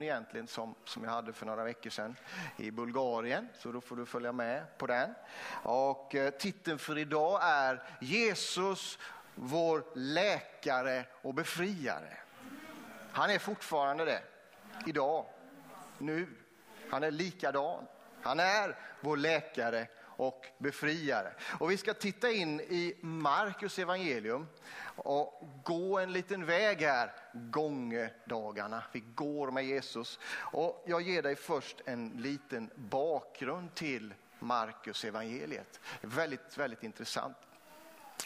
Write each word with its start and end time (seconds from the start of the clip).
egentligen 0.00 0.46
som, 0.46 0.74
som 0.84 1.04
jag 1.04 1.10
hade 1.10 1.32
för 1.32 1.46
några 1.46 1.64
veckor 1.64 1.90
sedan 1.90 2.16
i 2.56 2.70
Bulgarien, 2.70 3.48
så 3.58 3.72
då 3.72 3.80
får 3.80 3.96
du 3.96 4.06
följa 4.06 4.32
med 4.32 4.78
på 4.78 4.86
den. 4.86 5.14
Och 5.62 6.14
eh, 6.14 6.30
titeln 6.30 6.78
för 6.78 6.98
idag 6.98 7.40
är 7.42 7.82
Jesus, 8.00 8.98
vår 9.34 9.84
läkare 9.94 11.04
och 11.22 11.34
befriare. 11.34 12.16
Han 13.12 13.30
är 13.30 13.38
fortfarande 13.38 14.04
det, 14.04 14.22
idag, 14.86 15.26
nu. 15.98 16.26
Han 16.90 17.04
är 17.04 17.10
likadan. 17.10 17.86
Han 18.22 18.40
är 18.40 18.76
vår 19.00 19.16
läkare 19.16 19.86
och 20.18 20.46
befriare. 20.58 21.32
Och 21.58 21.70
vi 21.70 21.76
ska 21.76 21.94
titta 21.94 22.30
in 22.30 22.60
i 22.60 22.96
Markus 23.00 23.78
evangelium 23.78 24.46
och 24.96 25.48
gå 25.64 25.98
en 25.98 26.12
liten 26.12 26.46
väg 26.46 26.80
här, 26.80 27.12
gångedagarna. 27.32 28.82
Vi 28.92 29.00
går 29.00 29.50
med 29.50 29.64
Jesus. 29.64 30.18
Och 30.34 30.84
jag 30.86 31.02
ger 31.02 31.22
dig 31.22 31.36
först 31.36 31.80
en 31.86 32.08
liten 32.08 32.70
bakgrund 32.74 33.74
till 33.74 34.14
Markus 34.38 35.04
evangeliet. 35.04 35.80
Väldigt, 36.00 36.58
väldigt 36.58 36.82
intressant. 36.82 37.36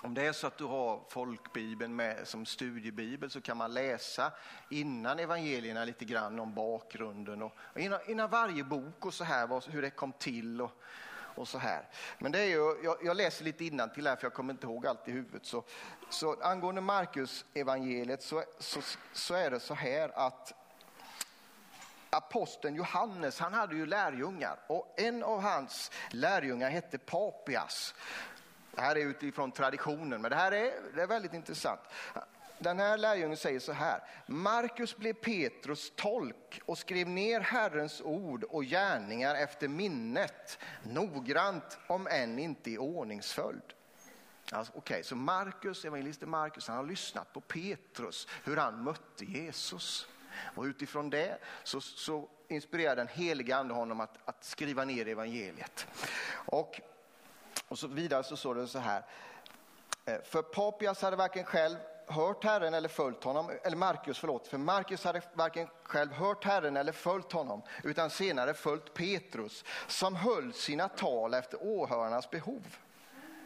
Om 0.02 0.14
det 0.14 0.26
är 0.26 0.32
så 0.32 0.46
att 0.46 0.58
du 0.58 0.64
har 0.64 1.00
folkbibeln 1.08 1.96
med 1.96 2.28
som 2.28 2.46
studiebibel 2.46 3.30
så 3.30 3.40
kan 3.40 3.56
man 3.56 3.74
läsa 3.74 4.32
innan 4.70 5.18
evangelierna 5.18 5.84
lite 5.84 6.04
grann 6.04 6.40
om 6.40 6.54
bakgrunden 6.54 7.42
och 7.42 7.52
innan, 7.76 8.00
innan 8.06 8.30
varje 8.30 8.64
bok 8.64 9.06
och 9.06 9.14
så 9.14 9.24
här, 9.24 9.70
hur 9.70 9.82
det 9.82 9.90
kom 9.90 10.12
till 10.12 10.60
och 10.60 10.82
och 11.34 11.48
så 11.48 11.58
här. 11.58 11.88
Men 12.18 12.32
det 12.32 12.40
är 12.40 12.46
ju, 12.46 12.80
jag, 12.84 12.96
jag 13.02 13.16
läser 13.16 13.44
lite 13.44 13.64
innan 13.64 13.90
till 13.90 14.06
här 14.06 14.16
för 14.16 14.24
jag 14.24 14.34
kommer 14.34 14.52
inte 14.52 14.66
ihåg 14.66 14.86
allt 14.86 15.08
i 15.08 15.12
huvudet. 15.12 15.46
Så, 15.46 15.64
så 16.10 16.42
angående 16.42 16.80
Markus 16.80 17.44
evangeliet 17.54 18.22
så, 18.22 18.44
så, 18.58 18.80
så 19.12 19.34
är 19.34 19.50
det 19.50 19.60
så 19.60 19.74
här 19.74 20.12
att 20.14 20.52
aposteln 22.10 22.74
Johannes 22.74 23.38
han 23.38 23.54
hade 23.54 23.74
ju 23.74 23.86
lärjungar 23.86 24.58
och 24.66 24.94
en 24.96 25.22
av 25.22 25.40
hans 25.40 25.90
lärjungar 26.10 26.70
hette 26.70 26.98
Papias. 26.98 27.94
Det 28.74 28.80
här 28.80 28.96
är 28.96 29.00
utifrån 29.00 29.52
traditionen 29.52 30.22
men 30.22 30.30
det 30.30 30.36
här 30.36 30.52
är, 30.52 30.72
det 30.94 31.02
är 31.02 31.06
väldigt 31.06 31.34
intressant. 31.34 31.80
Den 32.62 32.78
här 32.78 32.98
lärjungen 32.98 33.36
säger 33.36 33.60
så 33.60 33.72
här. 33.72 34.02
Markus 34.26 34.96
blev 34.96 35.12
Petrus 35.12 35.92
tolk 35.96 36.60
och 36.66 36.78
skrev 36.78 37.08
ner 37.08 37.40
Herrens 37.40 38.00
ord 38.00 38.44
och 38.44 38.64
gärningar 38.64 39.34
efter 39.34 39.68
minnet, 39.68 40.58
noggrant 40.82 41.78
om 41.86 42.06
än 42.06 42.38
inte 42.38 42.70
i 42.70 42.78
ordningsföljd. 42.78 43.62
Alltså, 44.52 44.72
Okej, 44.76 44.94
okay, 44.94 45.02
så 45.02 45.16
Markus, 45.16 45.84
evangelisten 45.84 46.30
Markus, 46.30 46.68
han 46.68 46.76
har 46.76 46.84
lyssnat 46.84 47.32
på 47.32 47.40
Petrus, 47.40 48.28
hur 48.44 48.56
han 48.56 48.84
mötte 48.84 49.24
Jesus. 49.24 50.08
Och 50.54 50.62
utifrån 50.62 51.10
det 51.10 51.38
så, 51.64 51.80
så 51.80 52.28
inspirerar 52.48 52.96
den 52.96 53.08
heliga 53.08 53.56
ande 53.56 53.74
honom 53.74 54.00
att, 54.00 54.18
att 54.24 54.44
skriva 54.44 54.84
ner 54.84 55.08
evangeliet. 55.08 55.86
Och, 56.32 56.80
och 57.68 57.78
så 57.78 57.86
vidare 57.86 58.24
så 58.24 58.36
står 58.36 58.54
det 58.54 58.66
så 58.66 58.78
här. 58.78 59.04
Eh, 60.04 60.22
för 60.24 60.42
Papias 60.42 61.02
hade 61.02 61.16
varken 61.16 61.44
själv 61.44 61.76
hört 62.12 62.44
Herren 62.44 62.74
eller 62.74 62.88
följt 62.88 63.24
honom, 63.24 63.50
eller 63.62 63.76
Markus, 63.76 64.18
förlåt, 64.18 64.48
för 64.48 64.58
Markus 64.58 65.04
hade 65.04 65.22
varken 65.34 65.68
själv 65.82 66.12
hört 66.12 66.44
Herren 66.44 66.76
eller 66.76 66.92
följt 66.92 67.32
honom, 67.32 67.62
utan 67.82 68.10
senare 68.10 68.54
följt 68.54 68.94
Petrus, 68.94 69.64
som 69.86 70.16
höll 70.16 70.52
sina 70.52 70.88
tal 70.88 71.34
efter 71.34 71.58
åhörarnas 71.62 72.30
behov. 72.30 72.76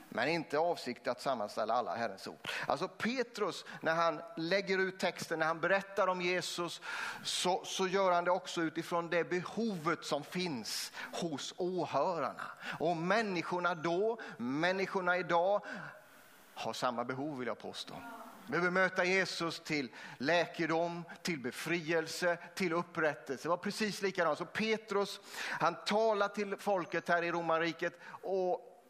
Men 0.09 0.29
inte 0.29 0.59
avsikt 0.59 1.09
att 1.09 1.21
sammanställa 1.21 1.75
alla 1.75 1.95
Herrens 1.97 2.29
ord. 2.29 2.49
Alltså 2.67 2.89
Petrus, 2.89 3.65
när 3.81 3.95
han 3.95 4.21
lägger 4.37 4.79
ut 4.79 4.99
texten, 4.99 5.39
när 5.39 5.47
han 5.47 5.61
berättar 5.61 6.07
om 6.07 6.21
Jesus, 6.21 6.81
så, 7.25 7.65
så 7.65 7.89
gör 7.89 8.13
han 8.13 8.25
det 8.25 8.31
också 8.31 8.63
utifrån 8.63 9.11
det 9.11 9.25
behovet 9.25 10.05
som 10.05 10.25
finns 10.25 10.93
hos 11.13 11.55
åhörarna. 11.57 12.43
Och 12.79 12.97
människorna 12.97 13.75
då, 13.75 14.21
människorna 14.37 15.17
idag, 15.17 15.65
har 16.55 16.73
samma 16.73 17.05
behov 17.05 17.39
vill 17.39 17.49
jag 17.49 17.59
påstå. 17.59 17.95
Vi 18.47 18.51
behöver 18.51 18.71
möta 18.71 19.05
Jesus 19.05 19.61
till 19.61 19.91
läkedom, 20.19 21.05
till 21.23 21.39
befrielse, 21.39 22.39
till 22.55 22.73
upprättelse. 22.73 23.43
Det 23.43 23.49
var 23.49 23.57
precis 23.57 24.03
likadant. 24.03 24.39
Så 24.39 24.45
Petrus, 24.45 25.21
han 25.51 25.77
talar 25.87 26.29
till 26.29 26.57
folket 26.57 27.09
här 27.09 27.23
i 27.23 27.33
romarriket 27.33 28.01
och 28.09 28.83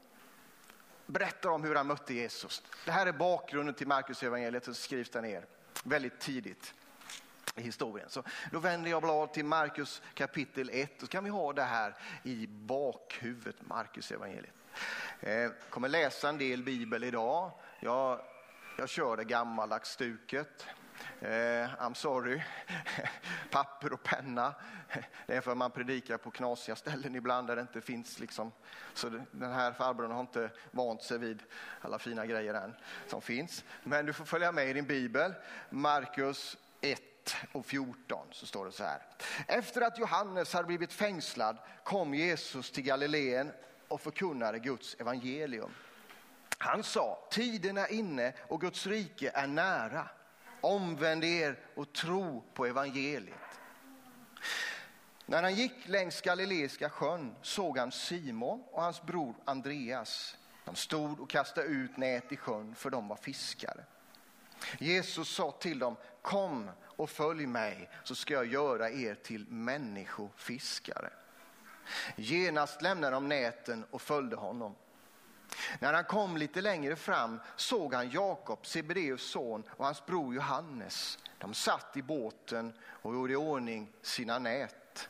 berättar 1.06 1.50
om 1.50 1.64
hur 1.64 1.74
han 1.74 1.86
mötte 1.86 2.14
Jesus. 2.14 2.62
Det 2.84 2.90
här 2.90 3.06
är 3.06 3.12
bakgrunden 3.12 3.74
till 3.74 3.86
Markus 3.86 4.22
evangeliet 4.22 4.64
som 4.64 4.74
skrivs 4.74 5.10
där 5.10 5.22
ner 5.22 5.46
väldigt 5.84 6.20
tidigt 6.20 6.74
i 7.54 7.62
historien. 7.62 8.10
Så 8.10 8.22
då 8.52 8.58
vänder 8.58 8.90
jag 8.90 9.02
blad 9.02 9.32
till 9.32 9.44
Markus 9.44 10.02
kapitel 10.14 10.70
1 10.72 10.94
och 10.94 11.00
så 11.00 11.06
kan 11.06 11.24
vi 11.24 11.30
ha 11.30 11.52
det 11.52 11.62
här 11.62 11.94
i 12.22 12.46
bakhuvudet, 12.46 13.56
Markus 13.60 14.12
evangeliet. 14.12 14.54
Jag 15.20 15.52
kommer 15.70 15.88
läsa 15.88 16.28
en 16.28 16.38
del 16.38 16.62
bibel 16.62 17.04
idag. 17.04 17.50
Jag 17.80 18.20
jag 18.76 18.88
kör 18.88 19.16
det 19.16 19.24
gammaldags 19.24 19.90
stuket. 19.90 20.66
Eh, 21.20 21.28
I'm 21.28 21.94
sorry. 21.94 22.42
Papper 23.50 23.92
och 23.92 24.02
penna. 24.02 24.54
Det 25.26 25.36
är 25.36 25.40
för 25.40 25.50
att 25.50 25.56
man 25.56 25.70
predikar 25.70 26.16
på 26.16 26.30
knasiga 26.30 26.76
ställen 26.76 27.14
ibland 27.14 27.46
där 27.46 27.56
det 27.56 27.62
inte 27.62 27.80
finns 27.80 28.18
liksom. 28.18 28.52
Så 28.94 29.08
den 29.30 29.52
här 29.52 29.72
farbrorn 29.72 30.10
har 30.10 30.20
inte 30.20 30.50
vant 30.70 31.02
sig 31.02 31.18
vid 31.18 31.42
alla 31.80 31.98
fina 31.98 32.26
grejer 32.26 32.54
än 32.54 32.74
som 33.06 33.22
finns. 33.22 33.64
Men 33.82 34.06
du 34.06 34.12
får 34.12 34.24
följa 34.24 34.52
med 34.52 34.70
i 34.70 34.72
din 34.72 34.86
bibel. 34.86 35.34
Markus 35.70 36.56
1 36.80 37.00
och 37.52 37.66
14 37.66 38.26
så 38.30 38.46
står 38.46 38.66
det 38.66 38.72
så 38.72 38.84
här. 38.84 39.02
Efter 39.46 39.80
att 39.80 39.98
Johannes 39.98 40.52
hade 40.52 40.66
blivit 40.66 40.92
fängslad 40.92 41.56
kom 41.84 42.14
Jesus 42.14 42.70
till 42.70 42.84
Galileen 42.84 43.52
och 43.88 44.00
förkunnade 44.00 44.58
Guds 44.58 44.94
evangelium. 44.94 45.70
Han 46.58 46.82
sa, 46.82 47.28
tiden 47.30 47.78
är 47.78 47.92
inne 47.92 48.32
och 48.48 48.60
Guds 48.60 48.86
rike 48.86 49.30
är 49.34 49.46
nära. 49.46 50.08
Omvänd 50.60 51.24
er 51.24 51.58
och 51.74 51.92
tro 51.92 52.44
på 52.54 52.66
evangeliet. 52.66 53.34
När 55.26 55.42
han 55.42 55.54
gick 55.54 55.88
längs 55.88 56.20
Galileiska 56.20 56.90
sjön 56.90 57.36
såg 57.42 57.78
han 57.78 57.92
Simon 57.92 58.64
och 58.70 58.82
hans 58.82 59.02
bror 59.02 59.34
Andreas. 59.44 60.36
De 60.64 60.74
stod 60.74 61.20
och 61.20 61.30
kastade 61.30 61.66
ut 61.66 61.96
nät 61.96 62.32
i 62.32 62.36
sjön 62.36 62.74
för 62.74 62.90
de 62.90 63.08
var 63.08 63.16
fiskare. 63.16 63.84
Jesus 64.78 65.28
sa 65.28 65.50
till 65.50 65.78
dem, 65.78 65.96
kom 66.22 66.70
och 66.82 67.10
följ 67.10 67.46
mig 67.46 67.90
så 68.04 68.14
ska 68.14 68.34
jag 68.34 68.46
göra 68.46 68.90
er 68.90 69.14
till 69.14 69.46
människofiskare. 69.48 71.10
Genast 72.16 72.82
lämnade 72.82 73.16
de 73.16 73.28
näten 73.28 73.84
och 73.90 74.02
följde 74.02 74.36
honom. 74.36 74.74
När 75.78 75.92
han 75.92 76.04
kom 76.04 76.36
lite 76.36 76.60
längre 76.60 76.96
fram 76.96 77.40
såg 77.56 77.94
han 77.94 78.10
Jakob, 78.10 78.66
Sebedeus 78.66 79.30
son 79.30 79.62
och 79.68 79.84
hans 79.84 80.06
bror 80.06 80.34
Johannes. 80.34 81.18
De 81.38 81.54
satt 81.54 81.96
i 81.96 82.02
båten 82.02 82.72
och 82.84 83.14
gjorde 83.14 83.32
i 83.32 83.36
ordning 83.36 83.92
sina 84.02 84.38
nät. 84.38 85.08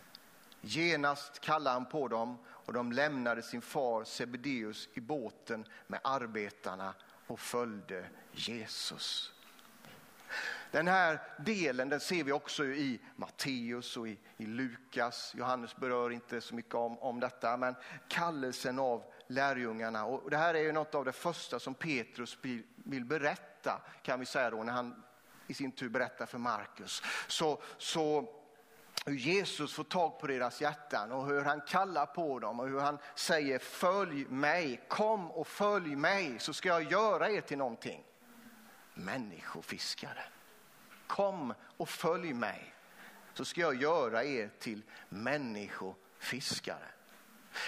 Genast 0.60 1.40
kallade 1.40 1.74
han 1.74 1.86
på 1.86 2.08
dem 2.08 2.38
och 2.48 2.72
de 2.72 2.92
lämnade 2.92 3.42
sin 3.42 3.62
far 3.62 4.04
Sebedeus 4.04 4.88
i 4.94 5.00
båten 5.00 5.64
med 5.86 6.00
arbetarna 6.04 6.94
och 7.26 7.40
följde 7.40 8.06
Jesus. 8.32 9.32
Den 10.70 10.88
här 10.88 11.20
delen 11.38 11.88
den 11.88 12.00
ser 12.00 12.24
vi 12.24 12.32
också 12.32 12.64
i 12.64 13.00
Matteus 13.16 13.96
och 13.96 14.08
i, 14.08 14.18
i 14.36 14.46
Lukas. 14.46 15.32
Johannes 15.36 15.76
berör 15.76 16.10
inte 16.10 16.40
så 16.40 16.54
mycket 16.54 16.74
om, 16.74 16.98
om 16.98 17.20
detta, 17.20 17.56
men 17.56 17.74
kallelsen 18.08 18.78
av 18.78 19.04
lärjungarna. 19.26 20.04
Och 20.04 20.30
det 20.30 20.36
här 20.36 20.54
är 20.54 20.62
ju 20.62 20.72
något 20.72 20.94
av 20.94 21.04
det 21.04 21.12
första 21.12 21.58
som 21.58 21.74
Petrus 21.74 22.38
vill 22.76 23.04
berätta, 23.04 23.80
kan 24.02 24.20
vi 24.20 24.26
säga 24.26 24.50
då, 24.50 24.62
när 24.62 24.72
han 24.72 25.02
i 25.46 25.54
sin 25.54 25.72
tur 25.72 25.88
berättar 25.88 26.26
för 26.26 26.38
Markus. 26.38 27.02
Så, 27.26 27.62
så 27.78 28.28
hur 29.06 29.16
Jesus 29.16 29.74
får 29.74 29.84
tag 29.84 30.18
på 30.18 30.26
deras 30.26 30.60
hjärtan 30.60 31.12
och 31.12 31.26
hur 31.26 31.42
han 31.42 31.60
kallar 31.60 32.06
på 32.06 32.38
dem 32.38 32.60
och 32.60 32.68
hur 32.68 32.80
han 32.80 32.98
säger 33.14 33.58
följ 33.58 34.24
mig, 34.24 34.84
kom 34.88 35.30
och 35.30 35.46
följ 35.46 35.96
mig 35.96 36.38
så 36.38 36.52
ska 36.52 36.68
jag 36.68 36.92
göra 36.92 37.30
er 37.30 37.40
till 37.40 37.58
någonting. 37.58 38.04
Människofiskare. 38.94 40.24
Kom 41.06 41.54
och 41.76 41.88
följ 41.88 42.32
mig 42.32 42.74
så 43.34 43.44
ska 43.44 43.60
jag 43.60 43.74
göra 43.74 44.24
er 44.24 44.50
till 44.58 44.82
människofiskare. 45.08 46.88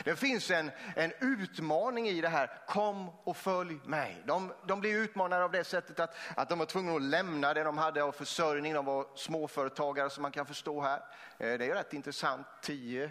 Det 0.05 0.17
finns 0.17 0.51
en, 0.51 0.71
en 0.97 1.13
utmaning 1.21 2.09
i 2.09 2.21
det 2.21 2.29
här, 2.29 2.51
kom 2.67 3.11
och 3.25 3.37
följ 3.37 3.79
mig. 3.85 4.23
De, 4.27 4.53
de 4.67 4.81
blir 4.81 4.95
utmanade 4.95 5.45
av 5.45 5.51
det 5.51 5.65
sättet 5.65 6.01
att, 6.01 6.15
att 6.37 6.49
de 6.49 6.59
var 6.59 6.67
tvungna 6.67 6.93
att 6.93 7.03
lämna 7.03 7.55
det 7.55 7.63
de 7.63 7.79
hade 7.79 8.03
av 8.03 8.13
försörjning, 8.13 8.75
de 8.75 8.85
var 8.85 9.07
småföretagare 9.15 10.11
som 10.11 10.23
man 10.23 10.33
kan 10.33 10.47
förstå 10.47 10.81
här. 10.81 10.99
Eh, 11.39 11.59
det 11.59 11.71
är 11.71 11.75
rätt 11.75 11.93
intressant, 11.93 12.47
tio 12.63 13.11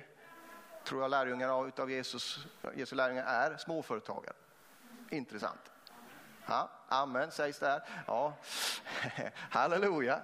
tror 0.88 1.02
jag 1.02 1.12
lärjungar 1.12 1.50
av 1.80 1.92
Jesus, 1.92 2.40
Jesu 2.76 2.96
lärjungar 2.96 3.26
är 3.26 3.58
småföretagare. 3.58 4.36
Intressant. 5.10 5.72
Ja, 6.50 6.70
amen 6.88 7.32
sägs 7.32 7.60
det 7.60 7.68
här. 7.68 7.84
Ja. 8.08 8.34
Halleluja. 9.50 10.22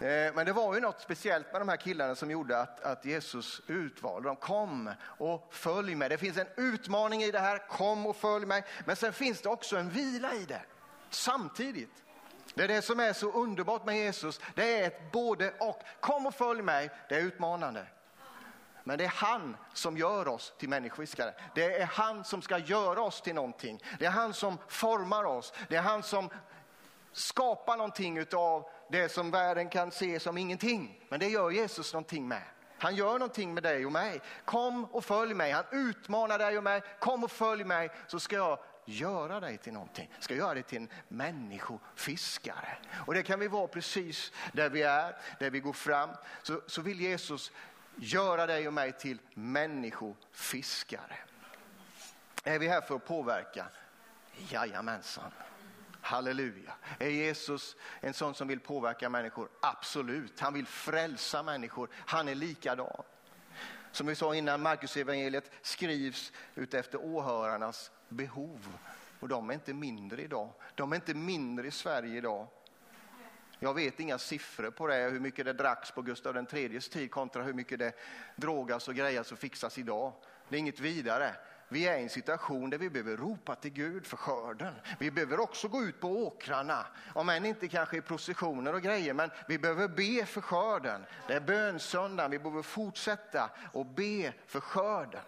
Eh, 0.00 0.34
men 0.34 0.46
det 0.46 0.52
var 0.52 0.74
ju 0.74 0.80
något 0.80 1.00
speciellt 1.00 1.52
med 1.52 1.60
de 1.60 1.68
här 1.68 1.76
killarna 1.76 2.14
som 2.14 2.30
gjorde 2.30 2.60
att, 2.60 2.80
att 2.80 3.04
Jesus 3.04 3.60
utvalde 3.66 4.28
dem. 4.28 4.36
Kom 4.36 4.90
och 5.04 5.54
följ 5.54 5.94
mig. 5.94 6.08
Det 6.08 6.18
finns 6.18 6.38
en 6.38 6.46
utmaning 6.56 7.22
i 7.22 7.30
det 7.30 7.38
här. 7.38 7.68
Kom 7.68 8.06
och 8.06 8.16
följ 8.16 8.46
mig. 8.46 8.64
Men 8.84 8.96
sen 8.96 9.12
finns 9.12 9.40
det 9.40 9.48
också 9.48 9.76
en 9.76 9.90
vila 9.90 10.34
i 10.34 10.44
det. 10.44 10.62
Samtidigt. 11.10 12.04
Det 12.54 12.64
är 12.64 12.68
det 12.68 12.82
som 12.82 13.00
är 13.00 13.12
så 13.12 13.32
underbart 13.32 13.84
med 13.84 13.96
Jesus. 13.96 14.40
Det 14.54 14.80
är 14.80 14.86
ett 14.86 15.12
både 15.12 15.54
och. 15.60 15.82
Kom 16.00 16.26
och 16.26 16.34
följ 16.34 16.62
mig. 16.62 16.90
Det 17.08 17.14
är 17.14 17.20
utmanande. 17.20 17.86
Men 18.84 18.98
det 18.98 19.04
är 19.04 19.08
han 19.08 19.56
som 19.72 19.96
gör 19.96 20.28
oss 20.28 20.54
till 20.58 20.68
människofiskare. 20.68 21.34
Det 21.54 21.80
är 21.80 21.86
han 21.86 22.24
som 22.24 22.42
ska 22.42 22.58
göra 22.58 23.02
oss 23.02 23.20
till 23.20 23.34
någonting. 23.34 23.80
Det 23.98 24.06
är 24.06 24.10
han 24.10 24.34
som 24.34 24.58
formar 24.68 25.24
oss. 25.24 25.52
Det 25.68 25.76
är 25.76 25.82
han 25.82 26.02
som 26.02 26.30
skapar 27.12 27.76
någonting 27.76 28.26
av 28.32 28.68
det 28.90 29.08
som 29.08 29.30
världen 29.30 29.68
kan 29.68 29.90
se 29.90 30.20
som 30.20 30.38
ingenting. 30.38 31.06
Men 31.08 31.20
det 31.20 31.28
gör 31.28 31.50
Jesus 31.50 31.92
någonting 31.92 32.28
med. 32.28 32.42
Han 32.78 32.96
gör 32.96 33.12
någonting 33.12 33.54
med 33.54 33.62
dig 33.62 33.86
och 33.86 33.92
mig. 33.92 34.20
Kom 34.44 34.84
och 34.84 35.04
följ 35.04 35.34
mig. 35.34 35.52
Han 35.52 35.64
utmanar 35.72 36.38
dig 36.38 36.58
och 36.58 36.64
mig. 36.64 36.82
Kom 36.98 37.24
och 37.24 37.30
följ 37.30 37.64
mig 37.64 37.90
så 38.06 38.20
ska 38.20 38.36
jag 38.36 38.58
göra 38.84 39.40
dig 39.40 39.58
till 39.58 39.72
någonting. 39.72 40.10
Ska 40.20 40.34
göra 40.34 40.54
dig 40.54 40.62
till 40.62 40.78
en 40.78 40.88
människofiskare. 41.08 42.76
Och 43.06 43.14
det 43.14 43.22
kan 43.22 43.40
vi 43.40 43.48
vara 43.48 43.66
precis 43.66 44.32
där 44.52 44.68
vi 44.70 44.82
är, 44.82 45.16
där 45.38 45.50
vi 45.50 45.60
går 45.60 45.72
fram. 45.72 46.10
Så, 46.42 46.60
så 46.66 46.82
vill 46.82 47.00
Jesus 47.00 47.52
göra 47.96 48.46
dig 48.46 48.66
och 48.66 48.74
mig 48.74 48.92
till 48.92 49.20
människofiskare. 49.34 51.16
Är 52.44 52.58
vi 52.58 52.68
här 52.68 52.80
för 52.80 52.96
att 52.96 53.06
påverka? 53.06 53.66
Jajamensan. 54.48 55.30
Halleluja. 56.00 56.72
Är 56.98 57.08
Jesus 57.08 57.76
en 58.00 58.14
sån 58.14 58.34
som 58.34 58.48
vill 58.48 58.60
påverka 58.60 59.08
människor? 59.08 59.48
Absolut. 59.62 60.40
Han 60.40 60.54
vill 60.54 60.66
frälsa 60.66 61.42
människor. 61.42 61.88
Han 61.94 62.28
är 62.28 62.34
likadan. 62.34 63.02
Som 63.92 64.06
vi 64.06 64.14
sa 64.14 64.34
innan, 64.34 64.62
Marcus 64.62 64.96
evangeliet 64.96 65.50
skrivs 65.62 66.32
utefter 66.54 67.04
åhörarnas 67.04 67.90
behov. 68.08 68.78
Och 69.20 69.28
de 69.28 69.50
är 69.50 69.54
inte 69.54 69.74
mindre 69.74 70.22
idag. 70.22 70.50
De 70.74 70.92
är 70.92 70.96
inte 70.96 71.14
mindre 71.14 71.66
i 71.66 71.70
Sverige 71.70 72.16
idag. 72.18 72.48
Jag 73.64 73.74
vet 73.74 74.00
inga 74.00 74.18
siffror 74.18 74.70
på 74.70 74.86
det, 74.86 74.94
hur 74.94 75.20
mycket 75.20 75.44
det 75.44 75.52
dracks 75.52 75.90
på 75.90 76.02
Gustav 76.02 76.46
IIIs 76.52 76.88
tid 76.88 77.10
kontra 77.10 77.42
hur 77.42 77.52
mycket 77.52 77.78
det 77.78 77.92
drogas 78.36 78.88
och 78.88 78.94
grejas 78.94 79.32
och 79.32 79.38
fixas 79.38 79.78
idag. 79.78 80.12
Det 80.48 80.56
är 80.56 80.60
inget 80.60 80.80
vidare. 80.80 81.34
Vi 81.68 81.88
är 81.88 81.98
i 81.98 82.02
en 82.02 82.08
situation 82.08 82.70
där 82.70 82.78
vi 82.78 82.90
behöver 82.90 83.16
ropa 83.16 83.54
till 83.54 83.72
Gud 83.72 84.06
för 84.06 84.16
skörden. 84.16 84.74
Vi 84.98 85.10
behöver 85.10 85.40
också 85.40 85.68
gå 85.68 85.82
ut 85.82 86.00
på 86.00 86.08
åkrarna, 86.08 86.86
om 87.12 87.28
än 87.28 87.46
inte 87.46 87.68
kanske 87.68 87.96
i 87.96 88.00
processioner 88.00 88.74
och 88.74 88.82
grejer, 88.82 89.14
men 89.14 89.30
vi 89.48 89.58
behöver 89.58 89.88
be 89.88 90.26
för 90.26 90.40
skörden. 90.40 91.06
Det 91.28 91.34
är 91.34 91.40
bönsöndagen, 91.40 92.30
vi 92.30 92.38
behöver 92.38 92.62
fortsätta 92.62 93.50
och 93.72 93.86
be 93.86 94.32
för 94.46 94.60
skörden. 94.60 95.20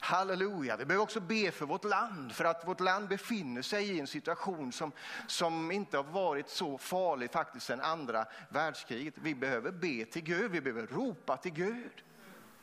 Halleluja. 0.00 0.76
Vi 0.76 0.84
behöver 0.84 1.02
också 1.02 1.20
be 1.20 1.50
för 1.50 1.66
vårt 1.66 1.84
land, 1.84 2.32
för 2.32 2.44
att 2.44 2.68
vårt 2.68 2.80
land 2.80 3.08
befinner 3.08 3.62
sig 3.62 3.90
i 3.90 4.00
en 4.00 4.06
situation 4.06 4.72
som, 4.72 4.92
som 5.26 5.70
inte 5.70 5.96
har 5.96 6.04
varit 6.04 6.48
så 6.48 6.78
farlig 6.78 7.30
faktiskt 7.30 7.66
sedan 7.66 7.80
andra 7.80 8.26
världskriget. 8.48 9.14
Vi 9.16 9.34
behöver 9.34 9.70
be 9.70 10.04
till 10.04 10.22
Gud, 10.22 10.50
vi 10.50 10.60
behöver 10.60 10.86
ropa 10.86 11.36
till 11.36 11.52
Gud. 11.52 12.02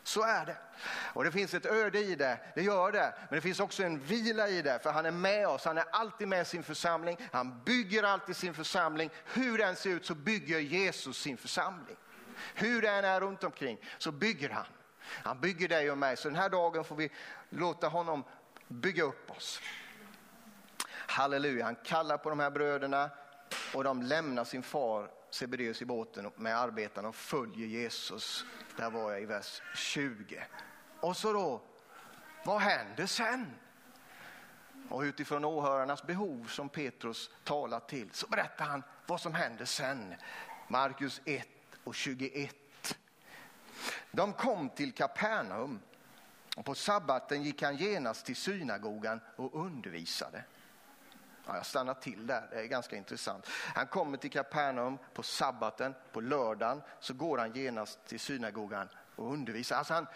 Så 0.04 0.24
är 0.24 0.46
det. 0.46 0.58
Och 1.14 1.24
det 1.24 1.32
finns 1.32 1.54
ett 1.54 1.66
öde 1.66 2.00
i 2.00 2.16
det, 2.16 2.40
det 2.56 2.64
gör 2.64 2.92
det. 2.92 3.14
Men 3.30 3.36
det 3.36 3.42
finns 3.42 3.60
också 3.60 3.84
en 3.84 4.00
vila 4.00 4.48
i 4.48 4.62
det, 4.62 4.80
för 4.84 4.92
han 4.92 5.06
är 5.06 5.12
med 5.12 5.48
oss. 5.48 5.66
Han 5.66 5.78
är 5.78 5.86
alltid 5.92 6.28
med 6.28 6.48
sin 6.48 6.64
församling. 6.64 7.18
Han 7.32 7.64
bygger 7.66 8.04
alltid 8.04 8.36
sin 8.36 8.54
församling. 8.54 9.10
Hur 9.26 9.58
den 9.58 9.76
ser 9.76 9.90
ut 9.90 10.06
så 10.06 10.16
bygger 10.16 10.60
Jesus 10.60 11.18
sin 11.18 11.38
församling. 11.38 11.96
Hur 12.56 12.82
den 12.82 13.06
är 13.06 13.22
runt 13.22 13.44
omkring 13.44 13.78
så 13.98 14.12
bygger 14.12 14.50
han. 14.50 14.66
Han 15.08 15.42
bygger 15.42 15.68
dig 15.68 15.92
och 15.92 15.98
mig, 15.98 16.18
så 16.18 16.28
den 16.28 16.38
här 16.38 16.50
dagen 16.50 16.84
får 16.84 16.96
vi 16.96 17.10
låta 17.50 17.88
honom 17.88 18.24
bygga 18.68 19.04
upp 19.04 19.32
oss. 19.32 19.62
Halleluja, 20.90 21.66
han 21.66 21.76
kallar 21.76 22.18
på 22.18 22.30
de 22.30 22.40
här 22.40 22.52
bröderna 22.52 23.10
och 23.74 23.84
de 23.84 24.02
lämnar 24.02 24.44
sin 24.44 24.64
far 24.64 25.12
Sebedeus 25.30 25.82
i 25.82 25.86
båten 25.86 26.32
med 26.36 26.58
arbetarna 26.58 27.08
och 27.08 27.16
följer 27.16 27.68
Jesus. 27.68 28.46
Där 28.78 28.90
var 28.90 29.12
jag 29.12 29.22
i 29.22 29.26
vers 29.26 29.62
20. 29.76 30.44
Och 31.00 31.18
så 31.18 31.34
då, 31.34 31.62
vad 32.46 32.62
händer 32.62 33.06
sen? 33.06 33.56
Och 34.90 35.02
utifrån 35.02 35.46
åhörarnas 35.46 36.04
behov 36.04 36.46
som 36.46 36.70
Petrus 36.70 37.30
talar 37.44 37.80
till 37.80 38.10
så 38.12 38.28
berättar 38.28 38.66
han 38.66 38.84
vad 39.06 39.22
som 39.22 39.34
händer 39.34 39.66
sen. 39.66 40.16
Markus 40.68 41.22
1 41.26 41.48
och 41.84 41.96
21. 41.96 42.56
De 44.18 44.34
kom 44.34 44.70
till 44.70 44.92
Kapernaum 44.92 45.80
och 46.56 46.66
på 46.66 46.76
sabbaten 46.76 47.44
gick 47.44 47.62
han 47.62 47.78
genast 47.78 48.26
till 48.26 48.36
synagogan 48.36 49.20
och 49.36 49.66
undervisade. 49.66 50.44
Ja, 51.46 51.56
jag 51.56 51.66
stannar 51.66 51.94
till 51.94 52.28
där, 52.28 52.48
det 52.52 52.60
är 52.60 52.66
ganska 52.66 52.96
intressant. 52.96 53.48
Han 53.50 53.88
kommer 53.88 54.18
till 54.18 54.32
Kapernaum 54.32 54.98
på 55.14 55.24
sabbaten, 55.24 55.96
på 56.12 56.22
lördagen 56.22 56.82
så 57.00 57.14
går 57.14 57.38
han 57.38 57.52
genast 57.54 58.06
till 58.06 58.20
synagogan 58.20 58.90
och 59.16 59.34
undervisar. 59.34 59.76
Alltså 59.76 59.94
han, 59.94 60.08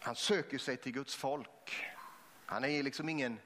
han 0.00 0.16
söker 0.16 0.58
sig 0.58 0.76
till 0.76 0.92
Guds 0.92 1.14
folk. 1.14 1.86
Han 2.46 2.64
är 2.64 2.82
liksom 2.82 3.08
ingen 3.08 3.38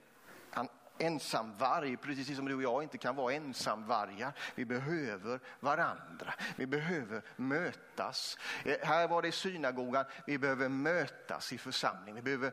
ensamvarg, 0.99 1.97
precis 1.97 2.37
som 2.37 2.49
du 2.49 2.55
och 2.55 2.63
jag 2.63 2.83
inte 2.83 2.99
kan 2.99 3.17
vara 3.17 3.35
ensamvargar. 3.35 4.33
Vi 4.55 4.65
behöver 4.65 5.41
varandra, 5.61 6.35
vi 6.57 6.67
behöver 6.67 7.23
mötas. 7.37 8.39
Eh, 8.65 8.77
här 8.83 9.09
var 9.09 9.23
det 9.23 9.29
i 9.29 9.33
synagogan, 9.33 10.05
vi 10.27 10.39
behöver 10.39 10.69
mötas 10.69 11.53
i 11.53 11.59
församling. 11.59 12.15
Vi 12.15 12.23
behöver 12.23 12.53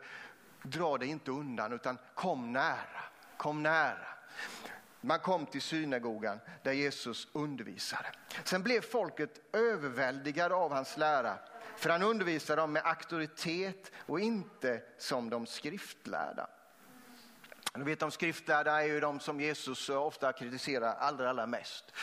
dra 0.63 0.97
dig 0.97 1.07
inte 1.07 1.31
undan 1.31 1.73
utan 1.73 1.97
kom 2.13 2.51
nära, 2.51 3.03
kom 3.37 3.63
nära. 3.63 4.07
Man 5.01 5.19
kom 5.19 5.45
till 5.45 5.61
synagogan 5.61 6.39
där 6.63 6.71
Jesus 6.71 7.27
undervisade. 7.33 8.07
Sen 8.43 8.63
blev 8.63 8.81
folket 8.81 9.55
överväldigade 9.55 10.55
av 10.55 10.73
hans 10.73 10.97
lära 10.97 11.37
för 11.75 11.89
han 11.89 12.03
undervisade 12.03 12.61
dem 12.61 12.71
med 12.71 12.85
auktoritet 12.85 13.91
och 13.95 14.19
inte 14.19 14.81
som 14.97 15.29
de 15.29 15.45
skriftlärda. 15.45 16.47
Ni 17.77 17.83
vet, 17.83 17.99
de 17.99 18.11
skriftlärda 18.11 18.81
är 18.81 18.85
ju 18.85 18.99
de 18.99 19.19
som 19.19 19.41
Jesus 19.41 19.89
eh, 19.89 20.03
ofta 20.03 20.33
kritiserar 20.33 20.95
allra, 20.95 21.29
allra 21.29 21.45
mest. 21.45 21.93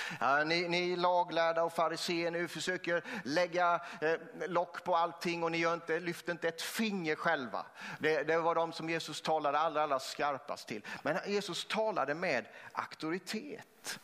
Ni, 0.46 0.68
ni 0.68 0.96
laglärda 0.96 1.62
och 1.62 1.72
fariséer 1.72 2.30
nu 2.30 2.48
försöker 2.48 3.04
lägga 3.24 3.80
eh, 4.00 4.48
lock 4.48 4.84
på 4.84 4.96
allting 4.96 5.42
och 5.42 5.52
ni 5.52 5.58
gör 5.58 5.74
inte, 5.74 6.00
lyfter 6.00 6.32
inte 6.32 6.48
ett 6.48 6.62
finger 6.62 7.14
själva. 7.14 7.66
Det, 7.98 8.22
det 8.22 8.38
var 8.38 8.54
de 8.54 8.72
som 8.72 8.90
Jesus 8.90 9.20
talade 9.20 9.58
allra, 9.58 9.82
allra 9.82 9.98
skarpast 9.98 10.68
till. 10.68 10.86
Men 11.02 11.18
Jesus 11.26 11.64
talade 11.64 12.14
med 12.14 12.46
auktoritet. 12.72 14.00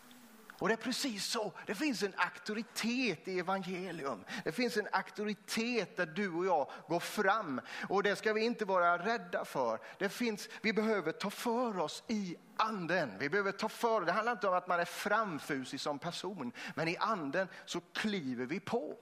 Och 0.59 0.69
det 0.69 0.75
är 0.75 0.77
precis 0.77 1.27
så. 1.27 1.53
Det 1.67 1.75
finns 1.75 2.03
en 2.03 2.15
auktoritet 2.17 3.29
i 3.29 3.39
evangelium. 3.39 4.25
Det 4.45 4.53
finns 4.53 4.77
en 4.77 4.89
auktoritet 4.93 5.97
där 5.97 6.07
du 6.07 6.33
och 6.33 6.47
jag 6.47 6.71
går 6.89 7.01
fram 7.01 7.61
och 7.89 8.03
det 8.03 8.17
ska 8.17 8.33
vi 8.33 8.45
inte 8.45 8.65
vara 8.65 8.99
rädda 8.99 9.45
för. 9.45 9.79
Det 9.99 10.09
finns, 10.09 10.49
vi 10.63 10.73
behöver 10.73 11.13
ta 11.13 11.31
för 11.31 11.79
oss 11.79 12.03
i 12.09 12.37
anden. 12.57 13.19
Vi 13.19 13.31
behöver 13.31 13.53
ta 13.53 13.69
för 13.69 14.01
Det 14.01 14.13
handlar 14.13 14.33
inte 14.33 14.49
om 14.49 14.55
att 14.55 14.69
man 14.69 14.81
är 14.81 14.85
framfusig 14.85 15.81
som 15.81 15.99
person, 15.99 16.53
men 16.75 16.89
i 16.89 16.97
anden 16.97 17.49
så 17.67 17.81
kliver 17.81 18.47
vi 18.47 18.61
på. 18.61 18.97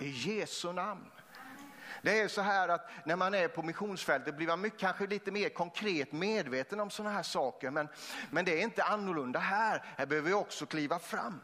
I 0.00 0.08
Jesu 0.08 0.72
namn. 0.72 1.10
Det 2.02 2.20
är 2.20 2.28
så 2.28 2.40
här 2.40 2.68
att 2.68 2.90
när 3.04 3.16
man 3.16 3.34
är 3.34 3.48
på 3.48 3.62
missionsfältet 3.62 4.36
blir 4.36 4.46
man 4.46 4.60
mycket, 4.60 4.80
kanske 4.80 5.06
lite 5.06 5.30
mer 5.30 5.48
konkret 5.48 6.12
medveten 6.12 6.80
om 6.80 6.90
sådana 6.90 7.14
här 7.14 7.22
saker. 7.22 7.70
Men, 7.70 7.88
men 8.30 8.44
det 8.44 8.58
är 8.58 8.62
inte 8.62 8.84
annorlunda 8.84 9.38
här. 9.38 9.84
Här 9.96 10.06
behöver 10.06 10.28
vi 10.28 10.34
också 10.34 10.66
kliva 10.66 10.98
fram 10.98 11.40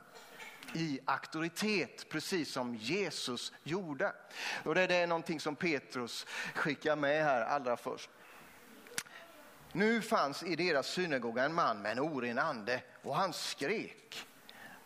i 0.74 1.00
auktoritet, 1.04 2.08
precis 2.08 2.52
som 2.52 2.74
Jesus 2.74 3.52
gjorde. 3.62 4.12
Och 4.64 4.74
det 4.74 4.94
är 4.94 5.06
någonting 5.06 5.40
som 5.40 5.56
Petrus 5.56 6.26
skickar 6.54 6.96
med 6.96 7.24
här 7.24 7.40
allra 7.40 7.76
först. 7.76 8.10
Nu 9.72 10.02
fanns 10.02 10.42
i 10.42 10.56
deras 10.56 10.86
synagoga 10.86 11.44
en 11.44 11.54
man 11.54 11.82
med 11.82 11.92
en 11.92 12.00
oren 12.00 12.38
ande 12.38 12.82
och 13.02 13.16
han 13.16 13.32
skrek. 13.32 14.26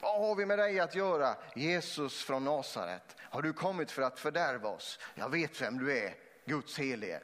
Vad 0.00 0.20
har 0.20 0.34
vi 0.34 0.46
med 0.46 0.58
dig 0.58 0.80
att 0.80 0.94
göra, 0.94 1.36
Jesus 1.54 2.24
från 2.24 2.44
Nasaret? 2.44 3.16
Har 3.20 3.42
du 3.42 3.52
kommit 3.52 3.90
för 3.90 4.02
att 4.02 4.18
fördärva 4.18 4.68
oss? 4.68 4.98
Jag 5.14 5.28
vet 5.28 5.62
vem 5.62 5.78
du 5.78 5.98
är, 5.98 6.14
Guds 6.44 6.78
helige. 6.78 7.20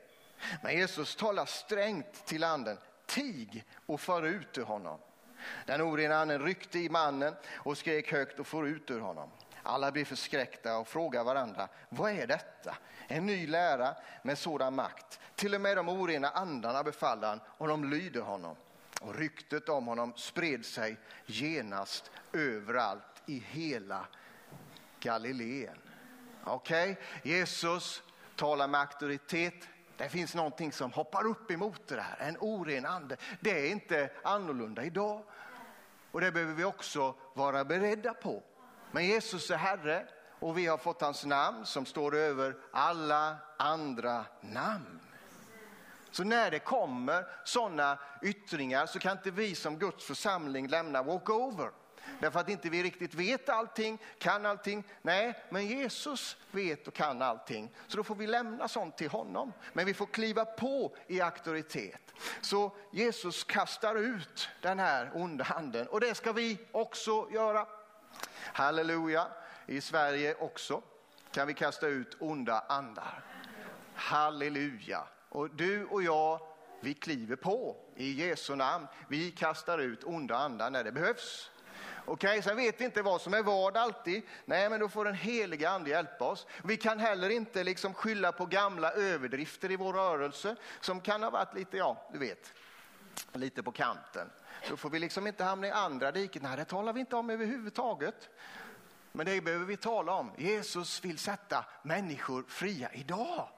Men 0.62 0.76
Jesus 0.76 1.16
talar 1.16 1.46
strängt 1.46 2.26
till 2.26 2.44
anden. 2.44 2.78
Tig 3.06 3.64
och 3.86 4.00
far 4.00 4.22
ut 4.22 4.58
ur 4.58 4.62
honom. 4.62 4.98
Den 5.66 5.82
orena 5.82 6.16
anden 6.16 6.42
ryckte 6.42 6.78
i 6.78 6.88
mannen 6.88 7.34
och 7.52 7.78
skrek 7.78 8.12
högt 8.12 8.40
och 8.40 8.46
for 8.46 8.66
ut 8.68 8.90
ur 8.90 9.00
honom. 9.00 9.30
Alla 9.62 9.92
blev 9.92 10.04
förskräckta 10.04 10.78
och 10.78 10.88
frågade 10.88 11.24
varandra, 11.24 11.68
vad 11.88 12.10
är 12.10 12.26
detta? 12.26 12.76
En 13.08 13.26
ny 13.26 13.46
lära 13.46 13.94
med 14.22 14.38
sådan 14.38 14.74
makt. 14.74 15.20
Till 15.34 15.54
och 15.54 15.60
med 15.60 15.76
de 15.76 15.88
orena 15.88 16.28
andarna 16.28 16.82
befaller 16.82 17.28
han 17.28 17.40
och 17.46 17.68
de 17.68 17.84
lyder 17.84 18.20
honom. 18.20 18.56
Och 19.04 19.14
ryktet 19.14 19.68
om 19.68 19.86
honom 19.86 20.12
spred 20.16 20.64
sig 20.64 20.96
genast 21.26 22.10
överallt 22.32 23.22
i 23.26 23.38
hela 23.38 24.06
Galileen. 25.00 25.78
Okej, 26.44 26.92
okay? 26.92 27.32
Jesus 27.32 28.02
talar 28.36 28.68
med 28.68 28.80
auktoritet. 28.80 29.68
Det 29.96 30.08
finns 30.08 30.34
någonting 30.34 30.72
som 30.72 30.92
hoppar 30.92 31.26
upp 31.26 31.50
emot 31.50 31.88
det 31.88 32.00
här, 32.00 32.28
en 32.28 32.36
oren 32.40 32.86
ande. 32.86 33.16
Det 33.40 33.66
är 33.66 33.70
inte 33.70 34.10
annorlunda 34.22 34.84
idag. 34.84 35.22
Och 36.10 36.20
det 36.20 36.32
behöver 36.32 36.54
vi 36.54 36.64
också 36.64 37.14
vara 37.34 37.64
beredda 37.64 38.14
på. 38.14 38.42
Men 38.90 39.06
Jesus 39.06 39.50
är 39.50 39.56
Herre 39.56 40.06
och 40.38 40.58
vi 40.58 40.66
har 40.66 40.78
fått 40.78 41.00
hans 41.00 41.24
namn 41.24 41.66
som 41.66 41.86
står 41.86 42.14
över 42.14 42.56
alla 42.72 43.36
andra 43.58 44.24
namn. 44.40 45.00
Så 46.14 46.24
när 46.24 46.50
det 46.50 46.58
kommer 46.58 47.26
sådana 47.44 47.98
yttringar 48.22 48.86
så 48.86 48.98
kan 48.98 49.12
inte 49.12 49.30
vi 49.30 49.54
som 49.54 49.78
Guds 49.78 50.04
församling 50.04 50.68
lämna 50.68 51.02
walkover. 51.02 51.70
Därför 52.20 52.40
att 52.40 52.48
inte 52.48 52.70
vi 52.70 52.82
riktigt 52.82 53.14
vet 53.14 53.48
allting, 53.48 53.98
kan 54.18 54.46
allting. 54.46 54.84
Nej, 55.02 55.44
men 55.50 55.66
Jesus 55.66 56.36
vet 56.50 56.88
och 56.88 56.94
kan 56.94 57.22
allting. 57.22 57.74
Så 57.86 57.96
då 57.96 58.04
får 58.04 58.14
vi 58.14 58.26
lämna 58.26 58.68
sånt 58.68 58.96
till 58.96 59.10
honom. 59.10 59.52
Men 59.72 59.86
vi 59.86 59.94
får 59.94 60.06
kliva 60.06 60.44
på 60.44 60.96
i 61.06 61.20
auktoritet. 61.20 62.14
Så 62.40 62.72
Jesus 62.90 63.44
kastar 63.44 63.94
ut 63.94 64.48
den 64.60 64.78
här 64.78 65.10
onda 65.14 65.44
handen 65.44 65.86
och 65.86 66.00
det 66.00 66.14
ska 66.14 66.32
vi 66.32 66.58
också 66.72 67.28
göra. 67.32 67.66
Halleluja. 68.36 69.26
I 69.66 69.80
Sverige 69.80 70.34
också 70.34 70.82
kan 71.32 71.46
vi 71.46 71.54
kasta 71.54 71.86
ut 71.86 72.16
onda 72.20 72.64
andar. 72.68 73.24
Halleluja. 73.94 75.04
Och 75.34 75.50
du 75.50 75.84
och 75.84 76.02
jag, 76.02 76.40
vi 76.80 76.94
kliver 76.94 77.36
på 77.36 77.76
i 77.96 78.12
Jesu 78.12 78.56
namn. 78.56 78.86
Vi 79.08 79.30
kastar 79.30 79.78
ut 79.78 80.04
onda 80.04 80.36
andar 80.36 80.70
när 80.70 80.84
det 80.84 80.92
behövs. 80.92 81.50
Okej, 82.04 82.30
okay, 82.30 82.42
sen 82.42 82.56
vet 82.56 82.80
vi 82.80 82.84
inte 82.84 83.02
vad 83.02 83.20
som 83.20 83.34
är 83.34 83.42
vad 83.42 83.76
alltid. 83.76 84.22
Nej, 84.44 84.70
men 84.70 84.80
då 84.80 84.88
får 84.88 85.04
den 85.04 85.14
heliga 85.14 85.70
ande 85.70 85.90
hjälpa 85.90 86.24
oss. 86.24 86.46
Vi 86.64 86.76
kan 86.76 86.98
heller 86.98 87.30
inte 87.30 87.64
liksom 87.64 87.94
skylla 87.94 88.32
på 88.32 88.46
gamla 88.46 88.92
överdrifter 88.92 89.70
i 89.70 89.76
vår 89.76 89.92
rörelse 89.92 90.56
som 90.80 91.00
kan 91.00 91.22
ha 91.22 91.30
varit 91.30 91.54
lite, 91.54 91.76
ja, 91.76 92.08
du 92.12 92.18
vet, 92.18 92.52
lite 93.32 93.62
på 93.62 93.72
kanten. 93.72 94.30
Då 94.68 94.76
får 94.76 94.90
vi 94.90 94.98
liksom 94.98 95.26
inte 95.26 95.44
hamna 95.44 95.66
i 95.66 95.70
andra 95.70 96.12
diket. 96.12 96.42
Nej, 96.42 96.56
det 96.56 96.64
talar 96.64 96.92
vi 96.92 97.00
inte 97.00 97.16
om 97.16 97.30
överhuvudtaget. 97.30 98.28
Men 99.12 99.26
det 99.26 99.40
behöver 99.40 99.64
vi 99.64 99.76
tala 99.76 100.12
om. 100.12 100.32
Jesus 100.38 101.04
vill 101.04 101.18
sätta 101.18 101.64
människor 101.82 102.44
fria 102.48 102.92
idag. 102.92 103.48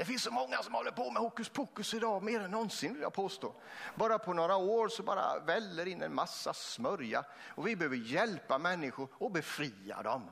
Det 0.00 0.06
finns 0.06 0.22
så 0.22 0.30
många 0.30 0.62
som 0.62 0.74
håller 0.74 0.90
på 0.90 1.10
med 1.10 1.22
hokus 1.22 1.48
pokus 1.48 1.94
idag, 1.94 2.22
mer 2.22 2.40
än 2.40 2.50
någonsin 2.50 2.92
vill 2.92 3.02
jag 3.02 3.12
påstå. 3.12 3.54
Bara 3.94 4.18
på 4.18 4.32
några 4.32 4.56
år 4.56 4.88
så 4.88 5.02
bara 5.02 5.38
väller 5.38 5.86
in 5.86 6.02
en 6.02 6.14
massa 6.14 6.54
smörja 6.54 7.24
och 7.48 7.66
vi 7.66 7.76
behöver 7.76 7.96
hjälpa 7.96 8.58
människor 8.58 9.08
och 9.12 9.30
befria 9.30 10.02
dem. 10.02 10.30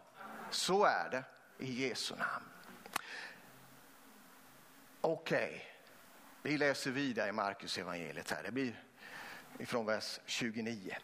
Så 0.50 0.84
är 0.84 1.10
det 1.10 1.24
i 1.58 1.88
Jesu 1.88 2.14
namn. 2.16 2.44
Okej, 5.00 5.48
okay. 5.48 5.60
vi 6.42 6.58
läser 6.58 6.90
vidare 6.90 7.28
i 7.28 7.32
Markus 7.32 7.78
evangeliet 7.78 8.30
här. 8.30 8.42
Det 8.42 8.52
blir 8.52 8.82
ifrån 9.58 9.86
vers 9.86 10.20
29. 10.26 10.96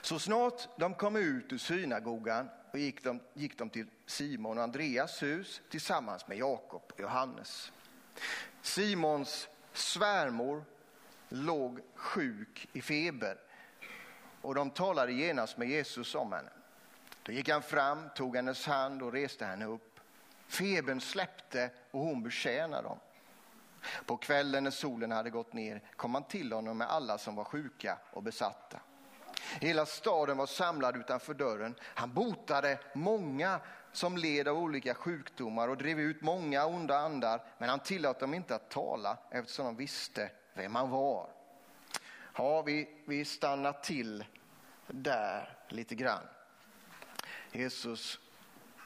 Så 0.00 0.18
snart 0.18 0.68
de 0.78 0.94
kom 0.94 1.16
ut 1.16 1.52
ur 1.52 1.58
synagogan 1.58 2.48
och 2.72 2.78
gick 2.78 3.04
de, 3.04 3.20
gick 3.34 3.58
de 3.58 3.70
till 3.70 3.86
Simon 4.06 4.58
och 4.58 4.64
Andreas 4.64 5.22
hus 5.22 5.60
tillsammans 5.70 6.28
med 6.28 6.38
Jakob 6.38 6.82
och 6.92 7.00
Johannes. 7.00 7.72
Simons 8.62 9.48
svärmor 9.72 10.64
låg 11.28 11.80
sjuk 11.94 12.68
i 12.72 12.82
feber 12.82 13.38
och 14.42 14.54
de 14.54 14.70
talade 14.70 15.12
genast 15.12 15.58
med 15.58 15.68
Jesus 15.68 16.14
om 16.14 16.32
henne. 16.32 16.50
Då 17.22 17.32
gick 17.32 17.48
han 17.48 17.62
fram, 17.62 18.08
tog 18.16 18.36
hennes 18.36 18.66
hand 18.66 19.02
och 19.02 19.12
reste 19.12 19.44
henne 19.44 19.64
upp. 19.64 20.00
Febern 20.46 21.00
släppte 21.00 21.70
och 21.90 22.00
hon 22.00 22.22
betjänade 22.22 22.82
dem. 22.82 22.98
På 24.06 24.16
kvällen 24.16 24.64
när 24.64 24.70
solen 24.70 25.12
hade 25.12 25.30
gått 25.30 25.52
ner 25.52 25.82
kom 25.96 26.14
han 26.14 26.24
till 26.24 26.52
honom 26.52 26.78
med 26.78 26.90
alla 26.90 27.18
som 27.18 27.36
var 27.36 27.44
sjuka 27.44 27.98
och 28.12 28.22
besatta. 28.22 28.80
Hela 29.60 29.86
staden 29.86 30.36
var 30.36 30.46
samlad 30.46 30.96
utanför 30.96 31.34
dörren. 31.34 31.74
Han 31.82 32.14
botade 32.14 32.78
många 32.94 33.60
som 33.92 34.16
led 34.16 34.48
av 34.48 34.58
olika 34.58 34.94
sjukdomar 34.94 35.68
och 35.68 35.76
drev 35.76 36.00
ut 36.00 36.22
många 36.22 36.66
onda 36.66 36.98
andar, 36.98 37.42
men 37.58 37.68
han 37.68 37.80
tillät 37.80 38.20
dem 38.20 38.34
inte 38.34 38.54
att 38.54 38.70
tala 38.70 39.18
eftersom 39.30 39.66
de 39.66 39.76
visste 39.76 40.30
vem 40.54 40.74
han 40.74 40.90
var. 40.90 41.28
Ja, 42.36 42.62
vi, 42.62 42.88
vi 43.06 43.24
stannar 43.24 43.72
till 43.72 44.24
där 44.86 45.58
lite 45.68 45.94
grann. 45.94 46.24
Jesus 47.52 48.18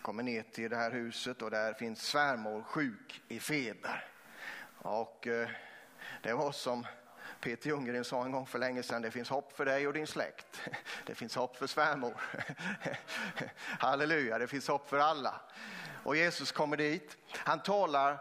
kommer 0.02 0.22
ner 0.22 0.42
till 0.42 0.70
det 0.70 0.76
här 0.76 0.90
huset 0.90 1.42
och 1.42 1.50
där 1.50 1.74
finns 1.74 2.02
svärmor 2.02 2.62
sjuk 2.62 3.22
i 3.28 3.40
feber. 3.40 4.04
Och 4.78 5.26
eh, 5.26 5.48
det 6.22 6.32
var 6.32 6.52
som 6.52 6.86
Peter 7.40 7.68
Ljunggren 7.68 8.04
sa 8.04 8.24
en 8.24 8.32
gång 8.32 8.46
för 8.46 8.58
länge 8.58 8.82
sedan, 8.82 9.02
det 9.02 9.10
finns 9.10 9.28
hopp 9.28 9.52
för 9.52 9.64
dig 9.64 9.86
och 9.86 9.92
din 9.92 10.06
släkt. 10.06 10.60
Det 11.06 11.14
finns 11.14 11.34
hopp 11.34 11.56
för 11.56 11.66
svärmor. 11.66 12.14
Halleluja, 13.78 14.38
det 14.38 14.46
finns 14.46 14.68
hopp 14.68 14.88
för 14.88 14.98
alla. 14.98 15.40
Och 16.02 16.16
Jesus 16.16 16.52
kommer 16.52 16.76
dit. 16.76 17.16
Han 17.32 17.62
talar 17.62 18.18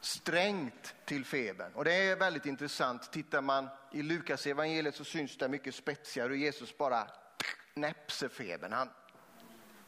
strängt 0.00 0.94
till 1.04 1.24
febern. 1.24 1.72
Och 1.74 1.84
det 1.84 1.92
är 1.92 2.16
väldigt 2.16 2.46
intressant. 2.46 3.12
Tittar 3.12 3.40
man 3.40 3.68
i 3.92 4.02
Lukas 4.02 4.46
evangeliet 4.46 4.94
så 4.94 5.04
syns 5.04 5.36
det 5.36 5.48
mycket 5.48 5.74
spetsigare 5.74 6.28
hur 6.28 6.36
Jesus 6.36 6.78
bara 6.78 7.10
näpser 7.74 8.28
febern. 8.28 8.72
Han 8.72 8.90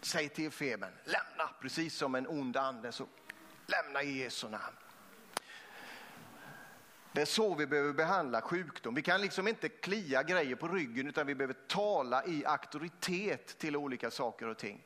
säger 0.01 0.29
till 0.29 0.51
febern, 0.51 0.93
lämna, 1.05 1.51
precis 1.61 1.97
som 1.97 2.15
en 2.15 2.27
ond 2.27 2.57
ande, 2.57 2.93
så 2.93 3.07
lämna 3.67 4.03
i 4.03 4.23
Jesu 4.23 4.49
namn. 4.49 4.77
Det 7.13 7.21
är 7.21 7.27
så 7.27 7.55
vi 7.55 7.67
behöver 7.67 7.93
behandla 7.93 8.41
sjukdom. 8.41 8.95
Vi 8.95 9.03
kan 9.03 9.21
liksom 9.21 9.49
inte 9.49 9.69
klia 9.69 10.23
grejer 10.23 10.57
på 10.57 10.69
ryggen 10.69 11.09
utan 11.09 11.27
vi 11.27 11.35
behöver 11.35 11.57
tala 11.69 12.25
i 12.25 12.45
auktoritet 12.47 13.59
till 13.59 13.77
olika 13.77 14.11
saker 14.11 14.49
och 14.49 14.59
ting. 14.59 14.85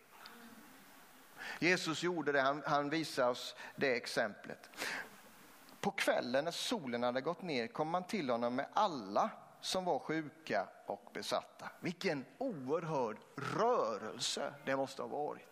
Jesus 1.58 2.02
gjorde 2.02 2.32
det, 2.32 2.40
han, 2.40 2.62
han 2.66 2.90
visar 2.90 3.30
oss 3.30 3.54
det 3.76 3.96
exemplet. 3.96 4.70
På 5.80 5.90
kvällen 5.90 6.44
när 6.44 6.52
solen 6.52 7.02
hade 7.02 7.20
gått 7.20 7.42
ner 7.42 7.66
kom 7.66 7.88
man 7.88 8.04
till 8.04 8.30
honom 8.30 8.54
med 8.54 8.66
alla 8.72 9.30
som 9.60 9.84
var 9.84 9.98
sjuka 9.98 10.68
och 10.86 11.10
besatta. 11.14 11.70
Vilken 11.80 12.24
oerhörd 12.38 13.16
rörelse 13.36 14.54
det 14.64 14.76
måste 14.76 15.02
ha 15.02 15.08
varit. 15.08 15.48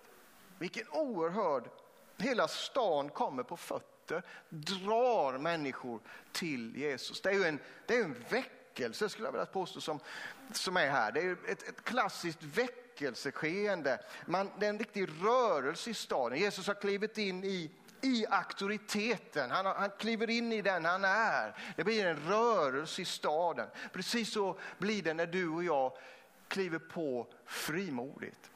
Vilken 0.58 0.88
oerhörd, 0.88 1.68
hela 2.18 2.48
stan 2.48 3.08
kommer 3.08 3.42
på 3.42 3.56
fötter 3.56 3.91
möte 4.14 4.28
drar 4.48 5.38
människor 5.38 6.00
till 6.32 6.76
Jesus. 6.76 7.20
Det 7.20 7.30
är 7.30 7.34
ju 7.34 7.44
en, 7.44 7.58
det 7.86 7.96
är 7.96 8.04
en 8.04 8.24
väckelse 8.28 9.08
skulle 9.08 9.26
jag 9.26 9.32
vilja 9.32 9.46
påstå 9.46 9.80
som, 9.80 10.00
som 10.52 10.76
är 10.76 10.90
här. 10.90 11.12
Det 11.12 11.20
är 11.20 11.32
ett, 11.32 11.68
ett 11.68 11.84
klassiskt 11.84 12.42
väckelseskeende. 12.42 13.98
Man, 14.26 14.50
det 14.58 14.66
är 14.66 14.70
en 14.70 14.78
riktig 14.78 15.08
rörelse 15.22 15.90
i 15.90 15.94
staden. 15.94 16.38
Jesus 16.38 16.66
har 16.66 16.74
klivit 16.74 17.18
in 17.18 17.44
i 17.44 17.70
i 18.04 18.26
auktoriteten. 18.30 19.50
Han, 19.50 19.66
han 19.66 19.90
kliver 19.98 20.30
in 20.30 20.52
i 20.52 20.62
den 20.62 20.84
han 20.84 21.04
är. 21.04 21.56
Det 21.76 21.84
blir 21.84 22.06
en 22.06 22.16
rörelse 22.16 23.02
i 23.02 23.04
staden. 23.04 23.68
Precis 23.92 24.32
så 24.32 24.58
blir 24.78 25.02
det 25.02 25.14
när 25.14 25.26
du 25.26 25.48
och 25.48 25.64
jag 25.64 25.92
kliver 26.48 26.78
på 26.78 27.26
frimodigt. 27.46 28.50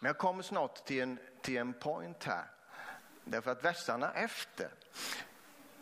Men 0.00 0.08
jag 0.08 0.18
kommer 0.18 0.42
snart 0.42 0.84
till 0.84 1.02
en, 1.02 1.18
till 1.42 1.56
en 1.56 1.72
point 1.72 2.24
här. 2.24 2.51
Därför 3.24 3.50
att 3.50 3.64
versarna 3.64 4.12
efter, 4.12 4.70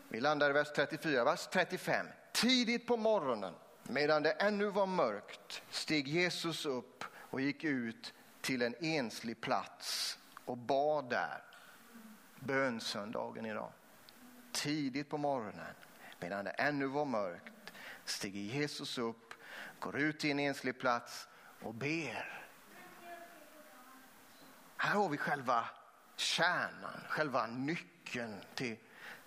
vi 0.08 0.20
landar 0.20 0.50
i 0.50 0.52
vers 0.52 0.68
34, 0.74 1.24
vers 1.24 1.48
35. 1.52 2.06
Tidigt 2.32 2.86
på 2.86 2.96
morgonen, 2.96 3.54
medan 3.82 4.22
det 4.22 4.32
ännu 4.32 4.66
var 4.66 4.86
mörkt, 4.86 5.62
steg 5.70 6.08
Jesus 6.08 6.66
upp 6.66 7.04
och 7.14 7.40
gick 7.40 7.64
ut 7.64 8.14
till 8.40 8.62
en 8.62 8.74
enslig 8.80 9.40
plats 9.40 10.18
och 10.44 10.56
bad 10.56 11.10
där. 11.10 11.42
Bönsöndagen 12.36 13.46
idag. 13.46 13.72
Tidigt 14.52 15.08
på 15.08 15.18
morgonen, 15.18 15.74
medan 16.20 16.44
det 16.44 16.50
ännu 16.50 16.86
var 16.86 17.04
mörkt, 17.04 17.72
stiger 18.04 18.40
Jesus 18.40 18.98
upp, 18.98 19.34
går 19.78 19.98
ut 19.98 20.20
till 20.20 20.30
en 20.30 20.38
enslig 20.38 20.78
plats 20.80 21.28
och 21.62 21.74
ber. 21.74 22.46
Här 24.76 24.94
har 24.94 25.08
vi 25.08 25.16
själva 25.16 25.68
kärnan, 26.20 27.00
själva 27.08 27.46
nyckeln 27.46 28.36
till, 28.54 28.76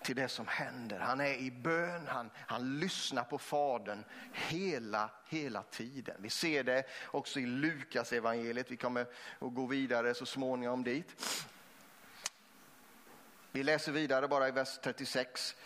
till 0.02 0.16
det 0.16 0.28
som 0.28 0.46
händer. 0.46 0.98
Han 0.98 1.20
är 1.20 1.34
i 1.34 1.50
bön, 1.50 2.06
han, 2.06 2.30
han 2.36 2.78
lyssnar 2.78 3.24
på 3.24 3.38
Fadern 3.38 4.04
hela, 4.32 5.10
hela 5.28 5.62
tiden. 5.62 6.16
Vi 6.18 6.30
ser 6.30 6.64
det 6.64 6.84
också 7.06 7.40
i 7.40 7.46
Lukas 7.46 8.12
evangeliet. 8.12 8.70
Vi 8.70 8.76
kommer 8.76 9.00
att 9.38 9.54
gå 9.54 9.66
vidare 9.66 10.14
så 10.14 10.26
småningom 10.26 10.84
dit. 10.84 11.16
Vi 13.52 13.62
läser 13.62 13.92
vidare 13.92 14.28
bara 14.28 14.48
i 14.48 14.50
vers 14.50 14.78
36. 14.82 15.56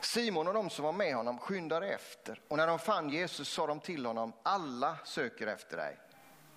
Simon 0.00 0.48
och 0.48 0.54
de 0.54 0.70
som 0.70 0.84
var 0.84 0.92
med 0.92 1.14
honom 1.14 1.38
skyndade 1.38 1.88
efter 1.88 2.40
och 2.48 2.56
när 2.56 2.66
de 2.66 2.78
fann 2.78 3.10
Jesus 3.10 3.48
sa 3.48 3.66
de 3.66 3.80
till 3.80 4.06
honom, 4.06 4.32
alla 4.42 4.96
söker 5.04 5.46
efter 5.46 5.76
dig. 5.76 5.98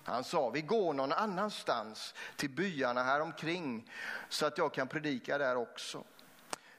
Han 0.04 0.24
sa, 0.24 0.50
vi 0.50 0.62
går 0.62 0.94
någon 0.94 1.12
annanstans 1.12 2.14
till 2.36 2.50
byarna 2.50 3.02
här 3.02 3.20
omkring 3.20 3.90
så 4.28 4.46
att 4.46 4.58
jag 4.58 4.74
kan 4.74 4.88
predika 4.88 5.38
där 5.38 5.56
också. 5.56 6.04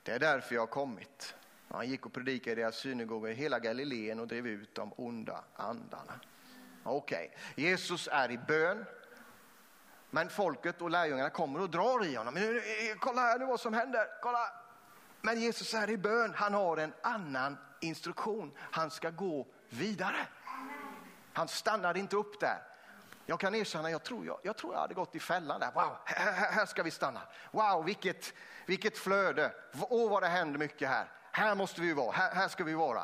Det 0.03 0.11
är 0.11 0.19
därför 0.19 0.55
jag 0.55 0.61
har 0.61 0.67
kommit. 0.67 1.35
Han 1.69 1.89
gick 1.89 2.05
och 2.05 2.13
predikade 2.13 2.51
i 2.51 2.55
deras 2.63 2.75
synagogor 2.75 3.29
i 3.29 3.33
hela 3.33 3.59
Galileen 3.59 4.19
och 4.19 4.27
drev 4.27 4.47
ut 4.47 4.75
de 4.75 4.93
onda 4.95 5.43
andarna. 5.55 6.13
Okej, 6.83 7.31
okay. 7.33 7.65
Jesus 7.65 8.09
är 8.11 8.31
i 8.31 8.37
bön. 8.37 8.85
Men 10.09 10.29
folket 10.29 10.81
och 10.81 10.89
lärjungarna 10.89 11.29
kommer 11.29 11.61
och 11.61 11.69
drar 11.69 12.05
i 12.05 12.15
honom. 12.15 12.37
Eh, 12.37 12.43
kolla 12.99 13.21
här 13.21 13.39
nu 13.39 13.45
vad 13.45 13.59
som 13.59 13.73
händer. 13.73 14.07
Kolla. 14.21 14.47
Men 15.21 15.41
Jesus 15.41 15.73
är 15.73 15.89
i 15.89 15.97
bön. 15.97 16.33
Han 16.35 16.53
har 16.53 16.77
en 16.77 16.93
annan 17.01 17.57
instruktion. 17.79 18.51
Han 18.57 18.91
ska 18.91 19.09
gå 19.09 19.47
vidare. 19.69 20.27
Han 21.33 21.47
stannar 21.47 21.97
inte 21.97 22.15
upp 22.15 22.39
där. 22.39 22.72
Jag 23.25 23.39
kan 23.39 23.55
erkänna, 23.55 23.91
jag 23.91 24.03
tror 24.03 24.25
jag, 24.25 24.39
jag, 24.43 24.57
tror 24.57 24.73
jag 24.73 24.81
hade 24.81 24.93
gått 24.93 25.15
i 25.15 25.19
fällan 25.19 25.59
där. 25.59 25.71
Wow, 25.73 25.97
här, 26.05 26.51
här 26.51 26.65
ska 26.65 26.83
vi 26.83 26.91
stanna. 26.91 27.21
Wow, 27.51 27.85
vilket, 27.85 28.33
vilket 28.65 28.97
flöde. 28.97 29.53
Åh, 29.89 30.09
vad 30.09 30.23
det 30.23 30.27
händer 30.27 30.59
mycket 30.59 30.89
här. 30.89 31.11
Här 31.31 31.55
måste 31.55 31.81
vi 31.81 31.93
vara, 31.93 32.11
här, 32.11 32.35
här 32.35 32.47
ska 32.47 32.63
vi 32.63 32.73
vara. 32.73 33.03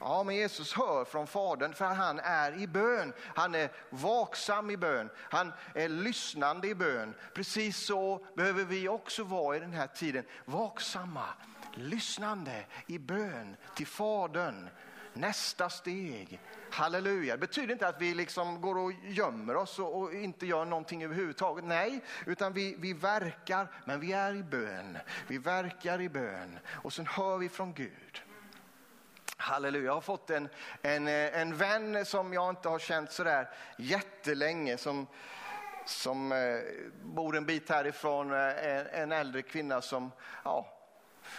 Ja, 0.00 0.22
men 0.22 0.34
Jesus 0.34 0.72
hör 0.72 1.04
från 1.04 1.26
Fadern 1.26 1.74
för 1.74 1.84
han 1.84 2.20
är 2.20 2.58
i 2.58 2.66
bön. 2.66 3.12
Han 3.34 3.54
är 3.54 3.70
vaksam 3.90 4.70
i 4.70 4.76
bön. 4.76 5.10
Han 5.16 5.52
är 5.74 5.88
lyssnande 5.88 6.68
i 6.68 6.74
bön. 6.74 7.14
Precis 7.34 7.86
så 7.86 8.26
behöver 8.36 8.64
vi 8.64 8.88
också 8.88 9.24
vara 9.24 9.56
i 9.56 9.60
den 9.60 9.72
här 9.72 9.86
tiden. 9.86 10.24
Vaksamma, 10.44 11.26
lyssnande 11.74 12.64
i 12.86 12.98
bön 12.98 13.56
till 13.74 13.86
Fadern. 13.86 14.68
Nästa 15.12 15.70
steg. 15.70 16.40
Halleluja. 16.70 17.34
Det 17.34 17.40
betyder 17.40 17.72
inte 17.72 17.88
att 17.88 18.00
vi 18.00 18.14
liksom 18.14 18.60
går 18.60 18.78
och 18.78 18.92
gömmer 19.02 19.56
oss 19.56 19.78
och, 19.78 20.00
och 20.00 20.14
inte 20.14 20.46
gör 20.46 20.64
någonting 20.64 21.04
överhuvudtaget. 21.04 21.64
Nej, 21.64 22.00
utan 22.26 22.52
vi, 22.52 22.76
vi 22.78 22.92
verkar, 22.92 23.68
men 23.84 24.00
vi 24.00 24.12
är 24.12 24.34
i 24.34 24.42
bön. 24.42 24.98
Vi 25.26 25.38
verkar 25.38 26.00
i 26.00 26.08
bön 26.08 26.58
och 26.68 26.92
sen 26.92 27.06
hör 27.06 27.38
vi 27.38 27.48
från 27.48 27.74
Gud. 27.74 28.22
Halleluja, 29.36 29.84
jag 29.84 29.94
har 29.94 30.00
fått 30.00 30.30
en, 30.30 30.48
en, 30.82 31.08
eh, 31.08 31.40
en 31.40 31.56
vän 31.56 32.04
som 32.04 32.32
jag 32.32 32.50
inte 32.50 32.68
har 32.68 32.78
känt 32.78 33.12
sådär 33.12 33.50
jättelänge 33.78 34.76
som, 34.76 35.06
som 35.86 36.32
eh, 36.32 36.58
bor 37.02 37.36
en 37.36 37.46
bit 37.46 37.68
härifrån, 37.68 38.32
eh, 38.32 38.66
en, 38.66 38.86
en 38.86 39.12
äldre 39.12 39.42
kvinna 39.42 39.82
som 39.82 40.10
ja, 40.44 40.71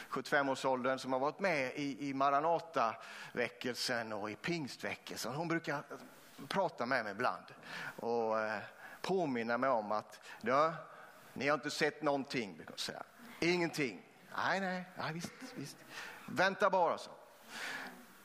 75-årsåldern 0.09 0.99
som 0.99 1.13
har 1.13 1.19
varit 1.19 1.39
med 1.39 1.71
i, 1.75 2.09
i 2.09 2.13
Maranata-väckelsen 2.13 4.13
och 4.13 4.31
i 4.31 4.35
pingstväckelsen. 4.35 5.33
Hon 5.33 5.47
brukar 5.47 5.83
prata 6.47 6.85
med 6.85 7.03
mig 7.03 7.11
ibland 7.11 7.45
och 7.95 8.39
eh, 8.39 8.59
påminna 9.01 9.57
mig 9.57 9.69
om 9.69 9.91
att 9.91 10.19
ja, 10.41 10.73
ni 11.33 11.47
har 11.47 11.53
inte 11.53 11.71
sett 11.71 12.01
någonting, 12.01 12.55
brukar 12.55 12.75
säga. 12.75 13.03
Ingenting. 13.39 14.01
Nej, 14.37 14.59
nej, 14.59 14.83
nej 14.97 15.13
visst, 15.13 15.31
visst. 15.55 15.77
Vänta 16.27 16.69
bara 16.69 16.97
så. 16.97 17.11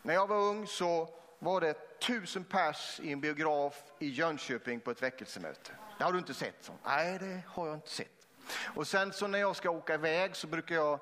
När 0.02 0.14
jag 0.14 0.26
var 0.26 0.36
ung 0.36 0.66
så 0.66 1.08
var 1.38 1.60
det 1.60 2.00
tusen 2.00 2.44
pers 2.44 3.00
i 3.02 3.12
en 3.12 3.20
biograf 3.20 3.82
i 3.98 4.08
Jönköping 4.08 4.80
på 4.80 4.90
ett 4.90 5.02
väckelsemöte. 5.02 5.70
Det 5.98 6.04
har 6.04 6.12
du 6.12 6.18
inte 6.18 6.34
sett? 6.34 6.64
Så. 6.64 6.72
Nej, 6.84 7.18
det 7.18 7.42
har 7.46 7.66
jag 7.66 7.76
inte 7.76 7.90
sett. 7.90 8.26
Och 8.74 8.86
sen 8.86 9.12
så 9.12 9.26
när 9.26 9.38
jag 9.38 9.56
ska 9.56 9.70
åka 9.70 9.94
iväg 9.94 10.36
så 10.36 10.46
brukar 10.46 10.74
jag 10.74 11.00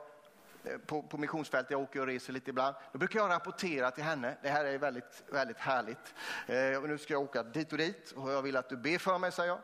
på, 0.86 1.02
på 1.02 1.18
missionsfältet, 1.18 1.70
jag 1.70 1.80
åker 1.80 2.00
och 2.00 2.06
reser 2.06 2.32
lite 2.32 2.50
ibland, 2.50 2.76
då 2.92 2.98
brukar 2.98 3.18
jag 3.18 3.30
rapportera 3.30 3.90
till 3.90 4.04
henne. 4.04 4.36
Det 4.42 4.48
här 4.48 4.64
är 4.64 4.78
väldigt, 4.78 5.24
väldigt 5.32 5.58
härligt. 5.58 6.14
Eh, 6.46 6.82
nu 6.82 6.98
ska 6.98 7.12
jag 7.12 7.22
åka 7.22 7.42
dit 7.42 7.72
och 7.72 7.78
dit 7.78 8.12
och 8.16 8.32
jag 8.32 8.42
vill 8.42 8.56
att 8.56 8.68
du 8.68 8.76
ber 8.76 8.98
för 8.98 9.18
mig, 9.18 9.32
säger 9.32 9.48
jag. 9.48 9.60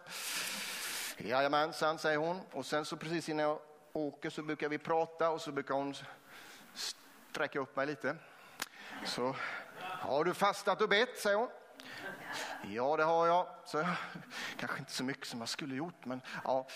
Jajamensan, 1.28 1.98
säger 1.98 2.18
hon. 2.18 2.40
Och 2.52 2.66
sen 2.66 2.84
så 2.84 2.96
precis 2.96 3.28
innan 3.28 3.46
jag 3.46 3.58
åker 3.92 4.30
så 4.30 4.42
brukar 4.42 4.68
vi 4.68 4.78
prata 4.78 5.30
och 5.30 5.40
så 5.40 5.52
brukar 5.52 5.74
hon 5.74 5.94
sträcka 7.30 7.60
upp 7.60 7.76
mig 7.76 7.86
lite. 7.86 8.16
Så, 9.06 9.36
har 9.80 10.24
du 10.24 10.34
fastat 10.34 10.82
och 10.82 10.88
bett, 10.88 11.18
säger 11.18 11.36
hon. 11.36 11.48
Ja, 12.68 12.96
det 12.96 13.04
har 13.04 13.26
jag. 13.26 13.46
Så, 13.64 13.86
kanske 14.56 14.78
inte 14.78 14.92
så 14.92 15.04
mycket 15.04 15.26
som 15.26 15.40
jag 15.40 15.48
skulle 15.48 15.74
gjort, 15.74 16.04
men 16.04 16.20
ja, 16.44 16.66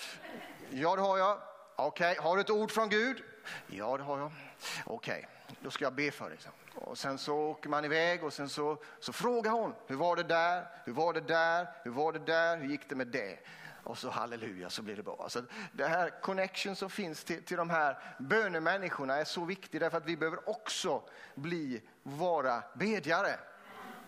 ja 0.71 0.97
det 0.97 1.03
har 1.03 1.19
jag. 1.19 1.39
Okej, 1.77 2.13
okay. 2.13 2.25
har 2.25 2.37
du 2.37 2.41
ett 2.41 2.51
ord 2.51 2.71
från 2.71 2.89
Gud? 2.89 3.23
Ja, 3.67 3.97
det 3.97 4.03
har 4.03 4.19
jag. 4.19 4.33
Okej, 4.85 5.29
okay. 5.45 5.57
då 5.63 5.71
ska 5.71 5.85
jag 5.85 5.95
be 5.95 6.11
för 6.11 6.29
dig. 6.29 6.39
Och 6.75 6.99
sen 6.99 7.19
så 7.19 7.37
åker 7.37 7.69
man 7.69 7.85
iväg 7.85 8.25
och 8.25 8.33
sen 8.33 8.49
så, 8.49 8.79
så 9.01 9.13
frågar 9.13 9.51
hon, 9.51 9.75
hur 9.87 9.97
var 9.97 10.17
det 10.17 10.23
där? 10.23 10.67
Hur 10.85 10.93
var 10.93 11.13
det 11.13 11.21
där? 11.21 11.69
Hur 11.83 11.91
var 11.91 12.13
det 12.13 12.19
där? 12.19 12.57
Hur 12.57 12.69
gick 12.69 12.89
det 12.89 12.95
med 12.95 13.07
det? 13.07 13.39
och 13.87 13.99
så 13.99 14.11
halleluja 14.11 14.71
så 14.71 14.83
blir 14.83 14.97
det 14.97 15.03
bra. 15.03 15.17
Alltså, 15.23 15.43
det 15.73 15.87
här 15.87 16.21
connection 16.21 16.77
som 16.77 16.91
finns 16.91 17.25
till, 17.25 17.43
till 17.43 17.57
de 17.57 17.71
här 17.71 17.99
bönemänniskorna 18.19 19.17
är 19.17 19.25
så 19.25 19.45
viktig 19.45 19.81
därför 19.81 19.99
att 19.99 20.07
vi 20.07 20.17
behöver 20.17 20.49
också 20.49 21.03
bli, 21.35 21.83
vara 22.03 22.63
bedjare 22.75 23.39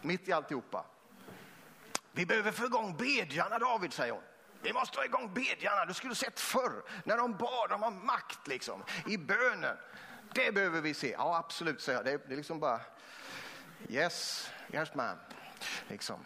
mitt 0.02 0.28
i 0.28 0.32
alltihopa. 0.32 0.84
Vi 2.12 2.26
behöver 2.26 2.52
få 2.52 2.64
igång 2.64 2.96
bedjarna 2.96 3.58
David 3.58 3.92
säger 3.92 4.12
hon. 4.12 4.22
Vi 4.62 4.72
måste 4.72 4.98
ha 4.98 5.04
igång 5.04 5.34
bedjarna. 5.34 5.84
Du 5.84 5.94
skulle 5.94 6.14
sett 6.14 6.40
förr 6.40 6.82
när 7.04 7.16
de 7.16 7.36
bad, 7.36 7.70
de 7.70 7.82
har 7.82 7.90
makt 7.90 8.46
liksom 8.46 8.84
i 9.06 9.18
bönen. 9.18 9.76
Det 10.34 10.52
behöver 10.52 10.80
vi 10.80 10.94
se. 10.94 11.10
Ja 11.10 11.36
absolut 11.36 11.80
säger 11.80 11.98
jag. 11.98 12.04
Det 12.04 12.12
är, 12.12 12.18
det 12.28 12.34
är 12.34 12.36
liksom 12.36 12.60
bara 12.60 12.80
yes, 13.88 14.50
yes 14.72 14.94
man. 14.94 15.18
Liksom. 15.88 16.24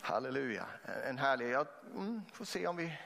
Halleluja, 0.00 0.66
en 1.04 1.18
härlig, 1.18 1.50
jag 1.50 1.66
mm, 1.94 2.22
får 2.32 2.44
se 2.44 2.66
om 2.66 2.76
vi 2.76 2.98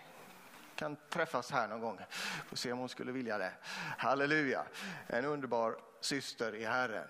kan 0.77 0.97
träffas 1.11 1.51
här 1.51 1.69
någon 1.69 1.81
gång. 1.81 2.01
Får 2.49 2.57
se 2.57 2.73
om 2.73 2.79
hon 2.79 2.89
skulle 2.89 3.13
vilja 3.13 3.39
det. 3.39 3.53
Halleluja, 3.99 4.65
en 5.07 5.25
underbar 5.25 5.77
syster 6.01 6.55
i 6.55 6.65
Herren. 6.65 7.09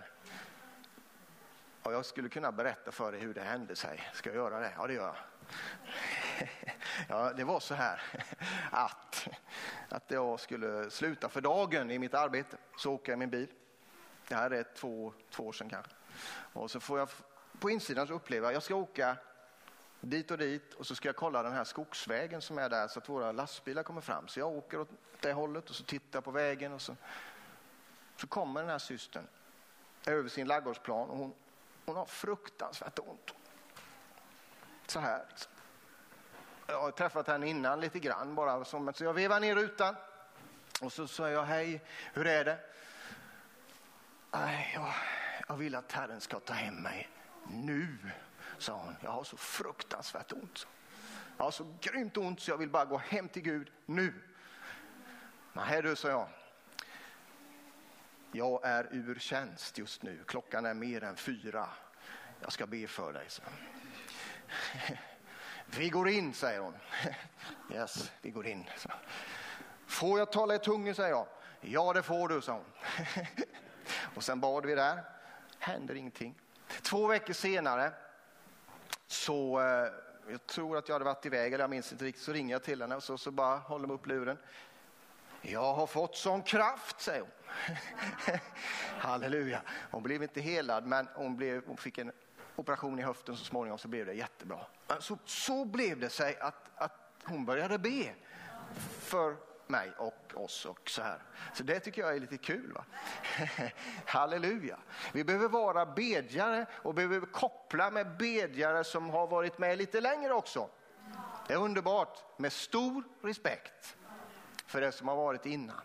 Och 1.83 1.93
jag 1.93 2.07
skulle 2.07 2.29
kunna 2.29 2.53
berätta 2.53 2.93
för 2.93 3.13
dig 3.13 3.21
hur 3.21 3.35
det 3.35 3.41
hände 3.41 3.77
sig. 3.77 4.11
Ska 4.15 4.31
jag 4.31 4.37
göra 4.37 4.61
det? 4.61 4.73
Ja, 4.77 4.87
det 4.87 4.95
gör 4.95 5.07
jag. 5.07 5.17
Ja, 7.09 7.33
det 7.33 7.45
var 7.45 7.61
så 7.61 7.75
här 7.75 8.03
att, 8.71 9.29
att 9.89 10.11
jag 10.11 10.41
skulle 10.41 10.91
sluta 10.91 11.29
för 11.29 11.41
dagen 11.41 11.91
i 11.91 11.99
mitt 11.99 12.15
arbete. 12.15 12.57
Så 12.77 12.93
åker 12.93 13.13
jag 13.13 13.17
i 13.17 13.19
min 13.19 13.31
bil. 13.31 13.49
Det 14.29 14.35
här 14.35 14.51
är 14.51 14.63
två, 14.63 15.13
två 15.31 15.47
år 15.47 15.53
sedan 15.53 15.69
kanske. 15.69 15.93
Och 16.53 16.71
så 16.71 16.81
får 16.81 16.99
jag 16.99 17.09
på 17.59 17.71
insidan 17.71 18.07
så 18.07 18.15
uppleva 18.15 18.49
att 18.49 18.55
jag 18.55 18.63
ska 18.63 18.75
åka 18.75 19.17
dit 20.01 20.31
och 20.31 20.39
dit 20.39 20.75
och 20.75 20.87
så 20.87 20.95
ska 20.95 21.09
jag 21.09 21.17
kolla 21.17 21.43
den 21.43 21.53
här 21.53 21.65
skogsvägen 21.65 22.43
som 22.43 22.59
är 22.59 22.69
där 22.69 22.89
så 22.89 22.99
att 22.99 23.09
våra 23.09 23.33
lastbilar 23.33 23.83
kommer 23.83 24.01
fram. 24.01 24.29
Så 24.29 24.41
jag 24.41 24.49
åker 24.49 24.81
åt 24.81 24.89
det 25.21 25.33
hållet 25.33 25.71
och 25.71 25.77
så 25.77 25.85
tittar 25.85 26.21
på 26.21 26.31
vägen 26.31 26.73
och 26.73 26.83
så, 26.83 26.97
så 28.17 28.27
kommer 28.27 28.61
den 28.61 28.71
här 28.71 28.79
systern 28.79 29.27
över 30.07 30.29
sin 30.29 30.47
laggårdsplan 30.47 31.11
och 31.11 31.19
hon, 31.19 31.35
hon 31.87 31.97
har 31.97 32.07
fruktansvärt 32.07 32.99
ont. 32.99 33.35
Så 34.87 35.01
här. 35.01 35.27
Jag 36.73 36.81
har 36.81 36.91
träffat 36.91 37.27
henne 37.27 37.49
innan 37.49 37.81
lite 37.81 37.99
grann 37.99 38.35
bara 38.35 38.65
så 38.65 38.93
jag 38.99 39.15
vevar 39.15 39.41
ner 39.41 39.55
rutan 39.55 39.97
och 40.81 40.93
så 40.93 41.07
säger 41.07 41.37
jag 41.37 41.45
hej, 41.45 41.85
hur 42.15 42.27
är 42.27 42.45
det? 42.45 42.59
Nej, 44.31 44.73
jag, 44.75 44.95
jag 45.49 45.57
vill 45.57 45.75
att 45.75 45.93
Herren 45.93 46.21
ska 46.21 46.41
ta 46.41 46.53
hem 46.53 46.75
mig 46.75 47.09
nu 47.51 47.99
sa 48.59 48.77
hon. 48.77 48.97
Jag 49.01 49.11
har 49.11 49.25
så 49.25 49.37
fruktansvärt 49.37 50.33
ont. 50.33 50.67
Jag 51.37 51.45
har 51.45 51.51
så 51.51 51.77
grymt 51.81 52.17
ont 52.17 52.41
så 52.41 52.51
jag 52.51 52.59
vill 52.59 52.71
bara 52.71 52.85
gå 52.85 52.99
hem 52.99 53.29
till 53.29 53.43
Gud 53.43 53.71
nu. 53.87 54.15
Nej 55.53 55.83
du, 55.83 55.97
sa 55.97 56.09
jag. 56.09 56.29
Jag 58.33 58.65
är 58.65 58.89
ur 58.91 59.19
tjänst 59.19 59.79
just 59.79 60.03
nu. 60.03 60.25
Klockan 60.27 60.67
är 60.67 60.75
mer 60.75 61.05
än 61.05 61.17
fyra. 61.17 61.69
Jag 62.41 62.53
ska 62.53 62.67
be 62.67 62.87
för 62.87 63.13
dig. 63.13 63.25
Så. 63.29 63.43
Vi 65.79 65.89
går 65.89 66.09
in, 66.09 66.35
säger 66.35 66.61
hon. 66.61 66.75
Yes, 67.73 68.13
vi 68.21 68.31
går 68.31 68.47
in. 68.47 68.65
Så. 68.77 68.91
Får 69.87 70.19
jag 70.19 70.33
tala 70.33 70.55
i 70.55 70.59
tungor, 70.59 70.93
säger 70.93 71.11
jag. 71.11 71.27
Ja, 71.61 71.93
det 71.93 72.03
får 72.03 72.29
du, 72.29 72.41
sa 72.41 72.53
hon. 72.53 72.65
Och 74.15 74.25
sen 74.25 74.41
bad 74.41 74.67
vi 74.67 74.75
där. 74.75 75.03
Händer 75.59 75.95
ingenting. 75.95 76.35
Två 76.83 77.07
veckor 77.07 77.33
senare 77.33 77.93
så 79.07 79.61
eh, 79.61 79.93
jag 80.31 80.47
tror 80.47 80.77
att 80.77 80.89
jag 80.89 80.95
hade 80.95 81.05
varit 81.05 81.27
iväg, 81.27 81.53
eller 81.53 81.63
jag 81.63 81.71
minns 81.71 81.93
inte 81.93 82.05
riktigt, 82.05 82.25
så 82.25 82.33
ringer 82.33 82.55
jag 82.55 82.63
till 82.63 82.83
henne 82.83 82.97
och 82.97 83.03
så, 83.03 83.19
så 83.19 83.31
bara 83.31 83.57
håller 83.57 83.87
de 83.87 83.95
upp 83.95 84.07
luren. 84.07 84.39
Jag 85.43 85.75
har 85.75 85.87
fått 85.87 86.17
sån 86.17 86.43
kraft, 86.43 87.01
säger 87.01 87.21
hon. 87.21 87.31
Halleluja. 88.99 89.63
Hon 89.91 90.03
blev 90.03 90.23
inte 90.23 90.41
helad, 90.41 90.87
men 90.87 91.09
hon, 91.15 91.37
blev, 91.37 91.67
hon 91.67 91.77
fick 91.77 91.99
en 91.99 92.13
operation 92.57 92.99
i 92.99 93.03
höften 93.03 93.37
så 93.37 93.45
småningom 93.45 93.79
så 93.79 93.89
blev 93.89 94.07
det 94.07 94.13
jättebra. 94.13 94.61
Så, 94.99 95.19
så 95.25 95.65
blev 95.65 96.01
det 96.01 96.11
sig 96.11 96.39
att, 96.41 96.71
att 96.75 96.93
hon 97.25 97.45
började 97.45 97.79
be 97.79 98.15
för 99.01 99.37
mig 99.67 99.93
och 99.99 100.33
oss 100.35 100.67
och 100.67 100.91
så 100.91 101.03
här. 101.03 101.23
Så 101.55 101.63
det 101.63 101.81
tycker 101.81 102.03
jag 102.03 102.17
är 102.17 102.21
lite 102.21 102.39
kul. 102.39 102.73
Va? 102.73 102.85
Halleluja. 104.07 104.79
Vi 105.13 105.25
behöver 105.25 105.49
vara 105.49 105.87
bedjare 105.87 106.67
och 106.73 106.95
behöver 106.95 107.21
koppla 107.21 107.91
med 107.91 108.17
bedjare 108.17 108.85
som 108.85 109.11
har 109.11 109.27
varit 109.27 109.59
med 109.59 109.79
lite 109.79 110.01
längre 110.01 110.33
också. 110.33 110.69
Det 111.47 111.55
är 111.55 111.59
underbart 111.59 112.39
med 112.39 112.53
stor 112.53 113.05
respekt 113.23 113.97
för 114.67 114.81
det 114.81 114.93
som 114.93 115.09
har 115.09 115.17
varit 115.17 115.47
innan. 115.47 115.81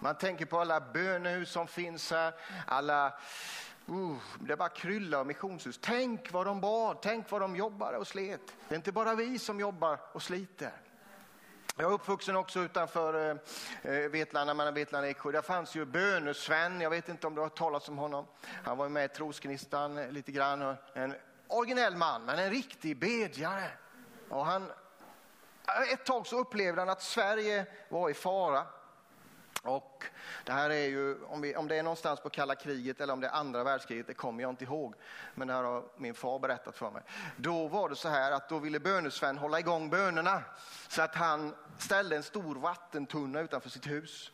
Man 0.00 0.18
tänker 0.18 0.46
på 0.46 0.60
alla 0.60 0.80
bönehus 0.80 1.50
som 1.50 1.66
finns 1.66 2.10
här, 2.10 2.34
alla 2.66 3.18
Uh, 3.90 4.16
det 4.40 4.56
bara 4.56 4.68
krylla 4.68 5.18
av 5.18 5.26
missionshus. 5.26 5.78
Tänk 5.82 6.32
vad 6.32 6.46
de 6.46 6.60
bad, 6.60 6.98
tänk 7.02 7.30
vad 7.30 7.40
de 7.40 7.56
jobbade 7.56 7.98
och 7.98 8.06
slet. 8.06 8.40
Det 8.68 8.74
är 8.74 8.76
inte 8.76 8.92
bara 8.92 9.14
vi 9.14 9.38
som 9.38 9.60
jobbar 9.60 10.00
och 10.12 10.22
sliter. 10.22 10.72
Jag 11.80 11.90
är 11.90 11.94
uppvuxen 11.94 12.36
också 12.36 12.60
utanför 12.60 13.30
eh, 13.30 13.92
eh 13.92 14.08
Vetlanda, 14.08 14.54
mellan 14.54 14.74
Vetlanda 14.74 15.06
och 15.06 15.10
Eksjö. 15.10 15.32
Där 15.32 15.42
fanns 15.42 15.74
ju 15.74 15.84
Bönesven, 15.84 16.80
jag 16.80 16.90
vet 16.90 17.08
inte 17.08 17.26
om 17.26 17.34
du 17.34 17.40
har 17.40 17.48
talat 17.48 17.88
om 17.88 17.98
honom. 17.98 18.26
Han 18.64 18.78
var 18.78 18.88
med 18.88 19.04
i 19.04 19.08
trosgnistan 19.08 19.98
eh, 19.98 20.10
lite 20.10 20.32
grann. 20.32 20.76
En 20.94 21.14
originell 21.48 21.96
man, 21.96 22.24
men 22.24 22.38
en 22.38 22.50
riktig 22.50 22.98
bedjare. 22.98 23.70
Och 24.28 24.46
han, 24.46 24.62
eh, 25.66 25.92
ett 25.92 26.04
tag 26.04 26.26
så 26.26 26.38
upplevde 26.40 26.80
han 26.80 26.88
att 26.88 27.02
Sverige 27.02 27.66
var 27.88 28.10
i 28.10 28.14
fara. 28.14 28.66
Och 29.62 30.04
det 30.44 30.52
här 30.52 30.70
är 30.70 30.86
ju, 30.86 31.24
om, 31.24 31.40
vi, 31.40 31.56
om 31.56 31.68
det 31.68 31.76
är 31.76 31.82
någonstans 31.82 32.20
på 32.20 32.30
kalla 32.30 32.54
kriget 32.54 33.00
eller 33.00 33.12
om 33.12 33.20
det 33.20 33.26
är 33.26 33.32
andra 33.32 33.64
världskriget, 33.64 34.06
det 34.06 34.14
kommer 34.14 34.42
jag 34.42 34.50
inte 34.50 34.64
ihåg. 34.64 34.94
Men 35.34 35.48
det 35.48 35.54
här 35.54 35.62
har 35.62 35.84
min 35.96 36.14
far 36.14 36.38
berättat 36.38 36.76
för 36.76 36.90
mig. 36.90 37.02
Då 37.36 37.68
var 37.68 37.88
det 37.88 37.96
så 37.96 38.08
här 38.08 38.32
att 38.32 38.48
då 38.48 38.58
ville 38.58 38.80
bönesven 38.80 39.38
hålla 39.38 39.58
igång 39.60 39.90
bönerna. 39.90 40.42
Så 40.88 41.02
att 41.02 41.14
han 41.14 41.54
ställde 41.78 42.16
en 42.16 42.22
stor 42.22 42.54
vattentunna 42.54 43.40
utanför 43.40 43.70
sitt 43.70 43.86
hus 43.86 44.32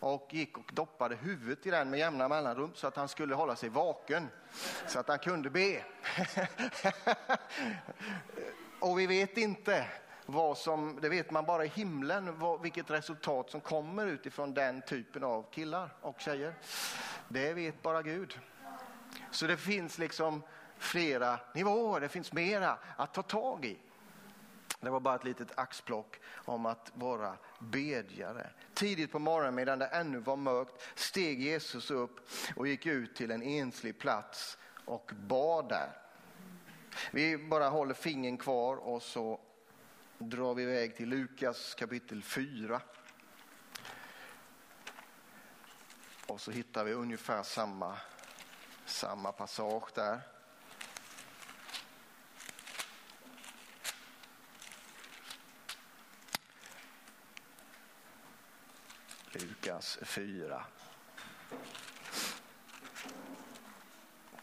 och 0.00 0.28
gick 0.30 0.58
och 0.58 0.70
doppade 0.74 1.16
huvudet 1.16 1.66
i 1.66 1.70
den 1.70 1.90
med 1.90 1.98
jämna 1.98 2.28
mellanrum 2.28 2.72
så 2.74 2.86
att 2.86 2.96
han 2.96 3.08
skulle 3.08 3.34
hålla 3.34 3.56
sig 3.56 3.68
vaken. 3.68 4.28
Så 4.86 4.98
att 4.98 5.08
han 5.08 5.18
kunde 5.18 5.50
be. 5.50 5.84
och 8.80 8.98
vi 8.98 9.06
vet 9.06 9.36
inte 9.36 9.86
vad 10.26 10.58
som, 10.58 10.98
det 11.02 11.08
vet 11.08 11.30
man 11.30 11.44
bara 11.44 11.64
i 11.64 11.68
himlen, 11.68 12.38
vad, 12.38 12.62
vilket 12.62 12.90
resultat 12.90 13.50
som 13.50 13.60
kommer 13.60 14.06
utifrån 14.06 14.54
den 14.54 14.82
typen 14.82 15.24
av 15.24 15.44
killar 15.50 15.90
och 16.00 16.20
tjejer. 16.20 16.54
Det 17.28 17.52
vet 17.52 17.82
bara 17.82 18.02
Gud. 18.02 18.38
Så 19.30 19.46
det 19.46 19.56
finns 19.56 19.98
liksom 19.98 20.42
flera 20.78 21.38
nivåer, 21.54 22.00
det 22.00 22.08
finns 22.08 22.32
mera 22.32 22.78
att 22.96 23.14
ta 23.14 23.22
tag 23.22 23.64
i. 23.64 23.78
Det 24.80 24.90
var 24.90 25.00
bara 25.00 25.14
ett 25.14 25.24
litet 25.24 25.58
axplock 25.58 26.20
om 26.34 26.66
att 26.66 26.92
vara 26.94 27.36
bedjare. 27.58 28.50
Tidigt 28.74 29.12
på 29.12 29.18
morgonen 29.18 29.54
medan 29.54 29.78
det 29.78 29.86
ännu 29.86 30.18
var 30.18 30.36
mörkt 30.36 30.72
steg 30.94 31.42
Jesus 31.42 31.90
upp 31.90 32.28
och 32.56 32.66
gick 32.68 32.86
ut 32.86 33.16
till 33.16 33.30
en 33.30 33.42
enslig 33.42 33.98
plats 33.98 34.58
och 34.84 35.12
bad 35.14 35.68
där. 35.68 35.90
Vi 37.10 37.38
bara 37.38 37.68
håller 37.68 37.94
fingern 37.94 38.36
kvar 38.36 38.76
och 38.76 39.02
så 39.02 39.40
drar 40.30 40.54
vi 40.54 40.62
iväg 40.62 40.96
till 40.96 41.08
Lukas 41.08 41.74
kapitel 41.74 42.22
4. 42.22 42.80
Och 46.26 46.40
så 46.40 46.50
hittar 46.50 46.84
vi 46.84 46.92
ungefär 46.92 47.42
samma, 47.42 47.98
samma 48.86 49.32
passage 49.32 49.90
där. 49.94 50.20
Lukas 59.32 59.98
4. 60.02 60.64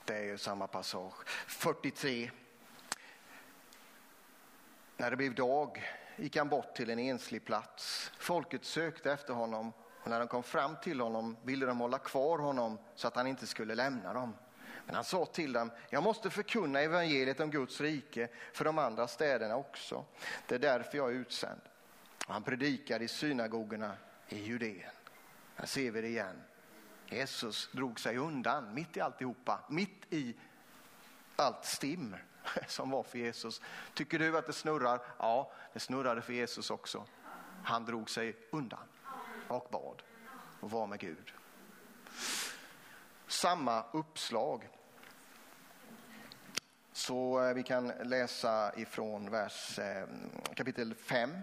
Det 0.06 0.18
är 0.18 0.24
ju 0.24 0.38
samma 0.38 0.68
passage. 0.68 1.28
43 1.48 2.32
när 5.02 5.12
det 5.12 5.18
blev 5.18 5.36
dag 5.36 5.84
gick 6.16 6.38
han 6.38 6.50
bort 6.50 6.76
till 6.76 6.90
en 6.90 7.00
enslig 7.00 7.46
plats. 7.46 8.12
Folket 8.18 8.66
sökte 8.66 9.12
efter 9.12 9.34
honom 9.34 9.74
och 10.04 10.10
när 10.10 10.20
de 10.20 10.28
kom 10.28 10.44
fram 10.44 10.76
till 10.84 11.02
honom 11.02 11.38
ville 11.44 11.66
de 11.66 11.80
hålla 11.80 11.98
kvar 11.98 12.38
honom 12.38 12.78
så 12.96 13.08
att 13.08 13.16
han 13.16 13.28
inte 13.28 13.48
skulle 13.48 13.76
lämna 13.76 14.14
dem. 14.14 14.36
Men 14.86 14.96
han 14.96 15.04
sa 15.04 15.26
till 15.26 15.54
dem, 15.54 15.72
jag 15.90 16.04
måste 16.04 16.30
förkunna 16.30 16.82
evangeliet 16.82 17.40
om 17.40 17.52
Guds 17.52 17.82
rike 17.82 18.28
för 18.54 18.66
de 18.66 18.78
andra 18.78 19.08
städerna 19.08 19.56
också. 19.56 20.06
Det 20.48 20.56
är 20.56 20.60
därför 20.60 20.98
jag 20.98 21.10
är 21.10 21.16
utsänd. 21.16 21.62
han 22.28 22.44
predikade 22.44 23.06
i 23.06 23.08
synagogorna 23.08 23.94
i 24.30 24.40
Judeen. 24.40 24.92
Här 25.56 25.66
ser 25.66 25.92
vi 25.92 26.02
det 26.02 26.08
igen. 26.08 26.42
Jesus 27.06 27.70
drog 27.72 28.00
sig 28.00 28.18
undan 28.18 28.74
mitt 28.74 28.98
i 28.98 29.02
alltihopa, 29.02 29.60
mitt 29.70 30.14
i 30.14 30.36
allt 31.36 31.66
stim. 31.66 32.16
som 32.68 32.90
var 32.90 33.04
för 33.04 33.18
Jesus. 33.18 33.62
Tycker 33.94 34.20
du 34.20 34.38
att 34.38 34.48
det 34.48 34.54
snurrar? 34.54 35.02
Ja, 35.18 35.52
det 35.74 35.80
snurrade 35.80 36.22
för 36.22 36.34
Jesus 36.34 36.70
också. 36.70 37.06
Han 37.64 37.86
drog 37.86 38.10
sig 38.10 38.36
undan 38.52 38.88
och 39.48 39.68
bad 39.72 40.02
och 40.60 40.72
var 40.72 40.88
med 40.88 41.00
Gud. 41.00 41.34
Samma 43.28 43.84
uppslag. 43.92 44.70
Så 46.94 47.44
eh, 47.44 47.54
vi 47.54 47.64
kan 47.64 47.88
läsa 47.88 48.72
ifrån 48.78 49.30
vers 49.30 49.80
eh, 49.80 50.08
kapitel 50.56 50.96
5 50.96 51.38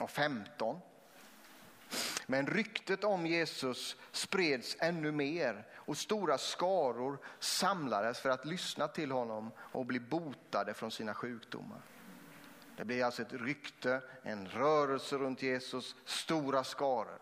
och 0.00 0.10
15. 0.10 0.80
Men 2.26 2.46
ryktet 2.46 3.04
om 3.04 3.26
Jesus 3.26 3.96
spreds 4.12 4.76
ännu 4.80 5.12
mer 5.12 5.66
och 5.74 5.96
stora 5.96 6.38
skaror 6.38 7.18
samlades 7.38 8.20
för 8.20 8.28
att 8.28 8.44
lyssna 8.44 8.88
till 8.88 9.10
honom 9.10 9.50
och 9.58 9.86
bli 9.86 10.00
botade 10.00 10.74
från 10.74 10.90
sina 10.90 11.14
sjukdomar. 11.14 11.80
Det 12.76 12.84
blev 12.84 13.06
alltså 13.06 13.22
ett 13.22 13.32
rykte, 13.32 14.02
en 14.22 14.48
rörelse 14.48 15.16
runt 15.16 15.42
Jesus, 15.42 15.96
stora 16.04 16.64
skaror. 16.64 17.18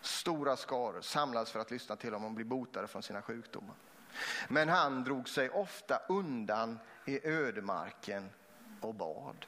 Stora 0.00 0.56
skaror 0.56 1.00
samlades 1.00 1.50
för 1.50 1.60
att 1.60 1.70
lyssna 1.70 1.96
till 1.96 2.12
honom 2.12 2.24
och 2.24 2.34
bli 2.34 2.44
botade 2.44 2.86
från 2.86 3.02
sina 3.02 3.22
sjukdomar. 3.22 3.76
Men 4.48 4.68
han 4.68 5.04
drog 5.04 5.28
sig 5.28 5.50
ofta 5.50 6.00
undan 6.08 6.78
i 7.04 7.26
ödemarken 7.28 8.30
och 8.80 8.94
bad. 8.94 9.46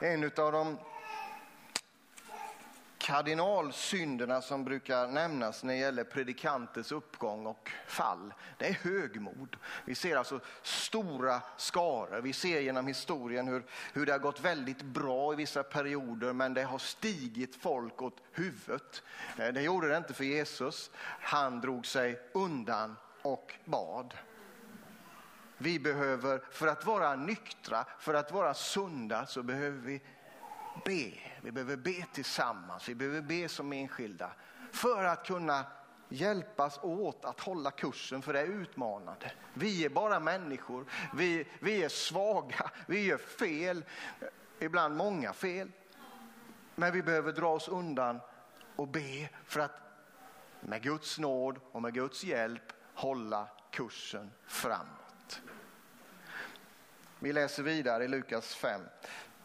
En 0.00 0.24
av 0.24 0.52
de 0.52 0.78
kardinalsynderna 3.10 4.42
som 4.42 4.64
brukar 4.64 5.08
nämnas 5.08 5.64
när 5.64 5.74
det 5.74 5.80
gäller 5.80 6.04
predikanters 6.04 6.92
uppgång 6.92 7.46
och 7.46 7.70
fall, 7.86 8.34
det 8.58 8.68
är 8.68 8.72
högmod. 8.72 9.56
Vi 9.84 9.94
ser 9.94 10.16
alltså 10.16 10.40
stora 10.62 11.42
skaror. 11.56 12.20
Vi 12.20 12.32
ser 12.32 12.60
genom 12.60 12.86
historien 12.86 13.48
hur, 13.48 13.62
hur 13.92 14.06
det 14.06 14.12
har 14.12 14.18
gått 14.18 14.40
väldigt 14.40 14.82
bra 14.82 15.32
i 15.32 15.36
vissa 15.36 15.62
perioder 15.62 16.32
men 16.32 16.54
det 16.54 16.62
har 16.62 16.78
stigit 16.78 17.56
folk 17.56 18.02
åt 18.02 18.22
huvudet. 18.32 19.02
Eh, 19.38 19.48
det 19.48 19.62
gjorde 19.62 19.88
det 19.88 19.96
inte 19.96 20.14
för 20.14 20.24
Jesus. 20.24 20.90
Han 21.20 21.60
drog 21.60 21.86
sig 21.86 22.20
undan 22.32 22.96
och 23.22 23.54
bad. 23.64 24.14
Vi 25.58 25.80
behöver, 25.80 26.42
för 26.50 26.66
att 26.66 26.84
vara 26.84 27.16
nyktra, 27.16 27.84
för 27.98 28.14
att 28.14 28.32
vara 28.32 28.54
sunda 28.54 29.26
så 29.26 29.42
behöver 29.42 29.78
vi 29.78 30.00
be. 30.84 31.29
Vi 31.42 31.52
behöver 31.52 31.76
be 31.76 32.06
tillsammans, 32.12 32.88
vi 32.88 32.94
behöver 32.94 33.20
be 33.20 33.48
som 33.48 33.72
enskilda 33.72 34.30
för 34.72 35.04
att 35.04 35.26
kunna 35.26 35.66
hjälpas 36.08 36.78
åt 36.82 37.24
att 37.24 37.40
hålla 37.40 37.70
kursen 37.70 38.22
för 38.22 38.32
det 38.32 38.40
är 38.40 38.46
utmanande. 38.46 39.32
Vi 39.54 39.84
är 39.84 39.88
bara 39.88 40.20
människor, 40.20 40.86
vi, 41.14 41.48
vi 41.60 41.84
är 41.84 41.88
svaga, 41.88 42.70
vi 42.86 43.06
gör 43.06 43.18
fel, 43.18 43.84
ibland 44.58 44.96
många 44.96 45.32
fel. 45.32 45.70
Men 46.74 46.92
vi 46.92 47.02
behöver 47.02 47.32
dra 47.32 47.48
oss 47.48 47.68
undan 47.68 48.20
och 48.76 48.88
be 48.88 49.28
för 49.44 49.60
att 49.60 49.80
med 50.60 50.82
Guds 50.82 51.18
nåd 51.18 51.60
och 51.72 51.82
med 51.82 51.94
Guds 51.94 52.24
hjälp 52.24 52.72
hålla 52.94 53.48
kursen 53.70 54.30
framåt. 54.46 55.40
Vi 57.18 57.32
läser 57.32 57.62
vidare 57.62 58.04
i 58.04 58.08
Lukas 58.08 58.54
5. 58.54 58.80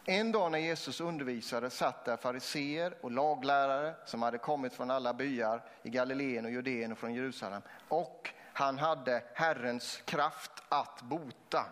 En 0.08 0.32
dag 0.32 0.52
när 0.52 0.58
Jesus 0.58 1.00
undervisade 1.00 1.70
satt 1.70 2.04
där 2.04 2.16
fariseer 2.16 2.94
och 3.00 3.10
laglärare 3.10 3.94
som 4.04 4.22
hade 4.22 4.38
kommit 4.38 4.72
från 4.72 4.90
alla 4.90 5.14
byar 5.14 5.62
i 5.82 5.90
Galileen 5.90 6.44
och 6.44 6.50
Judeen 6.50 6.92
och 6.92 6.98
från 6.98 7.14
Jerusalem. 7.14 7.62
Och 7.88 8.30
han 8.52 8.78
hade 8.78 9.22
Herrens 9.34 10.02
kraft 10.04 10.52
att 10.68 11.02
bota. 11.02 11.64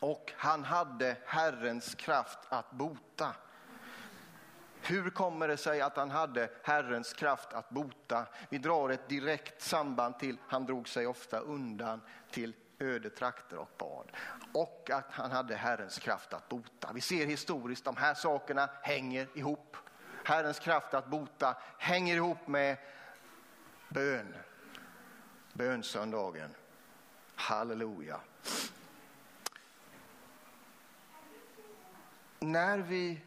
Och 0.00 0.32
han 0.36 0.64
hade 0.64 1.16
Herrens 1.26 1.94
kraft 1.94 2.38
att 2.48 2.70
bota. 2.70 3.34
Hur 4.82 5.10
kommer 5.10 5.48
det 5.48 5.56
sig 5.56 5.80
att 5.80 5.96
han 5.96 6.10
hade 6.10 6.50
Herrens 6.62 7.12
kraft 7.12 7.52
att 7.52 7.70
bota? 7.70 8.26
Vi 8.48 8.58
drar 8.58 8.90
ett 8.90 9.08
direkt 9.08 9.62
samband 9.62 10.18
till 10.18 10.36
han 10.48 10.66
drog 10.66 10.88
sig 10.88 11.06
ofta 11.06 11.38
undan 11.38 12.00
till 12.30 12.52
öde 12.78 13.10
trakter 13.10 13.56
och 13.58 13.70
bad. 13.78 14.10
Och 14.52 14.90
att 14.90 15.10
han 15.10 15.30
hade 15.30 15.56
Herrens 15.56 15.98
kraft 15.98 16.32
att 16.32 16.48
bota. 16.48 16.92
Vi 16.92 17.00
ser 17.00 17.26
historiskt 17.26 17.84
de 17.84 17.96
här 17.96 18.14
sakerna 18.14 18.70
hänger 18.82 19.28
ihop. 19.34 19.76
Herrens 20.24 20.58
kraft 20.58 20.94
att 20.94 21.06
bota 21.06 21.56
hänger 21.78 22.16
ihop 22.16 22.46
med 22.46 22.76
bön. 23.88 24.34
Bönsöndagen. 25.52 26.54
Halleluja. 27.34 28.20
När 32.38 32.78
vi 32.78 33.20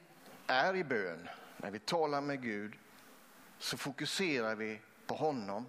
är 0.48 0.76
i 0.76 0.84
bön, 0.84 1.30
när 1.58 1.72
vi 1.72 1.80
talar 1.80 2.22
med 2.22 2.42
Gud, 2.42 2.76
så 3.58 3.78
fokuserar 3.78 4.56
vi 4.56 4.82
på 5.08 5.16
honom. 5.16 5.66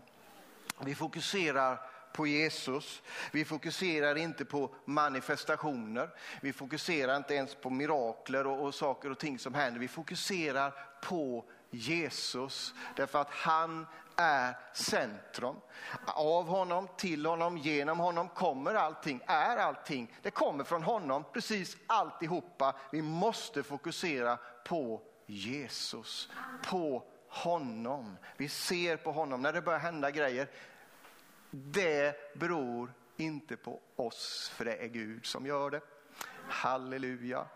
Vi 0.80 0.94
fokuserar 0.94 1.89
på 2.12 2.26
Jesus. 2.26 3.02
Vi 3.32 3.44
fokuserar 3.44 4.16
inte 4.16 4.44
på 4.44 4.74
manifestationer. 4.84 6.10
Vi 6.40 6.52
fokuserar 6.52 7.16
inte 7.16 7.34
ens 7.34 7.54
på 7.54 7.70
mirakler 7.70 8.46
och, 8.46 8.64
och 8.64 8.74
saker 8.74 9.10
och 9.10 9.18
ting 9.18 9.38
som 9.38 9.54
händer. 9.54 9.80
Vi 9.80 9.88
fokuserar 9.88 10.74
på 11.02 11.44
Jesus 11.70 12.74
därför 12.96 13.20
att 13.20 13.30
han 13.30 13.86
är 14.16 14.56
centrum. 14.72 15.56
Av 16.06 16.46
honom, 16.46 16.88
till 16.96 17.26
honom, 17.26 17.58
genom 17.58 17.98
honom 17.98 18.28
kommer 18.28 18.74
allting, 18.74 19.20
är 19.26 19.56
allting. 19.56 20.14
Det 20.22 20.30
kommer 20.30 20.64
från 20.64 20.82
honom, 20.82 21.24
precis 21.32 21.76
alltihopa. 21.86 22.76
Vi 22.92 23.02
måste 23.02 23.62
fokusera 23.62 24.38
på 24.64 25.00
Jesus, 25.26 26.28
på 26.64 27.04
honom. 27.28 28.16
Vi 28.36 28.48
ser 28.48 28.96
på 28.96 29.12
honom 29.12 29.42
när 29.42 29.52
det 29.52 29.62
börjar 29.62 29.80
hända 29.80 30.10
grejer. 30.10 30.48
Det 31.50 32.34
beror 32.34 32.92
inte 33.16 33.56
på 33.56 33.80
oss, 33.96 34.52
för 34.54 34.64
det 34.64 34.84
är 34.84 34.88
Gud 34.88 35.26
som 35.26 35.46
gör 35.46 35.70
det. 35.70 35.80
Halleluja. 36.48 37.46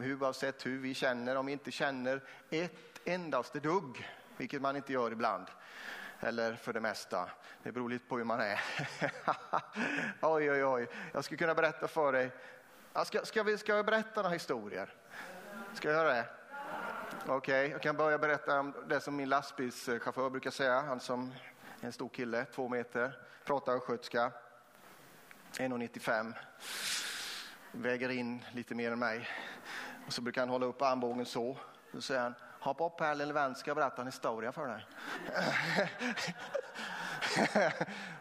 Oavsett 0.00 0.66
hur 0.66 0.78
vi 0.78 0.94
känner, 0.94 1.36
om 1.36 1.46
vi 1.46 1.52
inte 1.52 1.70
känner 1.70 2.22
ett 2.50 3.00
endaste 3.04 3.60
dugg, 3.60 4.08
vilket 4.36 4.62
man 4.62 4.76
inte 4.76 4.92
gör 4.92 5.12
ibland, 5.12 5.46
eller 6.20 6.54
för 6.54 6.72
det 6.72 6.80
mesta. 6.80 7.30
Det 7.62 7.72
beror 7.72 7.90
lite 7.90 8.06
på 8.08 8.16
hur 8.16 8.24
man 8.24 8.40
är. 8.40 8.60
oj, 10.20 10.50
oj, 10.50 10.64
oj. 10.64 10.88
Jag 11.12 11.24
skulle 11.24 11.38
kunna 11.38 11.54
berätta 11.54 11.88
för 11.88 12.12
dig. 12.12 12.30
Ska, 13.04 13.24
ska, 13.24 13.42
vi, 13.42 13.58
ska 13.58 13.76
jag 13.76 13.86
berätta 13.86 14.22
några 14.22 14.32
historier? 14.32 14.94
Ska 15.74 15.88
jag 15.88 15.96
göra 15.96 16.14
det? 16.14 16.26
Okej, 17.26 17.34
okay. 17.36 17.68
jag 17.68 17.82
kan 17.82 17.96
börja 17.96 18.18
berätta 18.18 18.60
om 18.60 18.74
det 18.88 19.00
som 19.00 19.16
min 19.16 19.28
lastbilschaufför 19.28 20.30
brukar 20.30 20.50
säga. 20.50 20.80
Han 20.80 21.00
som 21.00 21.32
en 21.84 21.92
stor 21.92 22.08
kille, 22.08 22.44
två 22.44 22.68
meter, 22.68 23.18
pratar 23.44 23.72
östgötska, 23.72 24.32
1,95, 25.52 26.32
väger 27.72 28.08
in 28.08 28.44
lite 28.52 28.74
mer 28.74 28.92
än 28.92 28.98
mig. 28.98 29.28
Och 30.06 30.12
så 30.12 30.22
brukar 30.22 30.40
han 30.42 30.48
hålla 30.48 30.66
upp 30.66 30.82
armbågen 30.82 31.26
så. 31.26 31.58
Då 31.92 32.00
säger 32.00 32.20
han, 32.20 32.34
hoppa 32.60 32.86
upp 32.86 33.00
här 33.00 33.14
lille 33.14 33.32
vän 33.32 33.54
ska 33.54 33.70
jag 33.70 33.76
berätta 33.76 34.02
en 34.02 34.08
historia 34.08 34.52
för 34.52 34.66
dig. 34.66 34.86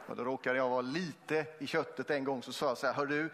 och 0.08 0.15
då 0.15 0.23
råkade 0.23 0.58
jag 0.58 0.69
vara 0.69 0.82
lite 0.82 1.45
i 1.60 1.67
köttet 1.67 2.10
en 2.10 2.23
gång 2.23 2.43
så 2.43 2.54
sa 2.54 2.67
jag 2.67 2.78
så 2.78 2.88
här, 2.88 2.93
hör 2.93 3.06
du, 3.06 3.30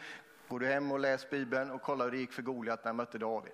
Går 0.50 0.60
du 0.60 0.68
hem 0.68 0.92
och 0.92 1.00
läs 1.00 1.30
Bibeln 1.30 1.72
och 1.72 1.82
kollar 1.82 2.06
hur 2.06 2.12
det 2.12 2.18
gick 2.18 2.32
för 2.32 2.42
Goliat 2.42 2.84
när 2.84 2.90
han 2.90 2.96
mötte 2.96 3.18
David. 3.18 3.52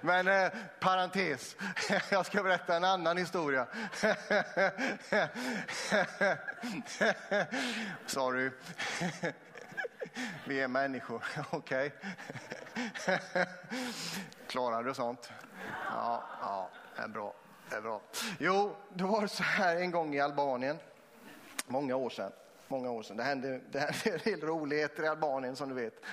Men 0.00 0.28
eh, 0.28 0.52
parentes, 0.80 1.56
jag 2.10 2.26
ska 2.26 2.42
berätta 2.42 2.76
en 2.76 2.84
annan 2.84 3.16
historia. 3.16 3.66
Sorry. 8.06 8.50
Vi 10.44 10.60
är 10.60 10.68
människor, 10.68 11.24
okej? 11.50 11.92
Okay. 12.74 13.18
Klarar 14.46 14.82
du 14.82 14.94
sånt? 14.94 15.32
Ja, 15.90 16.22
ja, 16.40 16.70
det 16.96 17.02
är 17.02 17.08
bra. 17.08 17.34
Det 17.70 17.76
är 17.76 17.80
bra. 17.80 18.00
Jo, 18.38 18.76
det 18.94 19.04
var 19.04 19.26
så 19.26 19.42
här 19.42 19.76
en 19.76 19.90
gång 19.90 20.14
i 20.14 20.20
Albanien, 20.20 20.78
många 21.66 21.96
år 21.96 22.10
sedan 22.10 22.32
många 22.68 22.90
år 22.90 23.02
sedan. 23.02 23.16
Det 23.16 23.22
hände, 23.22 23.60
det 23.70 23.78
hände 23.78 24.10
en 24.10 24.18
del 24.18 24.40
roligheter 24.40 25.02
i 25.02 25.06
Albanien 25.06 25.56
som 25.56 25.68
du 25.68 25.74
vet. 25.74 26.04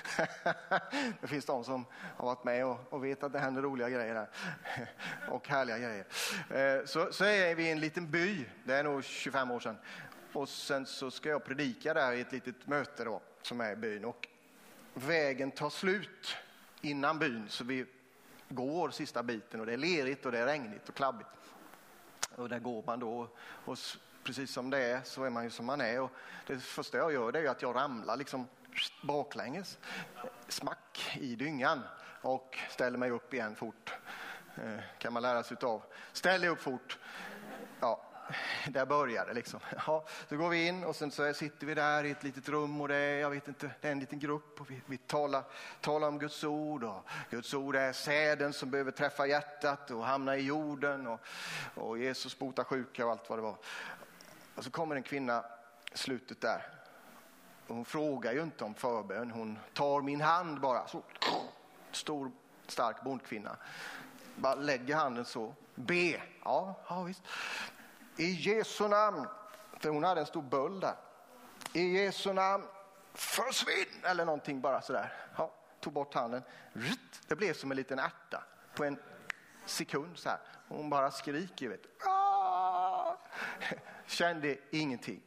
Det 1.20 1.26
finns 1.26 1.44
de 1.44 1.64
som 1.64 1.84
har 2.16 2.26
varit 2.26 2.44
med 2.44 2.66
och, 2.66 2.92
och 2.92 3.04
vet 3.04 3.22
att 3.22 3.32
det 3.32 3.38
händer 3.38 3.62
roliga 3.62 3.90
grejer 3.90 4.14
där. 4.14 4.28
Och 5.30 5.48
härliga 5.48 5.78
grejer. 5.78 6.06
Eh, 6.50 6.84
så, 6.84 7.12
så 7.12 7.24
är 7.24 7.54
vi 7.54 7.62
i 7.62 7.70
en 7.70 7.80
liten 7.80 8.10
by, 8.10 8.46
det 8.64 8.74
är 8.74 8.84
nog 8.84 9.04
25 9.04 9.50
år 9.50 9.60
sedan. 9.60 9.78
Och 10.32 10.48
sen 10.48 10.86
så 10.86 11.10
ska 11.10 11.28
jag 11.28 11.44
predika 11.44 11.94
där 11.94 12.12
i 12.12 12.20
ett 12.20 12.32
litet 12.32 12.66
möte 12.66 13.04
då, 13.04 13.20
som 13.42 13.60
är 13.60 13.72
i 13.72 13.76
byn. 13.76 14.04
Och 14.04 14.28
vägen 14.94 15.50
tar 15.50 15.70
slut 15.70 16.36
innan 16.80 17.18
byn, 17.18 17.46
så 17.48 17.64
vi 17.64 17.86
går 18.48 18.90
sista 18.90 19.22
biten 19.22 19.60
och 19.60 19.66
det 19.66 19.72
är 19.72 19.76
lerigt 19.76 20.26
och 20.26 20.32
det 20.32 20.38
är 20.38 20.46
regnigt 20.46 20.88
och 20.88 20.94
klabbigt. 20.94 21.28
Och 22.36 22.48
där 22.48 22.58
går 22.58 22.82
man 22.86 23.00
då 23.00 23.28
och 23.38 23.78
precis 24.26 24.50
som 24.50 24.70
det 24.70 24.78
är 24.78 25.00
så 25.04 25.24
är 25.24 25.30
man 25.30 25.44
ju 25.44 25.50
som 25.50 25.66
man 25.66 25.80
är. 25.80 26.00
Och 26.00 26.10
det 26.46 26.58
första 26.58 26.98
jag 26.98 27.12
gör 27.12 27.32
det 27.32 27.40
är 27.40 27.48
att 27.48 27.62
jag 27.62 27.76
ramlar 27.76 28.16
liksom 28.16 28.48
baklänges, 29.02 29.78
smack 30.48 31.16
i 31.20 31.36
dyngan 31.36 31.82
och 32.20 32.58
ställer 32.70 32.98
mig 32.98 33.10
upp 33.10 33.34
igen 33.34 33.54
fort. 33.54 33.92
Eh, 34.56 34.80
kan 34.98 35.12
man 35.12 35.22
lära 35.22 35.42
sig 35.42 35.56
av. 35.62 35.82
Ställ 36.12 36.40
dig 36.40 36.50
upp 36.50 36.60
fort. 36.60 36.98
Ja, 37.80 38.02
där 38.68 38.86
börjar 38.86 39.26
det 39.26 39.34
liksom. 39.34 39.60
Ja, 39.86 40.06
så 40.28 40.36
går 40.36 40.48
vi 40.48 40.66
in 40.66 40.84
och 40.84 40.96
sen 40.96 41.10
så 41.10 41.34
sitter 41.34 41.66
vi 41.66 41.74
där 41.74 42.04
i 42.04 42.10
ett 42.10 42.22
litet 42.22 42.48
rum 42.48 42.80
och 42.80 42.88
det 42.88 42.96
är, 42.96 43.18
jag 43.18 43.30
vet 43.30 43.48
inte, 43.48 43.70
det 43.80 43.88
är 43.88 43.92
en 43.92 44.00
liten 44.00 44.18
grupp 44.18 44.60
och 44.60 44.70
vi, 44.70 44.80
vi 44.86 44.98
talar, 44.98 45.42
talar 45.80 46.08
om 46.08 46.18
Guds 46.18 46.44
ord 46.44 46.84
och 46.84 47.08
Guds 47.30 47.54
ord 47.54 47.76
är 47.76 47.92
säden 47.92 48.52
som 48.52 48.70
behöver 48.70 48.90
träffa 48.90 49.26
hjärtat 49.26 49.90
och 49.90 50.04
hamna 50.04 50.36
i 50.36 50.42
jorden 50.42 51.06
och, 51.06 51.20
och 51.74 51.98
Jesus 51.98 52.38
botar 52.38 52.64
sjuka 52.64 53.06
och 53.06 53.12
allt 53.12 53.30
vad 53.30 53.38
det 53.38 53.42
var. 53.42 53.56
Och 54.56 54.64
så 54.64 54.70
kommer 54.70 54.96
en 54.96 55.02
kvinna 55.02 55.44
i 55.92 55.98
slutet 55.98 56.40
där. 56.40 56.66
hon 57.66 57.84
frågar 57.84 58.32
ju 58.32 58.42
inte 58.42 58.64
om 58.64 58.74
förbön, 58.74 59.30
hon 59.30 59.58
tar 59.74 60.02
min 60.02 60.20
hand 60.20 60.60
bara. 60.60 60.88
Så, 60.88 61.02
stor, 61.92 62.32
stark 62.66 63.02
bondkvinna. 63.04 63.56
Bara 64.36 64.54
lägger 64.54 64.96
handen 64.96 65.24
så. 65.24 65.54
Be. 65.74 66.22
Ja, 66.44 66.74
ja 66.88 67.02
visst. 67.02 67.22
I 68.16 68.30
Jesu 68.30 68.88
namn. 68.88 69.26
För 69.80 69.88
hon 69.88 70.04
hade 70.04 70.20
en 70.20 70.26
stor 70.26 70.42
böld 70.42 70.80
där. 70.80 70.94
I 71.72 71.98
Jesu 71.98 72.32
namn. 72.32 72.64
Försvinn! 73.14 74.04
Eller 74.04 74.24
någonting 74.24 74.60
bara 74.60 74.82
sådär. 74.82 75.12
Ja, 75.36 75.54
tog 75.80 75.92
bort 75.92 76.14
handen. 76.14 76.42
Det 77.26 77.36
blev 77.36 77.52
som 77.52 77.70
en 77.70 77.76
liten 77.76 77.98
ärta 77.98 78.44
på 78.74 78.84
en 78.84 78.98
sekund 79.66 80.18
så 80.18 80.28
här. 80.28 80.38
Hon 80.68 80.90
bara 80.90 81.10
skriker. 81.10 81.68
Vet. 81.68 82.06
Ah! 82.06 83.16
Kände 84.06 84.56
ingenting. 84.70 85.20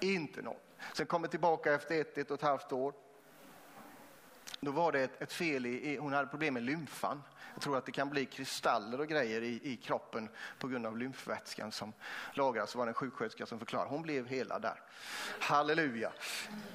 Inte 0.00 0.42
något. 0.42 0.62
Sen 0.92 1.06
kommer 1.06 1.28
tillbaka 1.28 1.74
efter 1.74 2.00
ett, 2.00 2.18
ett 2.18 2.30
och 2.30 2.34
ett 2.34 2.42
halvt 2.42 2.72
år. 2.72 2.94
Då 4.60 4.70
var 4.70 4.92
det 4.92 5.00
ett, 5.00 5.22
ett 5.22 5.32
fel 5.32 5.66
i, 5.66 5.96
hon 5.96 6.12
hade 6.12 6.28
problem 6.28 6.54
med 6.54 6.62
lymfan. 6.62 7.22
Jag 7.54 7.62
tror 7.62 7.78
att 7.78 7.86
det 7.86 7.92
kan 7.92 8.10
bli 8.10 8.26
kristaller 8.26 9.00
och 9.00 9.08
grejer 9.08 9.42
i, 9.42 9.60
i 9.62 9.76
kroppen 9.76 10.28
på 10.58 10.68
grund 10.68 10.86
av 10.86 10.98
lymfvätskan 10.98 11.72
som 11.72 11.92
lagras. 12.32 12.72
Det 12.72 12.78
var 12.78 12.86
det 12.86 12.90
en 12.90 12.94
sjuksköterska 12.94 13.46
som 13.46 13.58
förklarade. 13.58 13.90
Hon 13.90 14.02
blev 14.02 14.26
hela 14.26 14.58
där. 14.58 14.80
Halleluja. 15.40 16.12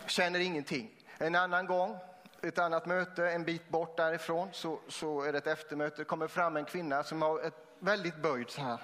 Känner 0.05 0.39
ingenting. 0.39 0.91
En 1.17 1.35
annan 1.35 1.65
gång, 1.65 1.97
ett 2.41 2.59
annat 2.59 2.85
möte, 2.85 3.31
en 3.31 3.43
bit 3.43 3.69
bort 3.69 3.97
därifrån, 3.97 4.49
så, 4.51 4.79
så 4.87 5.21
är 5.21 5.31
det 5.31 5.37
ett 5.37 5.47
eftermöte. 5.47 5.95
Det 5.97 6.05
kommer 6.05 6.27
fram 6.27 6.57
en 6.57 6.65
kvinna 6.65 7.03
som 7.03 7.21
har 7.21 7.39
ett 7.39 7.75
väldigt 7.79 8.15
böjd 8.15 8.49
så 8.49 8.61
här. 8.61 8.81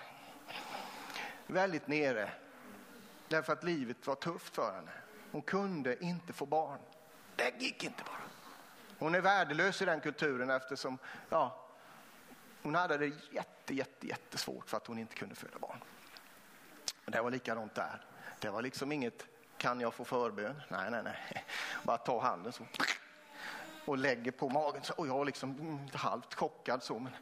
Väldigt 1.48 1.88
nere 1.88 2.30
Därför 3.28 3.54
att 3.54 3.64
livet 3.64 4.08
var 4.08 4.16
tufft 4.16 4.56
för 4.56 4.74
henne. 4.74 4.92
Hon 5.32 5.42
kunde 5.42 6.04
inte 6.04 6.34
få 6.34 6.46
barn. 6.46 6.80
Det 7.36 7.54
gick 7.60 7.84
inte 7.84 8.04
bara. 8.04 8.22
Hon 9.00 9.16
är 9.16 9.22
värdelös 9.22 9.82
i 9.82 9.86
den 9.86 10.00
kulturen 10.00 10.50
eftersom 10.50 10.98
ja, 11.30 11.68
hon 12.64 12.76
hade 12.76 12.98
det 12.98 13.12
jätte, 13.32 13.74
jätte, 13.74 14.08
jättesvårt 14.08 14.70
för 14.70 14.78
att 14.78 14.88
hon 14.88 15.00
inte 15.00 15.16
kunde 15.16 15.36
föda 15.36 15.60
barn. 15.60 15.80
Det 17.06 17.22
var 17.22 17.32
likadant 17.32 17.76
där. 17.76 18.06
Det 18.40 18.50
var 18.50 18.62
liksom 18.62 18.92
inget, 18.92 19.26
kan 19.58 19.80
jag 19.80 19.94
få 19.94 20.06
förbön? 20.06 20.62
Nej, 20.70 20.92
nej, 20.92 21.04
nej. 21.04 21.46
Bara 21.84 21.98
ta 21.98 22.22
handen 22.22 22.54
så 22.54 22.66
och 23.88 23.98
lägger 23.98 24.32
på 24.32 24.50
magen. 24.50 24.84
Så, 24.84 24.94
och 24.94 25.08
jag 25.08 25.18
var 25.18 25.26
liksom 25.26 25.80
halvt 25.94 26.34
chockad 26.34 26.84
så. 26.84 27.00
Men 27.00 27.14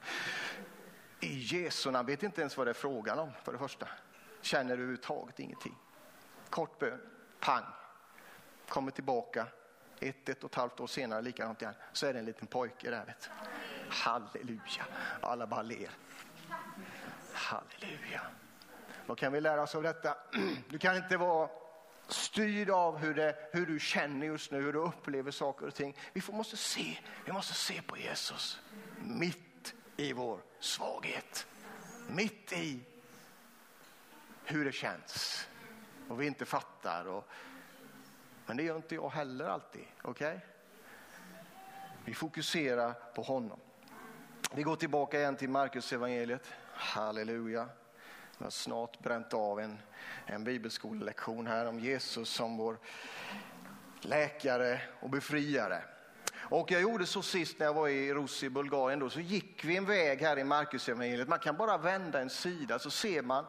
I 1.19 1.37
Jesu 1.37 1.91
namn 1.91 2.07
vet 2.07 2.23
inte 2.23 2.41
ens 2.41 2.57
vad 2.57 2.67
det 2.67 2.71
är 2.71 2.73
frågan 2.73 3.19
om 3.19 3.31
för 3.43 3.51
det 3.51 3.57
första. 3.57 3.87
Känner 4.41 4.73
överhuvudtaget 4.73 5.39
ingenting. 5.39 5.75
Kort 6.49 6.79
bön, 6.79 7.01
pang. 7.39 7.63
Kommer 8.67 8.91
tillbaka 8.91 9.47
ett, 9.99 10.29
ett 10.29 10.43
och 10.43 10.49
ett 10.51 10.55
halvt 10.55 10.79
år 10.79 10.87
senare, 10.87 11.21
likadant 11.21 11.61
igen. 11.61 11.73
Så 11.93 12.05
är 12.05 12.13
det 12.13 12.19
en 12.19 12.25
liten 12.25 12.47
pojke 12.47 12.89
där. 12.89 13.05
Vet. 13.05 13.29
Halleluja. 13.89 14.85
Alla 15.21 15.47
bara 15.47 15.61
ler. 15.61 15.89
Halleluja. 17.33 18.21
Vad 19.05 19.17
kan 19.17 19.33
vi 19.33 19.41
lära 19.41 19.63
oss 19.63 19.75
av 19.75 19.83
detta? 19.83 20.17
Du 20.69 20.77
kan 20.77 20.95
inte 20.95 21.17
vara 21.17 21.49
styrd 22.07 22.69
av 22.69 22.97
hur, 22.97 23.13
det, 23.13 23.49
hur 23.51 23.65
du 23.65 23.79
känner 23.79 24.25
just 24.25 24.51
nu, 24.51 24.61
hur 24.61 24.73
du 24.73 24.79
upplever 24.79 25.31
saker 25.31 25.67
och 25.67 25.75
ting. 25.75 25.97
Vi 26.13 26.21
får, 26.21 26.33
måste 26.33 26.57
se, 26.57 26.99
vi 27.25 27.31
måste 27.31 27.53
se 27.53 27.81
på 27.81 27.97
Jesus 27.97 28.61
mitt 28.99 29.73
i 29.97 30.13
vår 30.13 30.39
svaghet. 30.59 31.47
Mitt 32.09 32.53
i 32.53 32.79
hur 34.43 34.65
det 34.65 34.71
känns 34.71 35.47
och 36.09 36.21
vi 36.21 36.27
inte 36.27 36.45
fattar. 36.45 37.07
Och, 37.07 37.27
men 38.45 38.57
det 38.57 38.63
gör 38.63 38.75
inte 38.75 38.95
jag 38.95 39.09
heller 39.09 39.45
alltid. 39.45 39.85
Okay? 40.03 40.39
Vi 42.05 42.13
fokuserar 42.13 42.93
på 43.15 43.21
honom. 43.21 43.59
Vi 44.51 44.63
går 44.63 44.75
tillbaka 44.75 45.19
igen 45.19 45.35
till 45.35 45.49
Markus 45.49 45.93
evangeliet. 45.93 46.53
Halleluja. 46.73 47.69
Jag 48.37 48.45
har 48.45 48.51
snart 48.51 48.99
bränt 48.99 49.33
av 49.33 49.59
en, 49.59 49.77
en 50.25 50.43
bibelskolelektion 50.43 51.47
här 51.47 51.65
om 51.65 51.79
Jesus 51.79 52.29
som 52.29 52.57
vår 52.57 52.77
läkare 54.01 54.81
och 54.99 55.09
befriare. 55.09 55.81
Och 56.49 56.71
jag 56.71 56.81
gjorde 56.81 57.05
så 57.05 57.21
sist 57.21 57.59
när 57.59 57.65
jag 57.65 57.73
var 57.73 57.87
i 57.87 58.13
Rus 58.13 58.43
i 58.43 58.49
Bulgarien 58.49 58.99
då, 58.99 59.09
så 59.09 59.19
gick 59.19 59.65
vi 59.65 59.77
en 59.77 59.85
väg 59.85 60.21
här 60.21 60.39
i 60.39 60.43
Markus 60.43 60.89
evangeliet. 60.89 61.27
Man 61.27 61.39
kan 61.39 61.57
bara 61.57 61.77
vända 61.77 62.21
en 62.21 62.29
sida 62.29 62.79
så 62.79 62.89
ser 62.89 63.21
man 63.21 63.45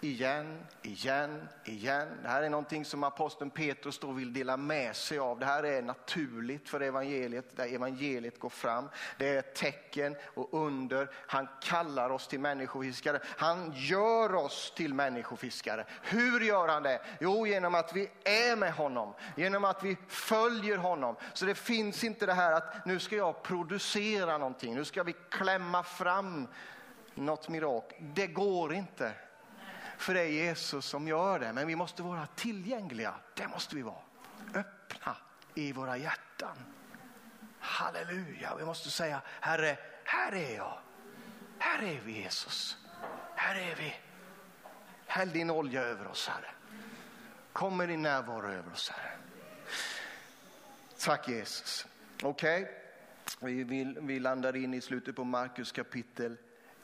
igen, 0.00 0.66
igen, 0.82 1.48
igen. 1.64 2.08
Det 2.22 2.28
här 2.28 2.42
är 2.42 2.50
någonting 2.50 2.84
som 2.84 3.04
aposteln 3.04 3.50
Petrus 3.50 3.98
då 3.98 4.12
vill 4.12 4.32
dela 4.32 4.56
med 4.56 4.96
sig 4.96 5.18
av. 5.18 5.38
Det 5.38 5.46
här 5.46 5.62
är 5.62 5.82
naturligt 5.82 6.68
för 6.68 6.80
evangeliet, 6.80 7.56
där 7.56 7.74
evangeliet 7.74 8.38
går 8.38 8.48
fram. 8.48 8.88
Det 9.18 9.28
är 9.28 9.42
tecken 9.42 10.16
och 10.34 10.48
under. 10.52 11.10
Han 11.14 11.48
kallar 11.60 12.10
oss 12.10 12.28
till 12.28 12.40
människofiskare. 12.40 13.20
Han 13.24 13.72
gör 13.76 14.34
oss 14.34 14.72
till 14.76 14.94
människofiskare. 14.94 15.84
Hur 16.02 16.40
gör 16.40 16.68
han 16.68 16.82
det? 16.82 17.00
Jo, 17.20 17.46
genom 17.46 17.74
att 17.74 17.96
vi 17.96 18.10
är 18.24 18.56
med 18.56 18.72
honom, 18.72 19.14
genom 19.36 19.64
att 19.64 19.84
vi 19.84 19.96
följer 20.08 20.76
honom. 20.76 21.16
Så 21.32 21.44
det 21.46 21.54
finns 21.54 22.04
inte 22.04 22.26
det 22.26 22.34
här 22.34 22.52
att 22.52 22.86
nu 22.86 22.98
ska 22.98 23.16
jag 23.16 23.42
producera 23.42 24.38
någonting, 24.38 24.74
nu 24.74 24.84
ska 24.84 25.02
vi 25.02 25.14
klämma 25.30 25.82
fram 25.82 26.48
något 27.14 27.48
mirakel. 27.48 27.98
Det 28.14 28.26
går 28.26 28.74
inte. 28.74 29.12
För 30.00 30.14
det 30.14 30.20
är 30.20 30.28
Jesus 30.28 30.86
som 30.86 31.08
gör 31.08 31.38
det. 31.38 31.52
Men 31.52 31.66
vi 31.66 31.76
måste 31.76 32.02
vara 32.02 32.26
tillgängliga. 32.26 33.14
Det 33.34 33.48
måste 33.48 33.76
vi 33.76 33.82
vara. 33.82 34.02
Öppna 34.54 35.16
i 35.54 35.72
våra 35.72 35.96
hjärtan. 35.96 36.56
Halleluja. 37.58 38.56
Vi 38.58 38.64
måste 38.64 38.90
säga 38.90 39.22
Herre, 39.40 39.78
här 40.04 40.32
är 40.32 40.56
jag. 40.56 40.78
Här 41.58 41.82
är 41.82 42.00
vi 42.00 42.22
Jesus. 42.22 42.76
Här 43.34 43.54
är 43.54 43.76
vi. 43.76 43.94
Häll 45.06 45.30
din 45.30 45.50
olja 45.50 45.82
över 45.82 46.06
oss 46.06 46.28
Herre. 46.28 46.50
Kom 47.52 47.76
med 47.76 47.88
din 47.88 48.02
närvaro 48.02 48.48
över 48.48 48.72
oss 48.72 48.90
Herre. 48.90 49.12
Tack 50.98 51.28
Jesus. 51.28 51.86
Okej, 52.22 52.62
okay. 53.40 53.64
vi, 53.64 53.96
vi 54.00 54.20
landar 54.20 54.56
in 54.56 54.74
i 54.74 54.80
slutet 54.80 55.16
på 55.16 55.24
Markus 55.24 55.72
kapitel 55.72 56.36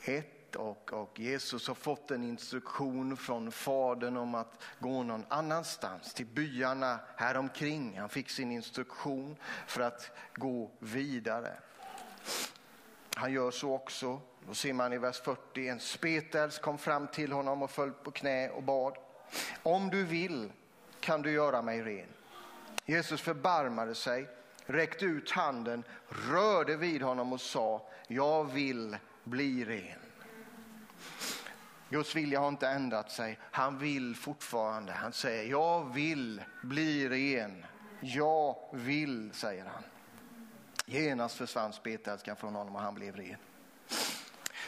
1 0.04 0.35
och, 0.54 0.92
och 0.92 1.20
Jesus 1.20 1.68
har 1.68 1.74
fått 1.74 2.10
en 2.10 2.22
instruktion 2.22 3.16
från 3.16 3.52
Fadern 3.52 4.16
om 4.16 4.34
att 4.34 4.62
gå 4.78 5.02
någon 5.02 5.24
annanstans, 5.28 6.14
till 6.14 6.26
byarna 6.26 6.98
häromkring. 7.16 7.98
Han 7.98 8.08
fick 8.08 8.30
sin 8.30 8.52
instruktion 8.52 9.36
för 9.66 9.80
att 9.80 10.10
gå 10.34 10.70
vidare. 10.78 11.56
Han 13.14 13.32
gör 13.32 13.50
så 13.50 13.74
också. 13.74 14.20
Då 14.48 14.54
ser 14.54 14.72
man 14.72 14.92
i 14.92 14.98
vers 14.98 15.20
40, 15.20 15.68
en 15.68 15.80
spetälsk 15.80 16.62
kom 16.62 16.78
fram 16.78 17.06
till 17.06 17.32
honom 17.32 17.62
och 17.62 17.70
föll 17.70 17.92
på 17.92 18.10
knä 18.10 18.50
och 18.50 18.62
bad. 18.62 18.96
Om 19.62 19.90
du 19.90 20.04
vill 20.04 20.52
kan 21.00 21.22
du 21.22 21.30
göra 21.30 21.62
mig 21.62 21.82
ren. 21.82 22.08
Jesus 22.84 23.20
förbarmade 23.20 23.94
sig, 23.94 24.28
räckte 24.66 25.04
ut 25.04 25.30
handen, 25.30 25.84
rörde 26.08 26.76
vid 26.76 27.02
honom 27.02 27.32
och 27.32 27.40
sa, 27.40 27.88
jag 28.06 28.44
vill 28.44 28.96
bli 29.24 29.64
ren. 29.64 30.05
Guds 31.88 32.16
vilja 32.16 32.40
har 32.40 32.48
inte 32.48 32.68
ändrat 32.68 33.10
sig. 33.10 33.38
Han 33.42 33.78
vill 33.78 34.16
fortfarande. 34.16 34.92
Han 34.92 35.12
säger, 35.12 35.50
jag 35.50 35.94
vill 35.94 36.42
bli 36.62 37.08
ren. 37.08 37.66
Jag 38.00 38.56
vill, 38.72 39.30
säger 39.32 39.64
han. 39.64 39.82
Genast 40.86 41.36
försvann 41.36 41.72
spetälskan 41.72 42.36
från 42.36 42.54
honom 42.54 42.76
och 42.76 42.82
han 42.82 42.94
blev 42.94 43.16
ren. 43.16 43.36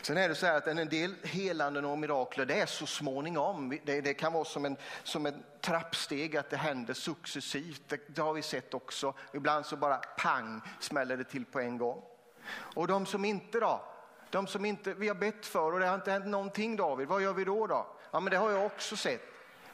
Sen 0.03 0.17
är 0.17 0.29
det 0.29 0.35
så 0.35 0.47
här 0.47 0.57
att 0.57 0.67
en 0.67 0.89
del 0.89 1.15
helanden 1.23 1.85
och 1.85 1.99
mirakler, 1.99 2.47
det 2.47 2.61
är 2.61 2.67
så 2.67 2.87
småningom. 2.87 3.79
Det, 3.85 4.01
det 4.01 4.15
kan 4.15 4.33
vara 4.33 4.45
som 4.45 4.65
en, 4.65 4.77
som 5.03 5.27
en 5.27 5.43
trappsteg, 5.61 6.37
att 6.37 6.51
det 6.51 6.57
händer 6.57 6.95
successivt. 6.95 7.83
Det, 7.89 8.01
det 8.15 8.23
har 8.23 8.33
vi 8.33 8.43
sett 8.43 8.75
också. 8.75 9.15
Ibland 9.33 9.67
så 9.67 9.77
bara 9.77 9.97
pang 9.97 10.61
smäller 10.81 11.17
det 11.17 11.25
till 11.25 11.45
på 11.45 11.61
en 11.61 11.79
gång. 11.79 12.03
Och 12.51 12.87
de 12.87 13.07
som 13.07 13.25
inte 13.25 13.61
då, 13.61 13.83
de 14.31 14.47
som 14.47 14.65
inte 14.65 14.95
vi 14.95 15.09
har 15.09 15.15
bett 15.15 15.47
för 15.47 15.73
och 15.73 15.81
det 15.81 15.87
har 15.87 15.95
inte 15.95 16.13
hänt 16.13 16.27
någonting 16.27 16.77
David, 16.77 17.09
vad 17.09 17.23
gör 17.23 17.33
vi 17.33 17.45
då? 17.45 17.67
då? 17.67 17.87
Ja, 18.11 18.21
men 18.21 18.31
det 18.31 18.37
har 18.37 18.51
jag 18.51 18.67
också 18.67 18.97
sett. 18.97 19.23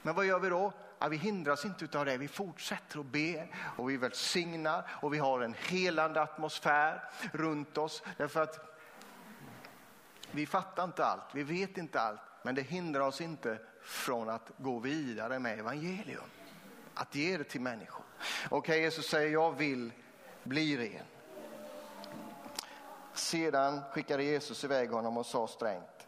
Men 0.02 0.14
vad 0.14 0.26
gör 0.26 0.38
vi 0.38 0.48
då? 0.48 0.72
Ja, 0.98 1.08
vi 1.08 1.16
hindras 1.16 1.64
inte 1.64 1.98
av 1.98 2.04
det, 2.04 2.16
vi 2.16 2.28
fortsätter 2.28 3.00
att 3.00 3.06
be 3.06 3.48
och 3.76 3.90
vi 3.90 3.96
välsignar 3.96 4.90
och 5.02 5.14
vi 5.14 5.18
har 5.18 5.40
en 5.40 5.54
helande 5.54 6.22
atmosfär 6.22 7.02
runt 7.32 7.78
oss. 7.78 8.02
Därför 8.16 8.42
att 8.42 8.78
vi 10.30 10.46
fattar 10.46 10.84
inte 10.84 11.04
allt, 11.04 11.34
vi 11.34 11.42
vet 11.42 11.78
inte 11.78 12.00
allt, 12.00 12.20
men 12.42 12.54
det 12.54 12.62
hindrar 12.62 13.00
oss 13.00 13.20
inte 13.20 13.58
från 13.82 14.28
att 14.28 14.50
gå 14.56 14.78
vidare 14.78 15.38
med 15.38 15.58
evangelium. 15.58 16.24
Att 16.94 17.14
ge 17.14 17.36
det 17.36 17.44
till 17.44 17.60
människor. 17.60 18.04
Okej, 18.44 18.58
okay, 18.58 18.80
Jesus 18.80 19.06
säger 19.06 19.32
jag 19.32 19.56
vill 19.56 19.92
bli 20.42 20.76
ren. 20.76 21.04
Sedan 23.14 23.80
skickade 23.92 24.24
Jesus 24.24 24.64
iväg 24.64 24.90
honom 24.90 25.16
och 25.16 25.26
sa 25.26 25.46
strängt. 25.46 26.06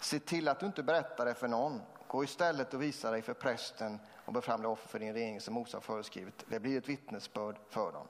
Se 0.00 0.18
till 0.18 0.48
att 0.48 0.60
du 0.60 0.66
inte 0.66 0.82
berättar 0.82 1.24
det 1.24 1.34
för 1.34 1.48
någon. 1.48 1.82
Gå 2.06 2.24
istället 2.24 2.74
och 2.74 2.82
visa 2.82 3.10
dig 3.10 3.22
för 3.22 3.34
prästen 3.34 3.98
och 4.24 4.32
bär 4.32 4.40
fram 4.40 4.62
det 4.62 4.68
offer 4.68 4.88
för 4.88 4.98
din 4.98 5.12
regering 5.12 5.40
som 5.40 5.54
Mose 5.54 5.76
har 5.76 5.80
föreskrivit. 5.80 6.44
Det 6.48 6.60
blir 6.60 6.78
ett 6.78 6.88
vittnesbörd 6.88 7.56
för 7.70 7.92
dem. 7.92 8.06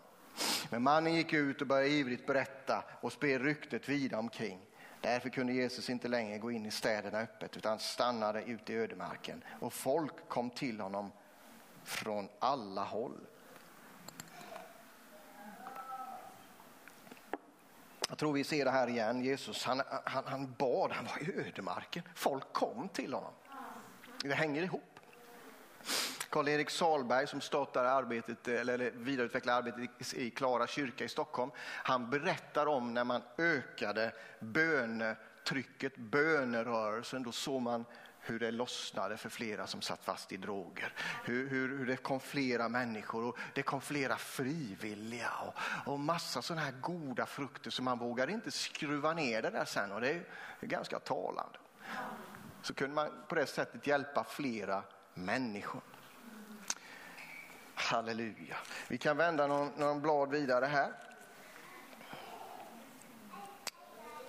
Men 0.70 0.82
mannen 0.82 1.14
gick 1.14 1.32
ut 1.32 1.60
och 1.60 1.66
började 1.66 1.88
ivrigt 1.88 2.26
berätta 2.26 2.84
och 3.00 3.12
spred 3.12 3.42
ryktet 3.42 3.88
vida 3.88 4.18
omkring. 4.18 4.60
Därför 5.00 5.28
kunde 5.28 5.52
Jesus 5.52 5.90
inte 5.90 6.08
längre 6.08 6.38
gå 6.38 6.50
in 6.50 6.66
i 6.66 6.70
städerna 6.70 7.18
öppet 7.18 7.56
utan 7.56 7.78
stannade 7.78 8.42
ute 8.42 8.72
i 8.72 8.76
ödemarken 8.76 9.44
och 9.60 9.72
folk 9.72 10.28
kom 10.28 10.50
till 10.50 10.80
honom 10.80 11.12
från 11.84 12.28
alla 12.38 12.84
håll. 12.84 13.26
Jag 18.14 18.18
tror 18.18 18.32
vi 18.32 18.44
ser 18.44 18.64
det 18.64 18.70
här 18.70 18.88
igen. 18.88 19.20
Jesus 19.20 19.64
han, 19.64 19.82
han, 20.04 20.24
han 20.26 20.54
bad, 20.58 20.92
han 20.92 21.04
var 21.04 21.22
i 21.22 21.46
ödemarken. 21.46 22.02
Folk 22.14 22.52
kom 22.52 22.88
till 22.88 23.14
honom. 23.14 23.32
Det 24.22 24.34
hänger 24.34 24.62
ihop. 24.62 25.00
Karl-Erik 26.28 26.70
Salberg 26.70 27.26
som 27.26 27.40
startade 27.40 27.90
arbetet, 27.90 28.48
eller 28.48 28.90
vidareutvecklar 28.90 29.54
arbetet 29.54 30.14
i 30.14 30.30
Klara 30.30 30.66
kyrka 30.66 31.04
i 31.04 31.08
Stockholm. 31.08 31.50
Han 31.58 32.10
berättar 32.10 32.66
om 32.66 32.94
när 32.94 33.04
man 33.04 33.22
ökade 33.38 34.12
bönetrycket, 34.40 35.96
bönerörelsen. 35.96 37.22
Då 37.22 37.32
såg 37.32 37.62
man 37.62 37.84
hur 38.26 38.38
det 38.38 38.50
lossnade 38.50 39.16
för 39.16 39.28
flera 39.28 39.66
som 39.66 39.82
satt 39.82 40.04
fast 40.04 40.32
i 40.32 40.36
droger. 40.36 40.92
Hur, 41.24 41.48
hur, 41.48 41.78
hur 41.78 41.86
det 41.86 41.96
kom 41.96 42.20
flera 42.20 42.68
människor 42.68 43.24
och 43.24 43.38
det 43.54 43.62
kom 43.62 43.80
flera 43.80 44.16
frivilliga 44.16 45.30
och, 45.30 45.54
och 45.92 46.00
massa 46.00 46.42
sådana 46.42 46.64
här 46.64 46.72
goda 46.72 47.26
frukter 47.26 47.70
så 47.70 47.82
man 47.82 47.98
vågade 47.98 48.32
inte 48.32 48.50
skruva 48.50 49.12
ner 49.12 49.42
det 49.42 49.50
där 49.50 49.64
sen 49.64 49.92
och 49.92 50.00
det 50.00 50.10
är, 50.10 50.24
är 50.60 50.66
ganska 50.66 50.98
talande. 50.98 51.58
Så 52.62 52.74
kunde 52.74 52.94
man 52.94 53.10
på 53.28 53.34
det 53.34 53.46
sättet 53.46 53.86
hjälpa 53.86 54.24
flera 54.24 54.82
människor. 55.14 55.82
Halleluja. 57.74 58.56
Vi 58.88 58.98
kan 58.98 59.16
vända 59.16 59.46
någon, 59.46 59.68
någon 59.76 60.02
blad 60.02 60.30
vidare 60.30 60.66
här. 60.66 60.92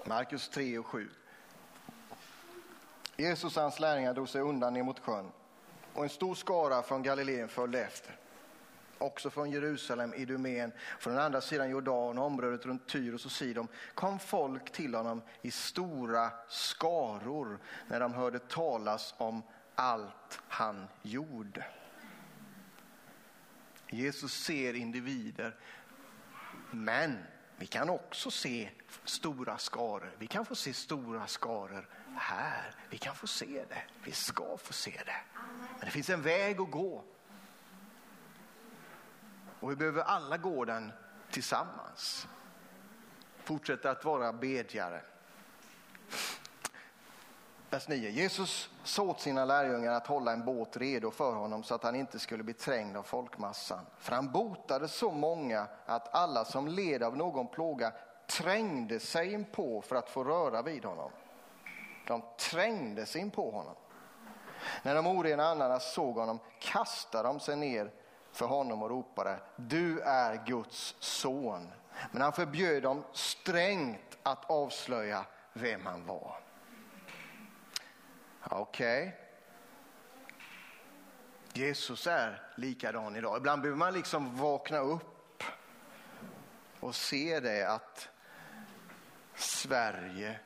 Markus 0.06 0.50
3 0.50 0.80
och 0.80 0.86
7. 0.86 1.10
Jesus 3.18 3.58
och 3.58 3.64
hans 3.64 3.80
lärjungar 3.80 4.14
drog 4.14 4.30
sig 4.30 4.42
undan 4.42 4.74
ner 4.74 4.84
mot 4.84 5.00
sjön 5.00 5.32
och 5.94 6.04
en 6.04 6.10
stor 6.10 6.36
skara 6.36 6.82
från 6.84 7.04
Galileen 7.04 7.48
följde 7.48 7.82
efter. 7.82 8.16
Också 8.98 9.30
från 9.30 9.52
Jerusalem, 9.52 10.14
Idumeen, 10.14 10.72
från 11.00 11.18
andra 11.18 11.42
sidan 11.42 11.70
Jordan 11.70 12.18
och 12.18 12.26
området 12.26 12.66
runt 12.66 12.88
Tyros 12.88 13.26
och 13.26 13.32
Sidon 13.32 13.68
kom 13.94 14.20
folk 14.20 14.72
till 14.72 14.96
honom 14.96 15.22
i 15.42 15.52
stora 15.52 16.32
skaror 16.48 17.60
när 17.88 18.00
de 18.00 18.14
hörde 18.14 18.40
talas 18.40 19.14
om 19.18 19.44
allt 19.76 20.42
han 20.48 20.88
gjorde. 21.02 21.66
Jesus 23.90 24.34
ser 24.34 24.74
individer, 24.74 25.56
men 26.72 27.18
vi 27.58 27.66
kan 27.66 27.90
också 27.90 28.32
se 28.32 28.70
stora 29.04 29.58
skaror. 29.58 30.16
Vi 30.18 30.28
kan 30.28 30.46
få 30.46 30.56
se 30.56 30.74
stora 30.74 31.28
skaror 31.28 31.90
här. 32.18 32.76
Vi 32.90 32.98
kan 32.98 33.16
få 33.16 33.28
se 33.28 33.66
det. 33.70 33.84
Vi 34.04 34.12
ska 34.12 34.58
få 34.58 34.74
se 34.74 35.02
det. 35.06 35.42
Men 35.70 35.86
det 35.86 35.92
finns 35.92 36.10
en 36.10 36.22
väg 36.22 36.62
att 36.62 36.72
gå. 36.72 37.04
Och 39.60 39.72
vi 39.72 39.76
behöver 39.76 40.02
alla 40.04 40.38
gå 40.38 40.66
den 40.66 40.92
tillsammans. 41.32 42.28
Fortsätta 43.44 43.92
att 43.92 44.06
vara 44.06 44.34
bedjare. 44.34 45.02
Vers 47.70 47.88
9. 47.88 48.10
Jesus 48.10 48.70
sa 48.84 49.04
åt 49.04 49.20
sina 49.20 49.46
lärjungar 49.46 49.92
att 49.92 50.08
hålla 50.08 50.32
en 50.32 50.46
båt 50.46 50.78
redo 50.78 51.12
för 51.12 51.34
honom 51.34 51.64
så 51.64 51.76
att 51.76 51.84
han 51.84 51.96
inte 51.96 52.20
skulle 52.20 52.44
bli 52.44 52.54
trängd 52.54 52.98
av 52.98 53.04
folkmassan. 53.04 53.86
För 53.98 54.12
han 54.16 54.32
botade 54.32 54.88
så 54.88 55.12
många 55.12 55.68
att 55.86 56.16
alla 56.16 56.46
som 56.46 56.68
led 56.68 57.04
av 57.04 57.18
någon 57.18 57.48
plåga 57.48 57.94
trängde 58.28 59.00
sig 59.00 59.34
in 59.34 59.46
på 59.46 59.82
för 59.82 59.96
att 59.96 60.10
få 60.10 60.24
röra 60.24 60.62
vid 60.62 60.86
honom. 60.86 61.12
De 62.08 62.22
trängde 62.38 63.06
sig 63.06 63.22
in 63.22 63.32
på 63.32 63.52
honom. 63.52 63.76
När 64.84 64.96
de 64.96 65.08
orena 65.08 65.44
andarna 65.44 65.80
såg 65.80 66.16
honom 66.16 66.40
kastade 66.60 67.28
de 67.28 67.40
sig 67.40 67.56
ner 67.56 67.92
för 68.32 68.46
honom 68.46 68.84
och 68.84 68.90
ropade 68.90 69.40
du 69.56 70.00
är 70.00 70.46
Guds 70.46 70.96
son. 71.00 71.72
Men 72.12 72.22
han 72.22 72.34
förbjöd 72.34 72.84
dem 72.84 73.04
strängt 73.14 74.18
att 74.24 74.50
avslöja 74.50 75.26
vem 75.54 75.86
han 75.86 76.06
var. 76.06 76.40
Okej. 78.50 79.08
Okay. 79.08 79.26
Jesus 81.54 82.08
är 82.08 82.42
likadan 82.56 83.16
idag. 83.16 83.38
Ibland 83.38 83.62
behöver 83.62 83.78
man 83.78 83.94
liksom 83.94 84.38
vakna 84.38 84.78
upp 84.78 85.44
och 86.80 86.96
se 86.96 87.40
det 87.40 87.64
att 87.64 88.10
Sverige 89.36 90.40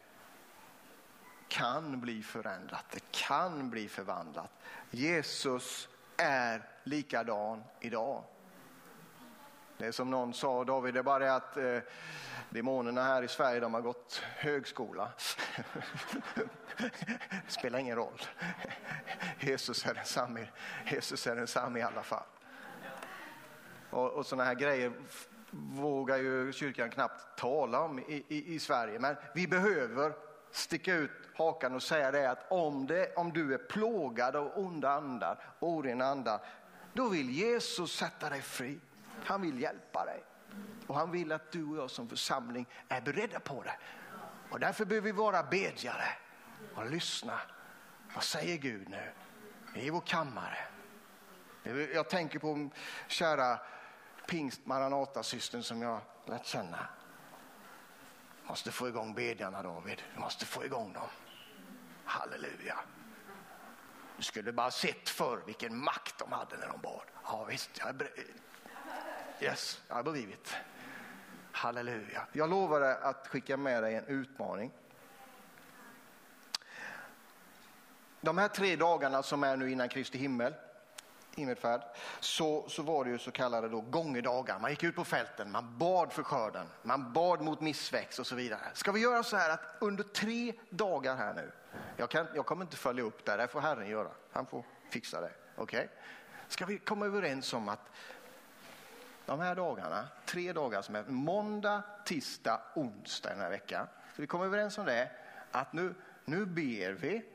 kan 1.49 2.01
bli 2.01 2.23
förändrat, 2.23 2.85
det 2.91 3.11
kan 3.11 3.69
bli 3.69 3.87
förvandlat. 3.87 4.51
Jesus 4.91 5.89
är 6.17 6.69
likadan 6.83 7.63
idag. 7.79 8.23
Det 9.77 9.85
är 9.85 9.91
som 9.91 10.09
någon 10.09 10.33
sa, 10.33 10.63
David, 10.63 10.93
det 10.93 10.99
är 10.99 11.03
bara 11.03 11.19
det 11.19 11.35
att 11.35 11.57
eh, 11.57 11.79
demonerna 12.49 13.03
här 13.03 13.23
i 13.23 13.27
Sverige 13.27 13.59
de 13.59 13.73
har 13.73 13.81
gått 13.81 14.21
högskola. 14.35 15.11
det 16.77 16.91
spelar 17.47 17.79
ingen 17.79 17.95
roll. 17.95 18.21
Jesus 19.39 19.85
är 19.85 19.93
densamme, 19.93 20.47
Jesus 20.85 21.27
är 21.27 21.35
densamme 21.35 21.79
i 21.79 21.81
alla 21.81 22.03
fall. 22.03 22.23
Och, 23.89 24.11
och 24.11 24.25
sådana 24.25 24.43
här 24.43 24.55
grejer 24.55 24.91
vågar 25.51 26.17
ju 26.17 26.53
kyrkan 26.53 26.89
knappt 26.89 27.37
tala 27.37 27.79
om 27.79 27.99
i, 27.99 28.25
i, 28.27 28.53
i, 28.55 28.59
Sverige. 28.59 28.99
Men 28.99 29.15
vi 29.35 29.47
behöver 29.47 30.13
sticka 30.51 30.95
ut 30.95 31.11
hakan 31.35 31.75
och 31.75 31.83
säga 31.83 32.11
det 32.11 32.31
att 32.31 32.51
om, 32.51 32.87
det, 32.87 33.15
om 33.15 33.33
du 33.33 33.53
är 33.53 33.57
plågad 33.57 34.35
av 34.35 34.51
onda 34.55 34.91
andar, 34.91 35.39
orena 35.59 36.05
andar, 36.05 36.39
då 36.93 37.09
vill 37.09 37.29
Jesus 37.29 37.95
sätta 37.95 38.29
dig 38.29 38.41
fri. 38.41 38.79
Han 39.25 39.41
vill 39.41 39.61
hjälpa 39.61 40.05
dig. 40.05 40.23
Och 40.87 40.95
han 40.95 41.11
vill 41.11 41.31
att 41.31 41.51
du 41.51 41.65
och 41.65 41.77
jag 41.77 41.91
som 41.91 42.09
församling 42.09 42.65
är 42.87 43.01
beredda 43.01 43.39
på 43.39 43.63
det. 43.63 43.77
Och 44.49 44.59
därför 44.59 44.85
behöver 44.85 45.05
vi 45.05 45.11
vara 45.11 45.43
bedjare 45.43 46.07
och 46.75 46.91
lyssna. 46.91 47.39
Vad 48.15 48.23
säger 48.23 48.57
Gud 48.57 48.89
nu 48.89 49.11
i 49.75 49.89
vår 49.89 50.01
kammare? 50.01 50.57
Jag 51.93 52.09
tänker 52.09 52.39
på 52.39 52.69
kära 53.07 53.59
pingst 54.27 54.65
Maranata-systern 54.65 55.63
som 55.63 55.81
jag 55.81 56.01
lärt 56.25 56.45
känna. 56.45 56.87
Måste 58.49 58.71
få 58.71 58.87
igång 58.87 59.13
bedjarna 59.13 59.63
David, 59.63 60.03
du 60.13 60.19
måste 60.19 60.45
få 60.45 60.65
igång 60.65 60.93
dem. 60.93 61.07
Halleluja. 62.03 62.79
Du 64.17 64.23
skulle 64.23 64.51
bara 64.51 64.71
sett 64.71 65.09
för 65.09 65.37
vilken 65.45 65.77
makt 65.77 66.17
de 66.17 66.31
hade 66.31 66.57
när 66.57 66.67
de 66.67 66.81
bad. 66.81 67.01
Ja 67.23 67.43
visst, 67.43 67.69
jag 67.79 67.87
är 67.87 68.09
Yes, 69.41 69.81
jag 69.87 69.95
har 69.95 70.03
blivit. 70.03 70.55
Halleluja. 71.51 72.27
Jag 72.31 72.49
lovade 72.49 72.97
att 72.97 73.27
skicka 73.27 73.57
med 73.57 73.83
dig 73.83 73.95
en 73.95 74.05
utmaning. 74.05 74.71
De 78.21 78.37
här 78.37 78.47
tre 78.47 78.75
dagarna 78.75 79.23
som 79.23 79.43
är 79.43 79.57
nu 79.57 79.71
innan 79.71 79.89
Kristi 79.89 80.17
himmel, 80.17 80.53
himmelfärd, 81.39 81.81
så, 82.19 82.69
så 82.69 82.83
var 82.83 83.05
det 83.05 83.11
ju 83.11 83.17
så 83.17 83.31
kallade 83.31 83.69
då 83.69 83.81
gångedagar. 83.81 84.59
Man 84.59 84.69
gick 84.69 84.83
ut 84.83 84.95
på 84.95 85.03
fälten, 85.03 85.51
man 85.51 85.77
bad 85.77 86.13
för 86.13 86.23
skörden, 86.23 86.67
man 86.81 87.13
bad 87.13 87.41
mot 87.41 87.61
missväxt 87.61 88.19
och 88.19 88.27
så 88.27 88.35
vidare. 88.35 88.61
Ska 88.73 88.91
vi 88.91 88.99
göra 88.99 89.23
så 89.23 89.37
här 89.37 89.49
att 89.49 89.61
under 89.79 90.03
tre 90.03 90.53
dagar 90.69 91.15
här 91.15 91.33
nu, 91.33 91.51
jag, 91.97 92.09
kan, 92.09 92.27
jag 92.35 92.45
kommer 92.45 92.65
inte 92.65 92.77
följa 92.77 93.03
upp 93.03 93.25
det, 93.25 93.37
det 93.37 93.47
får 93.47 93.61
Herren 93.61 93.89
göra. 93.89 94.09
Han 94.31 94.45
får 94.45 94.65
fixa 94.89 95.21
det. 95.21 95.31
Okej? 95.55 95.79
Okay? 95.79 95.87
Ska 96.47 96.65
vi 96.65 96.77
komma 96.77 97.05
överens 97.05 97.53
om 97.53 97.69
att 97.69 97.89
de 99.25 99.39
här 99.39 99.55
dagarna, 99.55 100.07
tre 100.25 100.53
dagar 100.53 100.81
som 100.81 100.95
är 100.95 101.03
måndag, 101.03 101.81
tisdag, 102.05 102.61
onsdag 102.75 103.29
den 103.29 103.39
här 103.39 103.49
veckan. 103.49 103.87
Så 104.15 104.21
vi 104.21 104.27
kommer 104.27 104.45
överens 104.45 104.77
om 104.77 104.85
det, 104.85 105.11
att 105.51 105.73
nu, 105.73 105.95
nu 106.25 106.45
ber 106.45 106.91
vi 106.91 107.25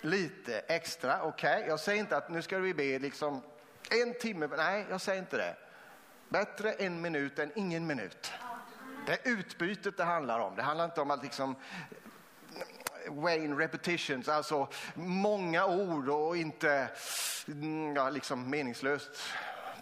lite 0.00 0.58
extra. 0.58 1.22
Okej, 1.22 1.56
okay? 1.56 1.68
jag 1.68 1.80
säger 1.80 2.00
inte 2.00 2.16
att 2.16 2.28
nu 2.28 2.42
ska 2.42 2.58
vi 2.58 2.74
be 2.74 2.98
liksom 2.98 3.42
en 3.90 4.14
timme, 4.14 4.48
nej 4.56 4.86
jag 4.90 5.00
säger 5.00 5.20
inte 5.20 5.36
det. 5.36 5.56
Bättre 6.28 6.72
en 6.72 7.00
minut 7.00 7.38
än 7.38 7.52
ingen 7.54 7.86
minut. 7.86 8.32
Det 9.06 9.12
är 9.12 9.32
utbytet 9.32 9.96
det 9.96 10.04
handlar 10.04 10.38
om. 10.40 10.56
Det 10.56 10.62
handlar 10.62 10.84
inte 10.84 11.00
om 11.00 11.10
att 11.10 11.22
liksom 11.22 11.56
Wayne 13.08 13.56
repetitions, 13.56 14.28
alltså 14.28 14.68
många 14.94 15.66
ord 15.66 16.08
och 16.08 16.36
inte 16.36 16.88
mm, 17.48 17.96
ja, 17.96 18.10
liksom 18.10 18.50
meningslöst 18.50 19.10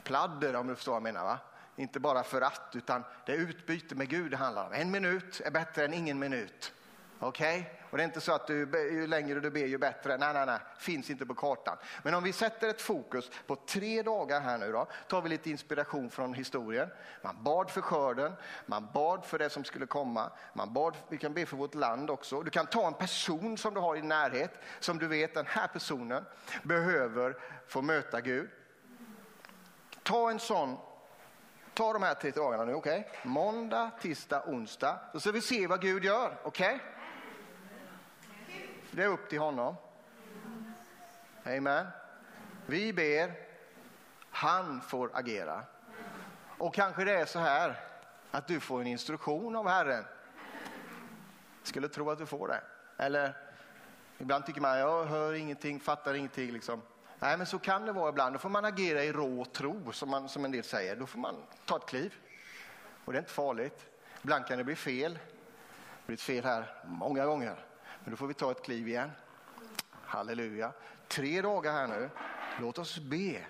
pladder 0.04 0.56
om 0.56 0.66
du 0.66 0.74
förstår 0.74 0.92
vad 0.92 0.96
jag 0.96 1.02
menar. 1.02 1.24
Va? 1.24 1.38
Inte 1.76 2.00
bara 2.00 2.22
för 2.22 2.40
att, 2.40 2.70
utan 2.72 3.04
det 3.26 3.32
är 3.32 3.36
utbyte 3.36 3.94
med 3.94 4.08
Gud 4.08 4.30
det 4.30 4.36
handlar 4.36 4.66
om. 4.66 4.72
En 4.72 4.90
minut 4.90 5.40
är 5.44 5.50
bättre 5.50 5.84
än 5.84 5.94
ingen 5.94 6.18
minut. 6.18 6.72
Okej? 7.20 7.60
Okay? 7.60 7.76
Och 7.90 7.98
det 7.98 8.02
är 8.02 8.04
inte 8.06 8.20
så 8.20 8.32
att 8.32 8.46
du, 8.46 8.68
ju 8.92 9.06
längre 9.06 9.40
du 9.40 9.50
ber 9.50 9.66
ju 9.66 9.78
bättre. 9.78 10.16
Nej, 10.16 10.34
nej, 10.34 10.46
nej, 10.46 10.58
finns 10.78 11.10
inte 11.10 11.26
på 11.26 11.34
kartan. 11.34 11.76
Men 12.02 12.14
om 12.14 12.22
vi 12.22 12.32
sätter 12.32 12.68
ett 12.68 12.82
fokus 12.82 13.30
på 13.46 13.56
tre 13.56 14.02
dagar 14.02 14.40
här 14.40 14.58
nu 14.58 14.72
då, 14.72 14.88
tar 15.08 15.22
vi 15.22 15.28
lite 15.28 15.50
inspiration 15.50 16.10
från 16.10 16.34
historien. 16.34 16.88
Man 17.22 17.42
bad 17.42 17.70
för 17.70 17.80
skörden, 17.80 18.32
man 18.66 18.88
bad 18.94 19.24
för 19.24 19.38
det 19.38 19.50
som 19.50 19.64
skulle 19.64 19.86
komma, 19.86 20.30
man 20.52 20.72
bad, 20.72 20.96
vi 21.08 21.18
kan 21.18 21.34
be 21.34 21.46
för 21.46 21.56
vårt 21.56 21.74
land 21.74 22.10
också. 22.10 22.42
Du 22.42 22.50
kan 22.50 22.66
ta 22.66 22.86
en 22.86 22.94
person 22.94 23.58
som 23.58 23.74
du 23.74 23.80
har 23.80 23.96
i 23.96 24.02
närhet, 24.02 24.60
som 24.80 24.98
du 24.98 25.06
vet 25.06 25.34
den 25.34 25.46
här 25.46 25.66
personen 25.66 26.24
behöver 26.62 27.36
få 27.68 27.82
möta 27.82 28.20
Gud. 28.20 28.50
Ta 30.02 30.30
en 30.30 30.38
sån, 30.38 30.76
ta 31.74 31.92
de 31.92 32.02
här 32.02 32.14
tre 32.14 32.30
dagarna 32.30 32.64
nu, 32.64 32.74
okej? 32.74 33.00
Okay? 33.00 33.30
Måndag, 33.30 33.90
tisdag, 34.00 34.42
onsdag. 34.46 35.00
Så 35.12 35.20
ska 35.20 35.32
vi 35.32 35.40
se 35.40 35.66
vad 35.66 35.80
Gud 35.80 36.04
gör, 36.04 36.38
okej? 36.42 36.74
Okay? 36.74 36.95
Det 38.96 39.02
är 39.02 39.08
upp 39.08 39.28
till 39.28 39.38
honom. 39.38 39.76
Amen. 41.44 41.86
Vi 42.66 42.92
ber, 42.92 43.32
han 44.30 44.80
får 44.80 45.10
agera. 45.14 45.64
Och 46.58 46.74
kanske 46.74 47.04
det 47.04 47.12
är 47.12 47.26
så 47.26 47.38
här 47.38 47.80
att 48.30 48.46
du 48.46 48.60
får 48.60 48.80
en 48.80 48.86
instruktion 48.86 49.56
av 49.56 49.68
Herren. 49.68 50.04
Skulle 51.62 51.88
tro 51.88 52.10
att 52.10 52.18
du 52.18 52.26
får 52.26 52.48
det. 52.48 52.60
Eller 53.04 53.36
ibland 54.18 54.46
tycker 54.46 54.60
man, 54.60 54.78
jag 54.78 55.04
hör 55.04 55.32
ingenting, 55.32 55.80
fattar 55.80 56.14
ingenting. 56.14 56.52
Liksom. 56.52 56.82
Nej, 57.18 57.36
men 57.36 57.46
så 57.46 57.58
kan 57.58 57.86
det 57.86 57.92
vara 57.92 58.08
ibland. 58.08 58.34
Då 58.34 58.38
får 58.38 58.48
man 58.48 58.64
agera 58.64 59.04
i 59.04 59.12
rå 59.12 59.44
tro, 59.44 59.92
som, 59.92 60.10
man, 60.10 60.28
som 60.28 60.44
en 60.44 60.50
del 60.50 60.64
säger. 60.64 60.96
Då 60.96 61.06
får 61.06 61.18
man 61.18 61.42
ta 61.64 61.76
ett 61.76 61.86
kliv. 61.86 62.14
Och 63.04 63.12
det 63.12 63.18
är 63.18 63.20
inte 63.20 63.32
farligt. 63.32 63.86
Ibland 64.22 64.46
kan 64.46 64.58
det 64.58 64.64
bli 64.64 64.76
fel. 64.76 65.12
Det 65.12 65.18
har 65.18 66.06
blivit 66.06 66.22
fel 66.22 66.44
här 66.44 66.74
många 66.84 67.26
gånger. 67.26 67.66
Men 68.06 68.10
då 68.10 68.16
får 68.16 68.26
vi 68.26 68.34
ta 68.34 68.50
ett 68.50 68.62
kliv 68.62 68.88
igen. 68.88 69.10
Halleluja. 69.90 70.72
Tre 71.08 71.42
dagar 71.42 71.72
här 71.72 71.86
nu. 71.86 72.10
Låt 72.60 72.78
oss 72.78 72.98
be. 72.98 73.46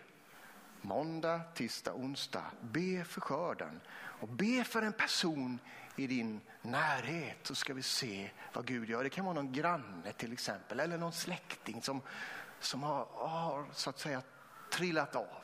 Måndag, 0.81 1.41
tisdag, 1.55 1.95
onsdag. 1.95 2.45
Be 2.61 3.05
för 3.05 3.21
skörden. 3.21 3.81
Och 4.21 4.29
be 4.29 4.65
för 4.65 4.83
en 4.83 4.93
person 4.93 5.59
i 5.97 6.07
din 6.07 6.41
närhet 6.63 7.37
så 7.43 7.55
ska 7.55 7.75
vi 7.75 7.83
se 7.83 8.31
vad 8.53 8.67
Gud 8.67 8.89
gör. 8.89 9.05
Det 9.05 9.11
kan 9.11 9.25
vara 9.25 9.35
någon 9.35 9.53
granne 9.53 10.13
till 10.13 10.33
exempel 10.33 10.81
eller 10.81 10.99
någon 10.99 11.13
släkting 11.13 11.83
som 11.83 12.03
som 12.61 12.83
har, 12.83 13.07
har 13.13 13.67
så 13.73 13.91
att 13.91 13.99
säga 13.99 14.23
trillat 14.71 15.17
av. 15.17 15.43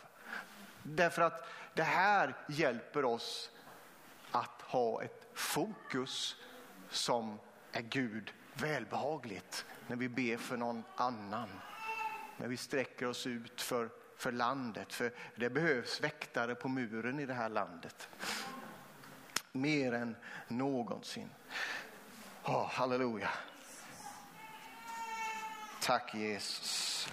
Därför 0.83 1.23
att 1.23 1.47
det 1.75 1.83
här 1.83 2.37
hjälper 2.49 3.05
oss 3.05 3.51
att 4.31 4.63
ha 4.63 5.03
ett 5.03 5.27
fokus 5.35 6.37
som 6.91 7.39
är 7.73 7.83
Gud 7.83 8.33
välbehagligt 8.55 9.67
när 9.87 9.97
vi 9.97 10.09
ber 10.09 10.37
för 10.37 10.57
någon 10.57 10.85
annan. 10.97 11.49
När 12.37 12.49
vi 12.49 12.57
sträcker 12.57 13.07
oss 13.07 13.27
ut 13.27 13.61
för, 13.61 13.91
för 14.17 14.33
landet. 14.33 14.93
För 14.93 15.13
det 15.37 15.51
behövs 15.51 16.01
väktare 16.01 16.55
på 16.55 16.69
muren 16.69 17.21
i 17.21 17.27
det 17.27 17.35
här 17.35 17.49
landet. 17.49 18.09
Mer 19.53 19.93
än 19.93 20.17
någonsin. 20.49 21.31
Oh, 22.45 22.67
halleluja. 22.71 23.31
Tack 25.83 26.15
Jesus. 26.15 27.09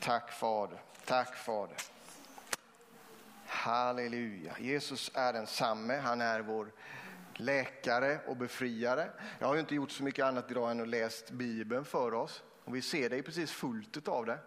Tack 0.00 0.32
Fader. 0.32 0.80
Tack 1.04 1.36
Fader. 1.36 1.76
Halleluja. 3.46 4.56
Jesus 4.58 5.10
är 5.14 5.32
densamme. 5.32 5.96
Han 5.96 6.20
är 6.20 6.40
vår 6.40 6.72
läkare 7.40 8.18
och 8.26 8.36
befriare. 8.36 9.10
Jag 9.38 9.46
har 9.46 9.56
inte 9.56 9.74
gjort 9.74 9.90
så 9.90 10.02
mycket 10.02 10.24
annat 10.24 10.50
idag 10.50 10.70
än 10.70 10.80
att 10.80 10.88
läst 10.88 11.30
Bibeln 11.30 11.84
för 11.84 12.14
oss. 12.14 12.42
Och 12.64 12.74
vi 12.74 12.82
ser 12.82 13.10
det 13.10 13.22
precis 13.22 13.52
fullt 13.52 14.08
av 14.08 14.26
det. 14.26 14.38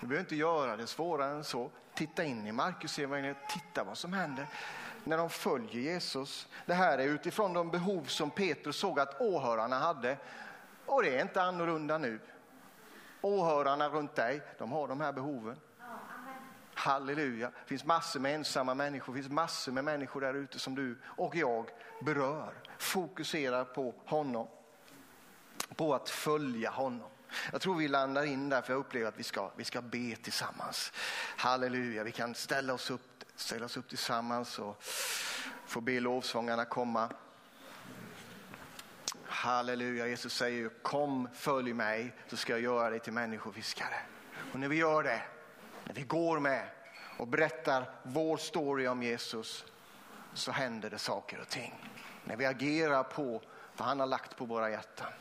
Vi 0.00 0.06
behöver 0.06 0.20
inte 0.20 0.36
göra 0.36 0.76
det 0.76 0.86
svårare 0.86 1.30
än 1.30 1.44
så. 1.44 1.70
Titta 1.94 2.24
in 2.24 2.46
i 2.46 2.52
Markusevangeliet, 2.52 3.36
titta 3.48 3.84
vad 3.84 3.98
som 3.98 4.12
händer 4.12 4.46
när 5.04 5.16
de 5.16 5.30
följer 5.30 5.82
Jesus. 5.82 6.48
Det 6.66 6.74
här 6.74 6.98
är 6.98 7.04
utifrån 7.04 7.52
de 7.52 7.70
behov 7.70 8.04
som 8.04 8.30
Petrus 8.30 8.76
såg 8.76 9.00
att 9.00 9.20
åhörarna 9.20 9.78
hade. 9.78 10.18
Och 10.86 11.02
det 11.02 11.16
är 11.16 11.22
inte 11.22 11.42
annorlunda 11.42 11.98
nu. 11.98 12.20
Åhörarna 13.20 13.88
runt 13.88 14.14
dig, 14.14 14.42
de 14.58 14.72
har 14.72 14.88
de 14.88 15.00
här 15.00 15.12
behoven. 15.12 15.56
Halleluja. 16.78 17.46
Det 17.46 17.68
finns 17.68 17.84
massor 17.84 18.20
med 18.20 18.34
ensamma 18.34 18.74
människor, 18.74 19.12
det 19.12 19.22
finns 19.22 19.32
massor 19.32 19.72
med 19.72 19.84
människor 19.84 20.20
där 20.20 20.34
ute 20.34 20.58
som 20.58 20.74
du 20.74 20.98
och 21.04 21.36
jag 21.36 21.70
berör. 22.00 22.54
Fokusera 22.78 23.64
på 23.64 23.94
honom. 24.04 24.48
På 25.76 25.94
att 25.94 26.08
följa 26.08 26.70
honom. 26.70 27.10
Jag 27.52 27.60
tror 27.60 27.74
vi 27.76 27.88
landar 27.88 28.24
in 28.24 28.48
där 28.48 28.62
för 28.62 28.72
jag 28.72 28.80
upplever 28.80 29.08
att 29.08 29.18
vi 29.18 29.22
ska, 29.22 29.50
vi 29.56 29.64
ska 29.64 29.82
be 29.82 30.16
tillsammans. 30.16 30.92
Halleluja, 31.36 32.04
vi 32.04 32.12
kan 32.12 32.34
ställa 32.34 32.74
oss 32.74 32.90
upp, 32.90 33.24
ställa 33.36 33.66
oss 33.66 33.76
upp 33.76 33.88
tillsammans 33.88 34.58
och 34.58 34.82
få 35.66 35.80
be 35.80 36.00
lovsångarna 36.00 36.64
komma. 36.64 37.10
Halleluja, 39.24 40.06
Jesus 40.06 40.34
säger 40.34 40.68
kom 40.82 41.28
följ 41.34 41.72
mig 41.72 42.12
så 42.28 42.36
ska 42.36 42.52
jag 42.52 42.60
göra 42.60 42.90
dig 42.90 43.00
till 43.00 43.12
människofiskare. 43.12 44.00
Och 44.52 44.60
när 44.60 44.68
vi 44.68 44.76
gör 44.76 45.02
det, 45.02 45.22
när 45.86 45.94
vi 45.94 46.02
går 46.02 46.40
med 46.40 46.68
och 47.16 47.28
berättar 47.28 47.90
vår 48.02 48.36
story 48.36 48.86
om 48.86 49.02
Jesus 49.02 49.64
så 50.34 50.52
händer 50.52 50.90
det 50.90 50.98
saker 50.98 51.40
och 51.40 51.48
ting. 51.48 51.74
När 52.24 52.36
vi 52.36 52.46
agerar 52.46 53.02
på 53.02 53.42
vad 53.76 53.88
han 53.88 54.00
har 54.00 54.06
lagt 54.06 54.36
på 54.36 54.44
våra 54.44 54.70
hjärtan. 54.70 55.12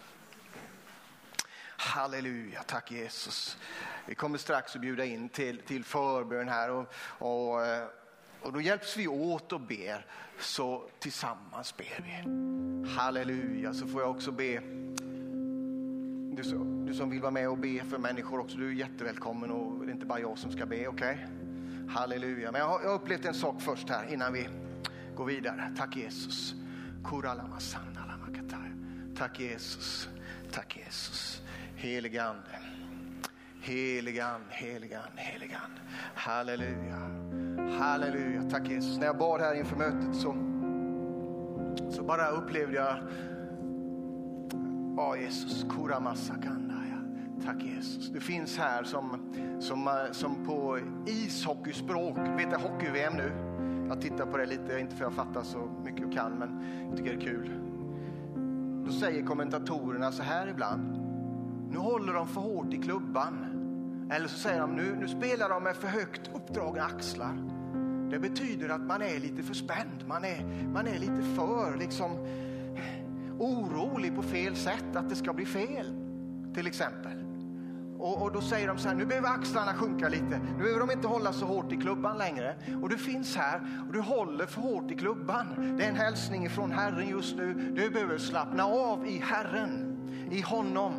Halleluja, 1.77 2.63
tack 2.63 2.91
Jesus. 2.91 3.57
Vi 4.05 4.15
kommer 4.15 4.37
strax 4.37 4.75
att 4.75 4.81
bjuda 4.81 5.05
in 5.05 5.29
till, 5.29 5.61
till 5.61 5.83
förbön 5.83 6.49
här 6.49 6.69
och, 6.69 6.93
och, 7.01 7.65
eh, 7.65 7.87
och 8.41 8.53
då 8.53 8.61
hjälps 8.61 8.97
vi 8.97 9.07
åt 9.07 9.51
och 9.51 9.61
ber. 9.61 10.05
Så 10.39 10.89
tillsammans 10.99 11.77
ber 11.77 12.03
vi. 12.03 12.89
Halleluja, 12.89 13.73
så 13.73 13.87
får 13.87 14.01
jag 14.01 14.11
också 14.11 14.31
be. 14.31 14.61
Du, 16.35 16.43
du 16.85 16.93
som 16.93 17.09
vill 17.09 17.21
vara 17.21 17.31
med 17.31 17.49
och 17.49 17.57
be 17.57 17.83
för 17.89 17.97
människor 17.97 18.39
också, 18.39 18.57
du 18.57 18.67
är 18.67 18.73
jättevälkommen 18.73 19.51
och 19.51 19.85
det 19.85 19.91
är 19.91 19.93
inte 19.93 20.05
bara 20.05 20.19
jag 20.19 20.37
som 20.37 20.51
ska 20.51 20.65
be, 20.65 20.87
okej? 20.87 21.27
Okay? 21.27 21.95
Halleluja, 21.95 22.51
men 22.51 22.61
jag 22.61 22.67
har, 22.67 22.81
jag 22.81 22.89
har 22.89 22.95
upplevt 22.95 23.25
en 23.25 23.33
sak 23.33 23.61
först 23.61 23.89
här 23.89 24.13
innan 24.13 24.33
vi 24.33 24.47
går 25.15 25.25
vidare. 25.25 25.71
Tack 25.77 25.95
Jesus. 25.95 26.55
Tack 29.17 29.39
Jesus. 29.39 30.09
Tack 30.51 30.77
Jesus. 30.77 31.41
Helige 31.75 32.23
Ande. 32.23 32.59
Helige 33.61 34.25
Ande, 34.25 34.47
helige 34.49 34.99
Ande, 34.99 35.21
helige 35.21 35.57
Ande. 35.57 35.81
Halleluja. 36.15 36.99
Halleluja. 37.79 38.49
Tack 38.51 38.69
Jesus. 38.69 38.97
När 38.97 39.05
jag 39.05 39.17
bad 39.17 39.41
här 39.41 39.55
inför 39.55 39.75
mötet 39.75 40.15
så, 40.15 40.35
så 41.91 42.03
bara 42.03 42.29
upplevde 42.29 42.75
jag, 42.75 42.97
ja 44.97 45.17
Jesus, 45.17 45.65
Kuramasakandaya. 45.69 47.01
Tack 47.45 47.63
Jesus. 47.63 48.09
Du 48.09 48.19
finns 48.19 48.57
här 48.57 48.83
som, 48.83 49.31
som, 49.59 49.87
eh, 49.87 50.11
som 50.11 50.45
på 50.45 50.79
ishockeyspråk, 51.05 52.17
vet 52.17 52.51
du 52.51 52.57
hockey-VM 52.57 53.13
nu? 53.13 53.31
Jag 53.89 54.01
tittar 54.01 54.25
på 54.25 54.37
det 54.37 54.45
lite, 54.45 54.79
inte 54.79 54.95
för 54.95 55.03
jag 55.03 55.13
fattar 55.13 55.43
så 55.43 55.69
mycket 55.83 56.01
jag 56.01 56.13
kan, 56.13 56.31
men 56.31 56.63
jag 56.89 56.97
tycker 56.97 57.17
det 57.17 57.21
är 57.23 57.27
kul. 57.27 57.51
Då 58.85 58.91
säger 58.91 59.25
kommentatorerna 59.25 60.11
så 60.11 60.23
här 60.23 60.47
ibland 60.47 61.05
nu 61.75 61.81
håller 61.81 62.13
de 62.13 62.27
för 62.27 62.41
hårt 62.41 62.73
i 62.73 62.77
klubban. 62.77 63.45
Eller 64.11 64.27
så 64.27 64.37
säger 64.37 64.61
de 64.61 64.75
nu, 64.75 64.95
nu 64.99 65.07
spelar 65.07 65.49
de 65.49 65.63
med 65.63 65.75
för 65.75 65.87
högt 65.87 66.29
uppdragna 66.33 66.83
axlar. 66.83 67.37
Det 68.09 68.19
betyder 68.19 68.69
att 68.69 68.81
man 68.81 69.01
är 69.01 69.19
lite 69.19 69.43
för 69.43 69.53
spänd. 69.53 70.07
Man 70.07 70.25
är, 70.25 70.67
man 70.73 70.87
är 70.87 70.99
lite 70.99 71.21
för 71.35 71.77
liksom, 71.79 72.11
orolig 73.39 74.15
på 74.15 74.21
fel 74.21 74.55
sätt, 74.55 74.95
att 74.95 75.09
det 75.09 75.15
ska 75.15 75.33
bli 75.33 75.45
fel. 75.45 75.93
Till 76.53 76.67
exempel. 76.67 77.25
Och, 77.97 78.21
och, 78.21 78.31
då 78.31 78.41
säger 78.41 78.67
de 78.67 78.77
så 78.77 78.87
här, 78.87 78.95
nu 78.95 79.05
behöver 79.05 79.29
axlarna 79.29 79.73
sjunka 79.73 80.09
lite. 80.09 80.39
Nu 80.57 80.63
behöver 80.63 80.79
de 80.79 80.91
inte 80.91 81.07
hålla 81.07 81.33
så 81.33 81.45
hårt 81.45 81.71
i 81.71 81.77
klubban 81.77 82.17
längre. 82.17 82.55
Och 82.81 82.89
du 82.89 82.97
finns 82.97 83.35
här 83.35 83.61
och 83.87 83.93
du 83.93 84.01
håller 84.01 84.45
för 84.45 84.61
hårt 84.61 84.91
i 84.91 84.95
klubban. 84.95 85.75
Det 85.77 85.85
är 85.85 85.89
en 85.89 85.95
hälsning 85.95 86.49
från 86.49 86.71
Herren 86.71 87.09
just 87.09 87.37
nu. 87.37 87.53
Du 87.75 87.89
behöver 87.89 88.17
slappna 88.17 88.65
av 88.65 89.07
i 89.07 89.17
Herren, 89.17 89.97
i 90.31 90.41
honom. 90.41 90.93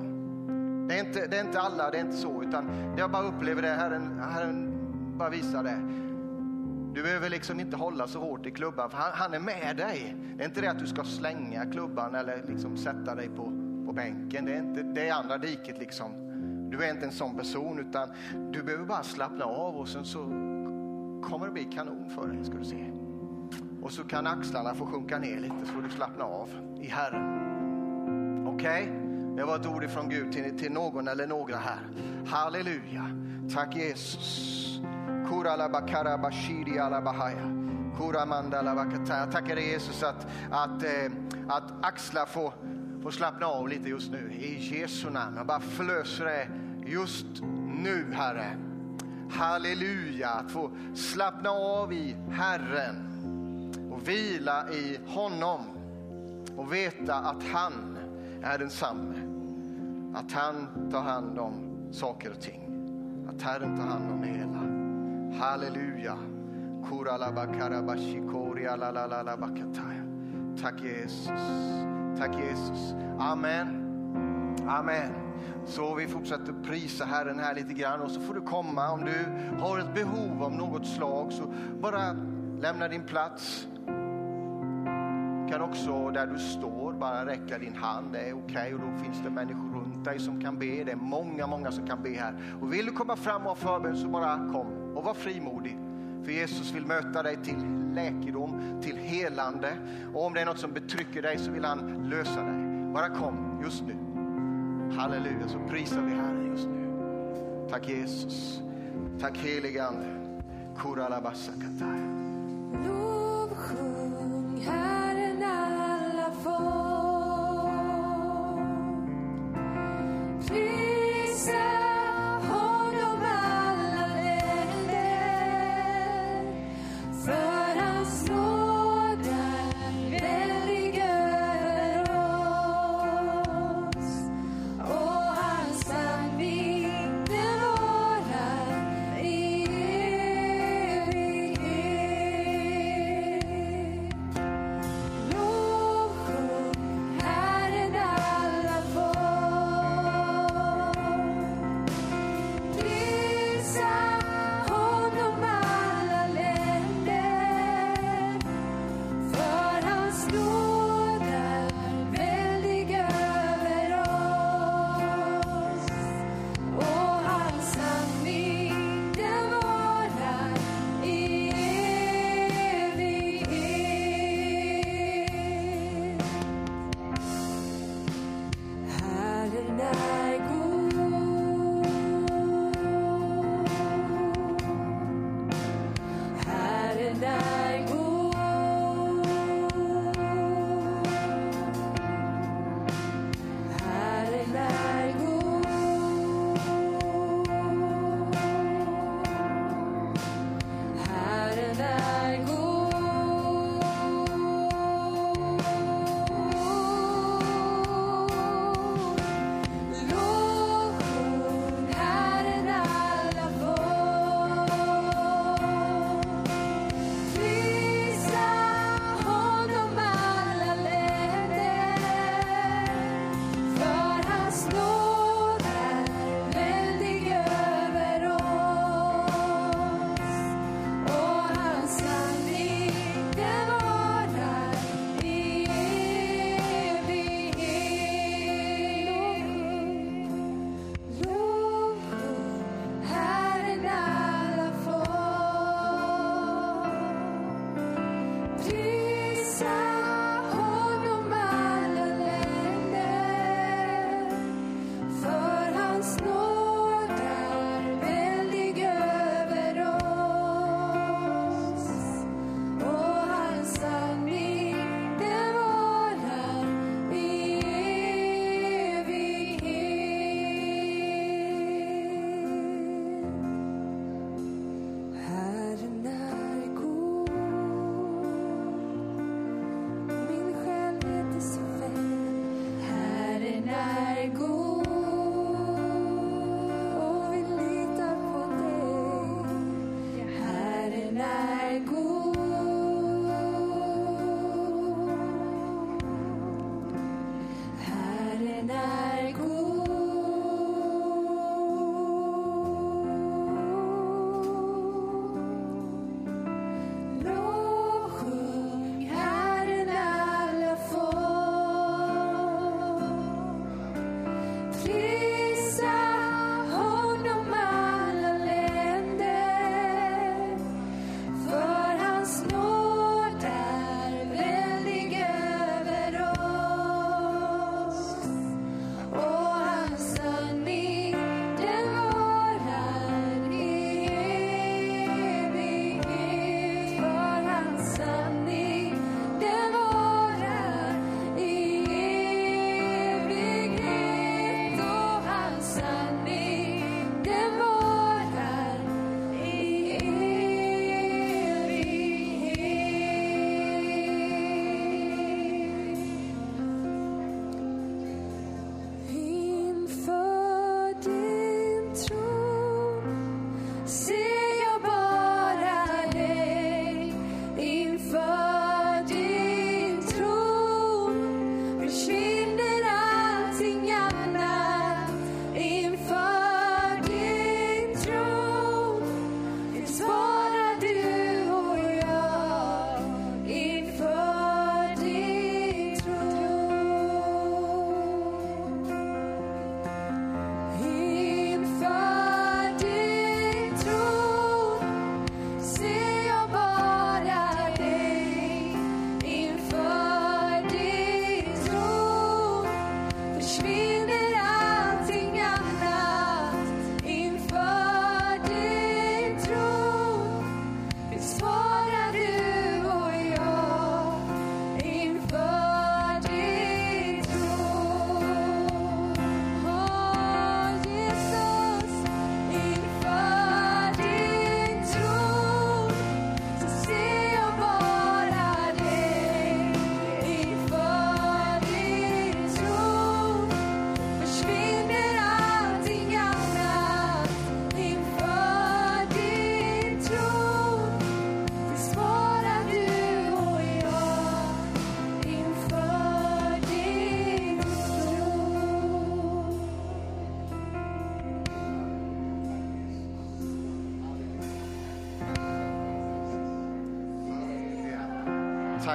Det 0.89 0.95
är, 0.95 1.07
inte, 1.07 1.26
det 1.26 1.37
är 1.37 1.45
inte 1.45 1.61
alla, 1.61 1.91
det 1.91 1.99
är 1.99 2.05
inte 2.05 2.16
så, 2.16 2.43
utan 2.43 2.95
jag 2.99 3.11
bara 3.11 3.22
upplever 3.22 3.62
det, 3.62 3.68
Herren, 3.68 4.20
Herren 4.20 4.72
bara 5.18 5.30
visar 5.30 5.62
det. 5.62 5.78
Du 6.97 7.03
behöver 7.03 7.30
liksom 7.30 7.61
inte 7.61 7.76
hålla 7.76 8.07
så 8.07 8.20
hårt 8.20 8.47
i 8.47 8.51
klubban, 8.51 8.90
för 8.90 8.99
han, 8.99 9.11
han, 9.14 9.34
är 9.34 9.40
med 9.40 9.76
dig. 9.76 10.16
Det 10.36 10.42
är 10.42 10.49
inte 10.49 10.61
det 10.61 10.70
att 10.70 10.78
du 10.78 10.86
ska 10.86 11.05
slänga 11.05 11.66
klubban 11.66 12.14
eller 12.14 12.44
liksom 12.49 12.76
sätta 12.76 13.14
dig 13.14 13.28
på, 13.28 13.44
på 13.86 13.92
bänken. 13.92 14.44
Det 14.44 14.53
är, 14.53 14.59
inte, 14.59 14.82
det 14.82 15.09
är 15.09 15.14
andra 15.14 15.38
diket 15.38 15.78
liksom. 15.78 16.12
Du 16.70 16.84
är 16.84 16.90
inte 16.90 17.07
en 17.07 17.12
sån 17.12 17.36
person, 17.36 17.78
utan 17.78 18.09
du 18.53 18.62
behöver 18.62 18.84
bara 18.84 19.03
slappna 19.03 19.44
av 19.44 19.76
och 19.76 19.88
sen 19.88 20.05
så 20.05 20.18
kommer 21.22 21.47
det 21.47 21.53
bli 21.53 21.64
kanon 21.64 22.11
för 22.11 22.28
dig, 22.28 22.44
ska 22.44 22.55
du 22.55 22.64
se. 22.64 22.84
Och 23.82 23.92
så 23.92 24.05
kan 24.05 24.26
axlarna 24.26 24.74
få 24.74 24.86
sjunka 24.86 25.18
ner 25.18 25.40
lite 25.40 25.55
så 25.61 25.72
får 25.72 25.82
du 25.82 25.90
slappna 25.90 26.24
av 26.24 26.49
i 26.80 26.86
Herren. 26.86 28.49
Okej? 28.49 28.82
Okay? 28.82 29.36
Det 29.36 29.44
var 29.44 29.57
ett 29.57 29.66
ord 29.66 29.84
ifrån 29.84 30.09
Gud 30.09 30.32
till, 30.32 30.59
till 30.59 30.72
någon 30.72 31.09
eller 31.09 31.26
några 31.26 31.57
här. 31.57 31.80
Halleluja. 32.26 33.11
Tack 33.55 33.76
Jesus. 33.76 34.57
Kura 35.29 35.57
la 35.57 35.68
bakara 35.68 36.18
bashiri 36.18 36.79
ala 36.79 37.01
bahaya. 37.01 37.66
Jag 39.09 39.33
tackar 39.33 39.55
dig 39.55 39.70
Jesus 39.70 40.03
att, 40.03 40.27
att, 40.51 40.83
eh, 40.83 41.12
att 41.49 41.72
axlar 41.83 42.27
får, 42.27 42.53
får 43.03 43.11
slappna 43.11 43.47
av 43.47 43.68
lite 43.68 43.89
just 43.89 44.11
nu. 44.11 44.33
I 44.33 44.79
Jesu 44.79 45.11
namn. 45.11 45.37
Jag 45.37 45.47
bara 45.47 45.61
förlöser 45.61 46.24
det 46.24 46.49
just 46.91 47.27
nu 47.83 48.12
Herre. 48.12 48.57
Halleluja. 49.31 50.29
Att 50.29 50.51
få 50.51 50.70
slappna 50.95 51.51
av 51.51 51.93
i 51.93 52.16
Herren 52.31 53.03
och 53.93 54.09
vila 54.09 54.70
i 54.70 54.99
honom 55.07 55.61
och 56.57 56.72
veta 56.72 57.14
att 57.14 57.43
han 57.53 57.99
är 58.43 58.59
densamme. 58.59 59.14
Att 60.14 60.33
han 60.33 60.66
tar 60.93 61.03
hand 61.03 61.39
om 61.39 61.53
saker 61.93 62.31
och 62.31 62.41
ting. 62.41 62.62
Att 63.29 63.43
Herren 63.43 63.77
tar 63.77 63.85
hand 63.85 64.12
om 64.12 64.20
det 64.20 64.27
hela. 64.27 64.76
Halleluja. 65.33 66.18
Tack 70.62 70.83
Jesus. 70.83 71.31
Tack 72.18 72.37
Jesus. 72.37 72.95
Amen. 73.18 73.87
Amen. 74.68 75.12
Så 75.66 75.95
vi 75.95 76.07
fortsätter 76.07 76.55
prisa 76.64 77.05
Herren 77.05 77.39
här 77.39 77.55
lite 77.55 77.72
grann 77.72 78.01
och 78.01 78.11
så 78.11 78.20
får 78.20 78.35
du 78.35 78.41
komma 78.41 78.91
om 78.91 79.05
du 79.05 79.24
har 79.62 79.79
ett 79.79 79.95
behov 79.95 80.43
av 80.43 80.53
något 80.53 80.87
slag 80.87 81.33
så 81.33 81.55
bara 81.81 82.12
lämna 82.61 82.89
din 82.89 83.03
plats. 83.03 83.68
Du 85.47 85.53
kan 85.53 85.61
också 85.61 86.11
där 86.11 86.27
du 86.27 86.39
står 86.39 86.93
bara 86.93 87.27
räcka 87.27 87.59
din 87.59 87.74
hand, 87.74 88.12
det 88.12 88.18
är 88.18 88.33
okej 88.33 88.45
okay. 88.45 88.74
och 88.74 88.81
då 88.81 89.05
finns 89.05 89.22
det 89.24 89.31
människor 89.31 89.74
runt 89.74 90.05
dig 90.05 90.18
som 90.18 90.41
kan 90.41 90.59
be. 90.59 90.85
Det 90.85 90.93
är 90.93 90.97
många, 90.97 91.47
många 91.47 91.70
som 91.72 91.87
kan 91.87 92.03
be 92.03 92.11
här. 92.11 92.35
Och 92.61 92.72
vill 92.72 92.87
du 92.87 92.93
komma 92.93 93.16
fram 93.16 93.43
och 93.43 93.49
ha 93.49 93.55
förbön 93.55 93.97
så 93.97 94.09
bara 94.09 94.37
kom 94.37 94.86
och 94.97 95.05
var 95.05 95.14
frimodig. 95.14 95.78
För 96.24 96.32
Jesus 96.32 96.72
vill 96.72 96.86
möta 96.86 97.22
dig 97.22 97.36
till 97.44 97.64
läkedom, 97.94 98.80
till 98.82 98.97
helande. 98.97 99.76
Och 100.14 100.26
om 100.26 100.34
det 100.34 100.40
är 100.40 100.44
något 100.44 100.59
som 100.59 100.72
betrycker 100.72 101.22
dig 101.22 101.38
så 101.38 101.51
vill 101.51 101.64
han 101.64 102.09
lösa 102.11 102.42
dig. 102.42 102.55
Bara 102.94 103.09
kom 103.09 103.61
just 103.64 103.82
nu. 103.82 103.97
Halleluja, 104.97 105.49
så 105.49 105.59
prisar 105.68 106.03
vi 106.03 106.11
Herren 106.11 106.51
just 106.51 106.66
nu. 106.68 106.86
Tack 107.70 107.88
Jesus. 107.88 108.61
Tack 109.20 109.38
helige 109.38 109.86
Ande. 109.86 110.07
Kuralabasakataya. 110.76 112.07
Lovsjung 112.86 114.61
Herren 114.66 115.06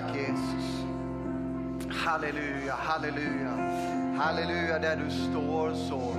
Tack 0.01 0.15
Jesus. 0.15 0.85
Halleluja, 1.89 2.73
halleluja, 2.73 3.51
halleluja 4.17 4.79
där 4.79 4.95
du 4.95 5.11
står 5.11 5.73
så 5.73 6.15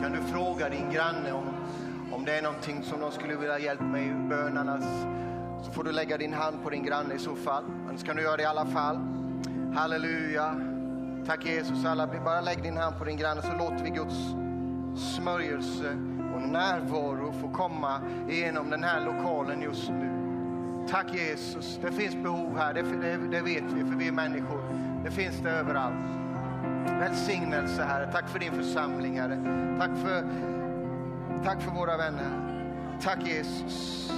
kan 0.00 0.12
du 0.12 0.18
fråga 0.32 0.68
din 0.68 0.90
granne 0.90 1.32
om, 1.32 1.44
om 2.12 2.24
det 2.24 2.38
är 2.38 2.42
någonting 2.42 2.82
som 2.82 3.00
de 3.00 3.12
skulle 3.12 3.36
vilja 3.36 3.58
hjälpa 3.58 3.84
mig 3.84 4.06
i 4.06 4.28
bönarnas 4.28 4.84
så 5.64 5.72
får 5.72 5.84
du 5.84 5.92
lägga 5.92 6.16
din 6.16 6.32
hand 6.32 6.62
på 6.62 6.70
din 6.70 6.84
granne 6.84 7.14
i 7.14 7.18
så 7.18 7.36
fall. 7.36 7.64
Annars 7.88 8.04
kan 8.04 8.16
du 8.16 8.22
göra 8.22 8.36
det 8.36 8.42
i 8.42 8.46
alla 8.46 8.66
fall. 8.66 8.98
Halleluja. 9.74 10.60
Tack 11.26 11.46
Jesus. 11.46 11.84
Alla, 11.84 12.06
bara 12.24 12.40
lägg 12.40 12.62
din 12.62 12.76
hand 12.76 12.98
på 12.98 13.04
din 13.04 13.16
granne 13.16 13.42
så 13.42 13.52
låter 13.52 13.84
vi 13.84 13.90
Guds 13.90 14.16
smörjelse 15.16 15.90
och 16.34 16.42
närvaro 16.42 17.32
få 17.40 17.48
komma 17.48 18.00
igenom 18.28 18.70
den 18.70 18.84
här 18.84 19.04
lokalen 19.04 19.62
just 19.62 19.88
nu. 19.88 20.15
Tack 20.90 21.14
Jesus. 21.14 21.78
Det 21.82 21.92
finns 21.92 22.14
behov 22.14 22.58
här, 22.58 22.74
det, 22.74 22.82
det, 22.82 23.16
det 23.30 23.42
vet 23.42 23.64
vi 23.64 23.84
för 23.84 23.96
vi 23.98 24.08
är 24.08 24.12
människor. 24.12 24.62
Det 25.04 25.10
finns 25.10 25.40
det 25.42 25.50
överallt. 25.50 26.06
Välsignelse 26.86 27.82
Herre. 27.82 28.12
Tack 28.12 28.28
för 28.28 28.38
din 28.38 28.52
församling 28.52 29.20
Herre. 29.20 29.38
Tack 29.78 29.90
för, 29.98 30.24
tack 31.44 31.62
för 31.62 31.70
våra 31.70 31.96
vänner. 31.96 32.30
Tack 33.02 33.26
Jesus. 33.26 34.10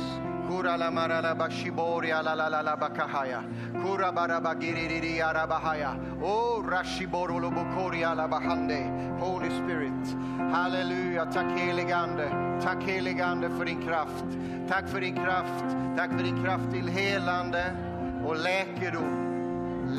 Kura 0.48 0.76
la 0.76 0.90
marala 0.90 1.34
bashibori 1.34 2.10
ala 2.10 2.34
la 2.34 2.48
la 2.48 2.62
la 2.62 2.76
bakahaya. 2.76 3.44
Kura 3.82 4.10
baraba 4.12 4.54
giriri 4.54 5.20
arabahaya. 5.20 5.94
Oh 6.22 6.62
rashiboro 6.62 7.38
lobokori 7.38 8.02
ala 8.02 8.26
bahande. 8.26 9.18
Holy 9.20 9.50
Spirit. 9.50 10.16
Halleluja. 10.50 11.30
Tack 11.30 11.58
heligande. 11.58 12.30
Tack 12.62 12.82
heligande 12.82 13.50
för 13.50 13.64
din 13.64 13.82
kraft. 13.82 14.24
Tack 14.68 14.88
för 14.88 15.00
din 15.00 15.14
kraft. 15.14 15.64
Tack 15.96 16.10
för 16.10 16.24
din 16.24 16.42
kraft 16.44 16.72
till 16.72 16.88
helande 16.88 17.76
och 18.24 18.36
läkedom. 18.36 19.28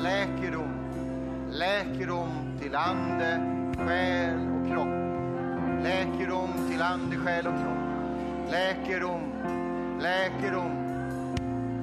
Läkedom. 0.04 0.80
Läkedom 1.52 2.30
till 2.62 2.76
ande, 2.76 3.42
själ 3.78 4.40
och 4.40 4.68
kropp. 4.72 4.88
Läkedom 5.84 6.50
till 6.70 6.82
ande, 6.82 7.18
själ 7.18 7.48
och 7.48 7.54
kropp. 7.54 8.52
Läkedom, 8.52 9.22
läkedom. 10.00 10.86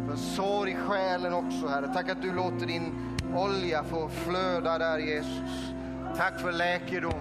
För 0.09 0.17
sår 0.17 0.69
i 0.69 0.75
själen 0.75 1.33
också, 1.33 1.67
Herre. 1.67 1.91
Tack 1.95 2.09
att 2.09 2.23
du 2.23 2.33
låter 2.33 2.67
din 2.67 2.93
olja 3.35 3.85
få 3.85 4.09
flöda 4.09 4.79
där, 4.79 4.99
Jesus. 4.99 5.73
Tack 6.17 6.41
för 6.41 6.53
läkedom, 6.53 7.21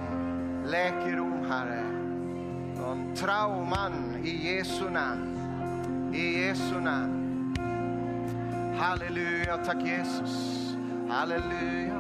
läkedom, 0.65 1.45
Herre. 1.49 1.83
Från 2.75 3.15
trauman 3.15 4.15
i 4.23 4.55
Jesu 4.55 4.89
namn. 4.89 5.31
I 6.13 6.39
Jesu 6.39 6.79
namn. 6.79 7.55
Halleluja, 8.79 9.57
tack 9.57 9.83
Jesus. 9.83 10.75
Halleluja. 11.09 11.99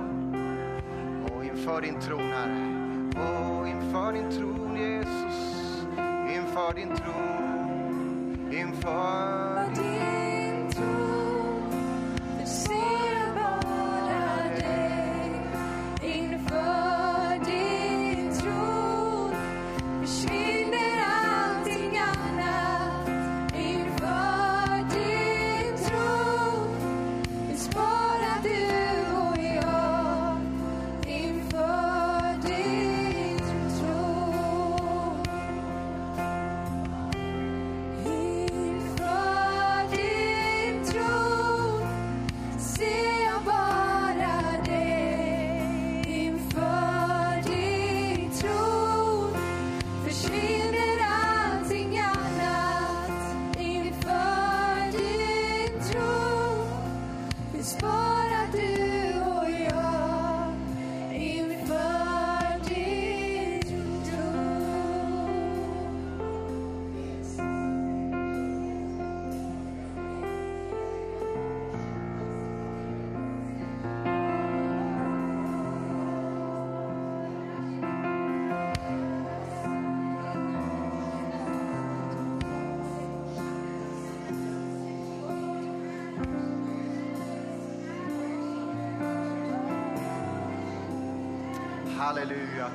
Och 1.33 1.45
inför 1.45 1.81
din 1.81 1.99
tron, 1.99 2.31
Herre. 2.31 2.75
Och 3.15 3.67
inför 3.67 4.13
din 4.13 4.31
tron, 4.31 4.77
Jesus. 4.77 5.85
Inför 6.35 6.73
din 6.73 6.95
tron. 6.95 7.44
Inför 8.51 9.75
din 9.75 11.14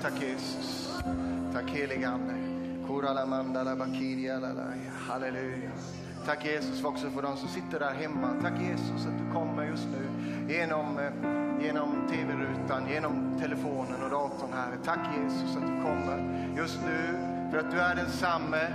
tack 0.03 0.23
Jesus. 0.23 0.89
Tack 1.53 1.71
helige 1.71 2.09
Ande. 2.09 2.35
Halleluja. 5.09 5.71
Tack 6.27 6.45
Jesus 6.45 6.85
också 6.85 7.11
för 7.11 7.23
de 7.23 7.37
som 7.37 7.49
sitter 7.49 7.81
där 7.81 7.93
hemma. 7.93 8.29
Tack 8.43 8.61
Jesus 8.61 9.07
att 9.07 9.19
du 9.27 9.33
kommer 9.33 9.65
just 9.65 9.87
nu 9.93 10.09
genom, 10.55 10.99
eh, 10.99 11.65
genom 11.67 12.09
tv-rutan, 12.11 12.89
genom 12.89 13.41
telefonen 13.41 14.03
och 14.03 14.11
datorn 14.11 14.53
här. 14.53 14.79
Tack 14.85 14.99
Jesus 15.17 15.57
att 15.57 15.63
du 15.63 15.83
kommer 15.83 16.49
just 16.57 16.81
nu 16.87 17.19
för 17.51 17.59
att 17.59 17.71
du 17.71 17.81
är 17.81 17.95
densamme 17.95 18.69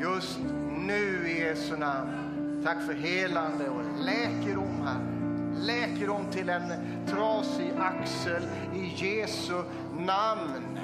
just 0.00 0.38
nu 0.86 1.28
i 1.28 1.40
Jesu 1.40 1.76
namn. 1.76 2.10
Tack 2.64 2.86
för 2.86 2.94
helande 2.94 3.68
och 3.68 4.04
läkedom 4.04 4.82
här. 4.84 5.11
Läker 5.60 5.88
Läkedom 5.88 6.26
till 6.30 6.48
en 6.48 6.62
trasig 7.06 7.72
axel 7.78 8.42
i 8.74 9.06
Jesu 9.06 9.62
namn. 9.98 10.78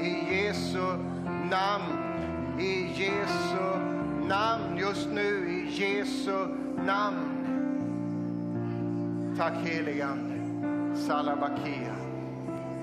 I 0.00 0.34
Jesu 0.34 0.96
namn. 1.50 1.98
I 2.58 2.86
Jesu 2.86 3.78
namn. 4.28 4.78
Just 4.78 5.08
nu 5.08 5.48
i 5.48 5.70
Jesu 5.70 6.46
namn. 6.86 7.28
Tack 9.38 9.54
heligande. 9.54 10.32
Salabakia. 10.96 11.96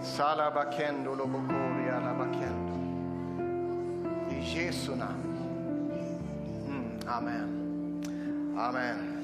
Salabakendo 0.03 1.15
lobokori 1.15 1.89
alabakendo. 1.89 2.75
I 4.31 4.41
Jesu 4.55 4.95
namn. 4.95 5.37
Mm, 6.67 7.07
amen. 7.07 7.59
Amen. 8.57 9.18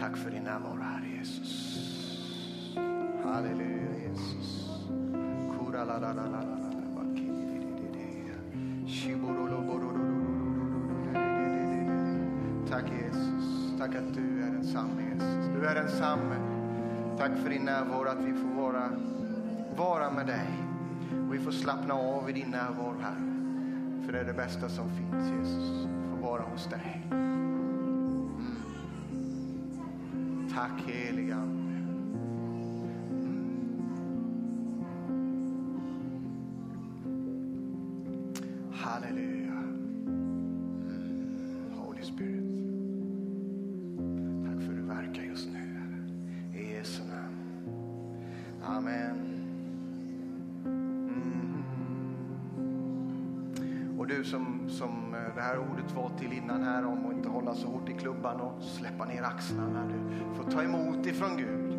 Tack 0.00 0.16
för 0.16 0.30
din 0.30 0.42
närvaro 0.42 0.82
här 0.82 1.02
Jesus. 1.18 1.78
Halleluja 3.24 3.98
Jesus. 4.02 4.68
Kura 5.58 5.84
la 5.84 5.98
la 5.98 6.12
la 6.12 6.22
la 6.22 6.40
la 6.40 6.40
la 6.40 6.70
la 6.70 6.78
Tack 12.70 12.90
Jesus. 12.90 13.78
Tack 13.78 13.94
att 13.94 14.14
du 14.14 14.42
är 14.42 14.50
densamme 14.52 15.02
Jesus. 15.02 15.48
Du 15.54 15.66
är 15.66 15.74
densamme. 15.74 16.36
Tack 17.18 17.30
för 17.42 17.50
din 17.50 17.64
närvaro 17.64 18.08
att 18.08 18.24
vi 18.24 18.32
får 18.32 18.62
vara, 18.62 18.90
vara 19.76 20.10
med 20.10 20.26
dig. 20.26 20.48
Och 21.28 21.34
vi 21.34 21.38
får 21.38 21.50
slappna 21.50 21.94
av 21.94 22.30
i 22.30 22.32
din 22.32 22.50
närvaro 22.50 22.96
här. 23.00 23.16
För 24.06 24.12
det 24.12 24.20
är 24.20 24.24
det 24.24 24.32
bästa 24.32 24.68
som 24.68 24.88
finns 24.88 25.30
Jesus. 25.30 25.86
Få 26.10 26.26
vara 26.26 26.42
hos 26.42 26.66
dig. 26.66 27.02
Tack 30.58 30.86
helige 30.86 31.36
Ande. 31.36 31.57
Klubban 58.18 58.40
och 58.40 58.62
släppa 58.62 59.04
ner 59.04 59.22
axlarna. 59.22 59.84
Du 59.86 60.34
får 60.36 60.50
ta 60.50 60.62
emot 60.62 61.06
ifrån 61.06 61.36
Gud. 61.36 61.74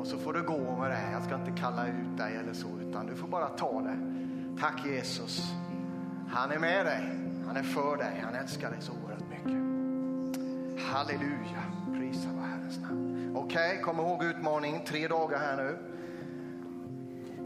Och 0.00 0.06
så 0.06 0.18
får 0.18 0.32
du 0.32 0.42
gå 0.42 0.76
med 0.76 0.90
det. 0.90 1.12
Jag 1.12 1.22
ska 1.22 1.34
inte 1.34 1.60
kalla 1.60 1.86
ut 1.86 2.16
dig 2.16 2.36
eller 2.36 2.52
så, 2.52 2.68
utan 2.88 3.06
du 3.06 3.16
får 3.16 3.28
bara 3.28 3.48
ta 3.48 3.80
det. 3.80 3.96
Tack 4.60 4.86
Jesus. 4.86 5.52
Han 6.28 6.50
är 6.50 6.58
med 6.58 6.86
dig. 6.86 7.00
Han 7.46 7.56
är 7.56 7.62
för 7.62 7.96
dig. 7.96 8.22
Han 8.24 8.34
älskar 8.34 8.70
dig 8.70 8.78
så 8.80 8.92
oerhört 8.92 9.28
mycket. 9.30 9.60
Halleluja. 10.86 11.62
Prisa 11.92 12.28
vare 12.28 12.46
Herrens 12.46 12.78
namn. 12.78 13.32
Okej, 13.36 13.80
kom 13.82 13.98
ihåg 13.98 14.24
utmaningen. 14.24 14.80
Tre 14.84 15.08
dagar 15.08 15.38
här 15.38 15.56
nu. 15.56 15.78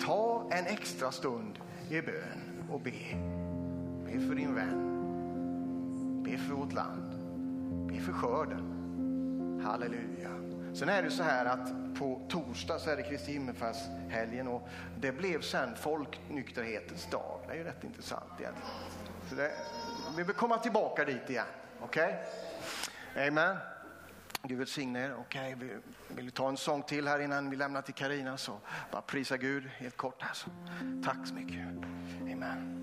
Ta 0.01 0.49
en 0.51 0.66
extra 0.66 1.11
stund 1.11 1.59
i 1.91 2.01
bön 2.01 2.66
och 2.71 2.81
be. 2.81 2.93
Be 4.05 4.21
för 4.21 4.35
din 4.35 4.55
vän. 4.55 4.85
Be 6.25 6.39
för 6.39 6.55
vårt 6.55 6.73
land. 6.73 7.08
Be 7.89 8.01
för 8.01 8.12
skörden. 8.12 9.61
Halleluja. 9.64 10.30
Sen 10.74 10.89
är 10.89 11.03
det 11.03 11.11
så 11.11 11.22
här 11.22 11.45
att 11.47 11.99
på 11.99 12.26
torsdag 12.28 12.78
så 12.78 12.91
är 12.91 12.97
det 12.97 13.03
Kristi 13.03 13.32
himmelfärdshelgen 13.32 14.49
och 14.49 14.68
det 15.01 15.12
blev 15.12 15.41
sen 15.41 15.76
folknykterhetens 15.76 17.07
dag. 17.11 17.41
Det 17.47 17.53
är 17.53 17.57
ju 17.57 17.64
rätt 17.64 17.84
intressant 17.84 18.32
egentligen. 18.39 18.70
Så 19.28 19.34
det, 19.34 19.53
vi 20.16 20.22
vill 20.22 20.34
komma 20.34 20.59
tillbaka 20.59 21.05
dit 21.05 21.30
igen. 21.30 21.47
Okej? 21.80 22.22
Amen. 23.28 23.57
Gud 24.43 24.59
välsigne 24.59 25.05
er. 25.05 25.14
Okej, 25.20 25.57
vi 25.59 25.70
vill 26.09 26.30
ta 26.30 26.49
en 26.49 26.57
sång 26.57 26.82
till 26.82 27.09
här 27.09 27.18
innan 27.18 27.51
vi 27.51 27.57
lämnar 27.57 27.82
till 27.82 27.95
Karina 27.95 28.36
så 28.36 28.59
bara 28.93 29.03
prisa 29.03 29.36
Gud 29.36 29.66
helt 29.66 29.97
kort. 29.97 30.22
Alltså. 30.22 30.51
Tack 31.05 31.26
så 31.26 31.34
mycket. 31.34 31.66
Amen. 32.32 32.78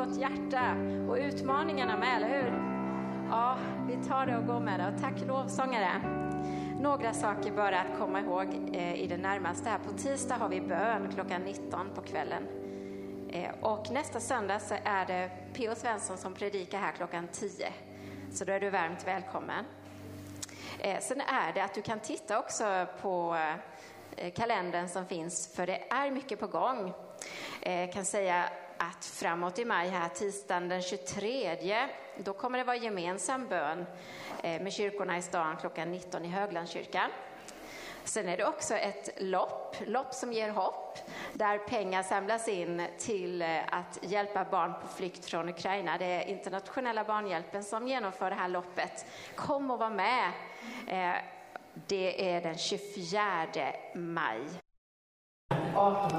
Vårt 0.00 0.16
hjärta 0.16 0.76
och 1.08 1.16
utmaningarna 1.16 1.96
med, 1.96 2.16
eller 2.16 2.28
hur? 2.28 2.52
Ja, 3.30 3.56
vi 3.88 4.08
tar 4.08 4.26
det 4.26 4.36
och 4.36 4.46
går 4.46 4.60
med 4.60 4.80
det. 4.80 4.86
Och 4.94 5.00
tack 5.00 5.26
lovsångare. 5.26 6.02
Några 6.80 7.12
saker 7.12 7.52
bara 7.52 7.80
att 7.80 7.98
komma 7.98 8.20
ihåg 8.20 8.48
eh, 8.72 8.94
i 8.94 9.06
det 9.06 9.16
närmaste. 9.16 9.68
Här 9.68 9.78
på 9.78 9.92
tisdag 9.92 10.34
har 10.34 10.48
vi 10.48 10.60
bön 10.60 11.12
klockan 11.14 11.42
19 11.42 11.90
på 11.94 12.02
kvällen. 12.02 12.46
Eh, 13.30 13.50
och 13.60 13.90
nästa 13.90 14.20
söndag 14.20 14.58
så 14.58 14.74
är 14.84 15.06
det 15.06 15.30
P.O. 15.54 15.74
Svensson 15.76 16.18
som 16.18 16.34
predikar 16.34 16.78
här 16.78 16.92
klockan 16.92 17.28
10. 17.32 17.72
Så 18.32 18.44
då 18.44 18.52
är 18.52 18.60
du 18.60 18.70
varmt 18.70 19.06
välkommen. 19.06 19.64
Eh, 20.78 21.00
sen 21.00 21.20
är 21.20 21.52
det 21.52 21.64
att 21.64 21.74
du 21.74 21.82
kan 21.82 22.00
titta 22.00 22.38
också 22.38 22.86
på 23.02 23.36
kalendern 24.34 24.88
som 24.88 25.06
finns, 25.06 25.54
för 25.54 25.66
det 25.66 25.92
är 25.92 26.10
mycket 26.10 26.40
på 26.40 26.46
gång. 26.46 26.92
Jag 27.60 27.92
kan 27.92 28.04
säga 28.04 28.50
att 28.82 29.04
framåt 29.04 29.58
i 29.58 29.64
maj 29.64 29.88
här, 29.88 30.08
tisdagen 30.08 30.68
den 30.68 30.82
23, 30.82 31.88
då 32.16 32.32
kommer 32.32 32.58
det 32.58 32.64
vara 32.64 32.76
gemensam 32.76 33.48
bön 33.48 33.86
eh, 34.42 34.62
med 34.62 34.72
kyrkorna 34.72 35.18
i 35.18 35.22
stan 35.22 35.56
klockan 35.56 35.90
19 35.90 36.24
i 36.24 36.28
Höglandskyrkan. 36.28 37.10
Sen 38.04 38.28
är 38.28 38.36
det 38.36 38.44
också 38.44 38.74
ett 38.74 39.08
lopp, 39.18 39.76
lopp 39.86 40.14
som 40.14 40.32
ger 40.32 40.50
hopp, 40.50 40.98
där 41.32 41.58
pengar 41.58 42.02
samlas 42.02 42.48
in 42.48 42.86
till 42.98 43.42
eh, 43.42 43.58
att 43.70 43.98
hjälpa 44.02 44.44
barn 44.44 44.72
på 44.82 44.88
flykt 44.88 45.24
från 45.24 45.48
Ukraina. 45.48 45.98
Det 45.98 46.04
är 46.04 46.28
internationella 46.28 47.04
barnhjälpen 47.04 47.64
som 47.64 47.88
genomför 47.88 48.30
det 48.30 48.36
här 48.36 48.48
loppet. 48.48 49.06
Kom 49.34 49.70
och 49.70 49.78
var 49.78 49.90
med. 49.90 50.32
Eh, 50.86 51.22
det 51.86 52.32
är 52.32 52.40
den 52.40 52.58
24 52.58 53.22
maj. 53.94 54.40
18 55.76 56.10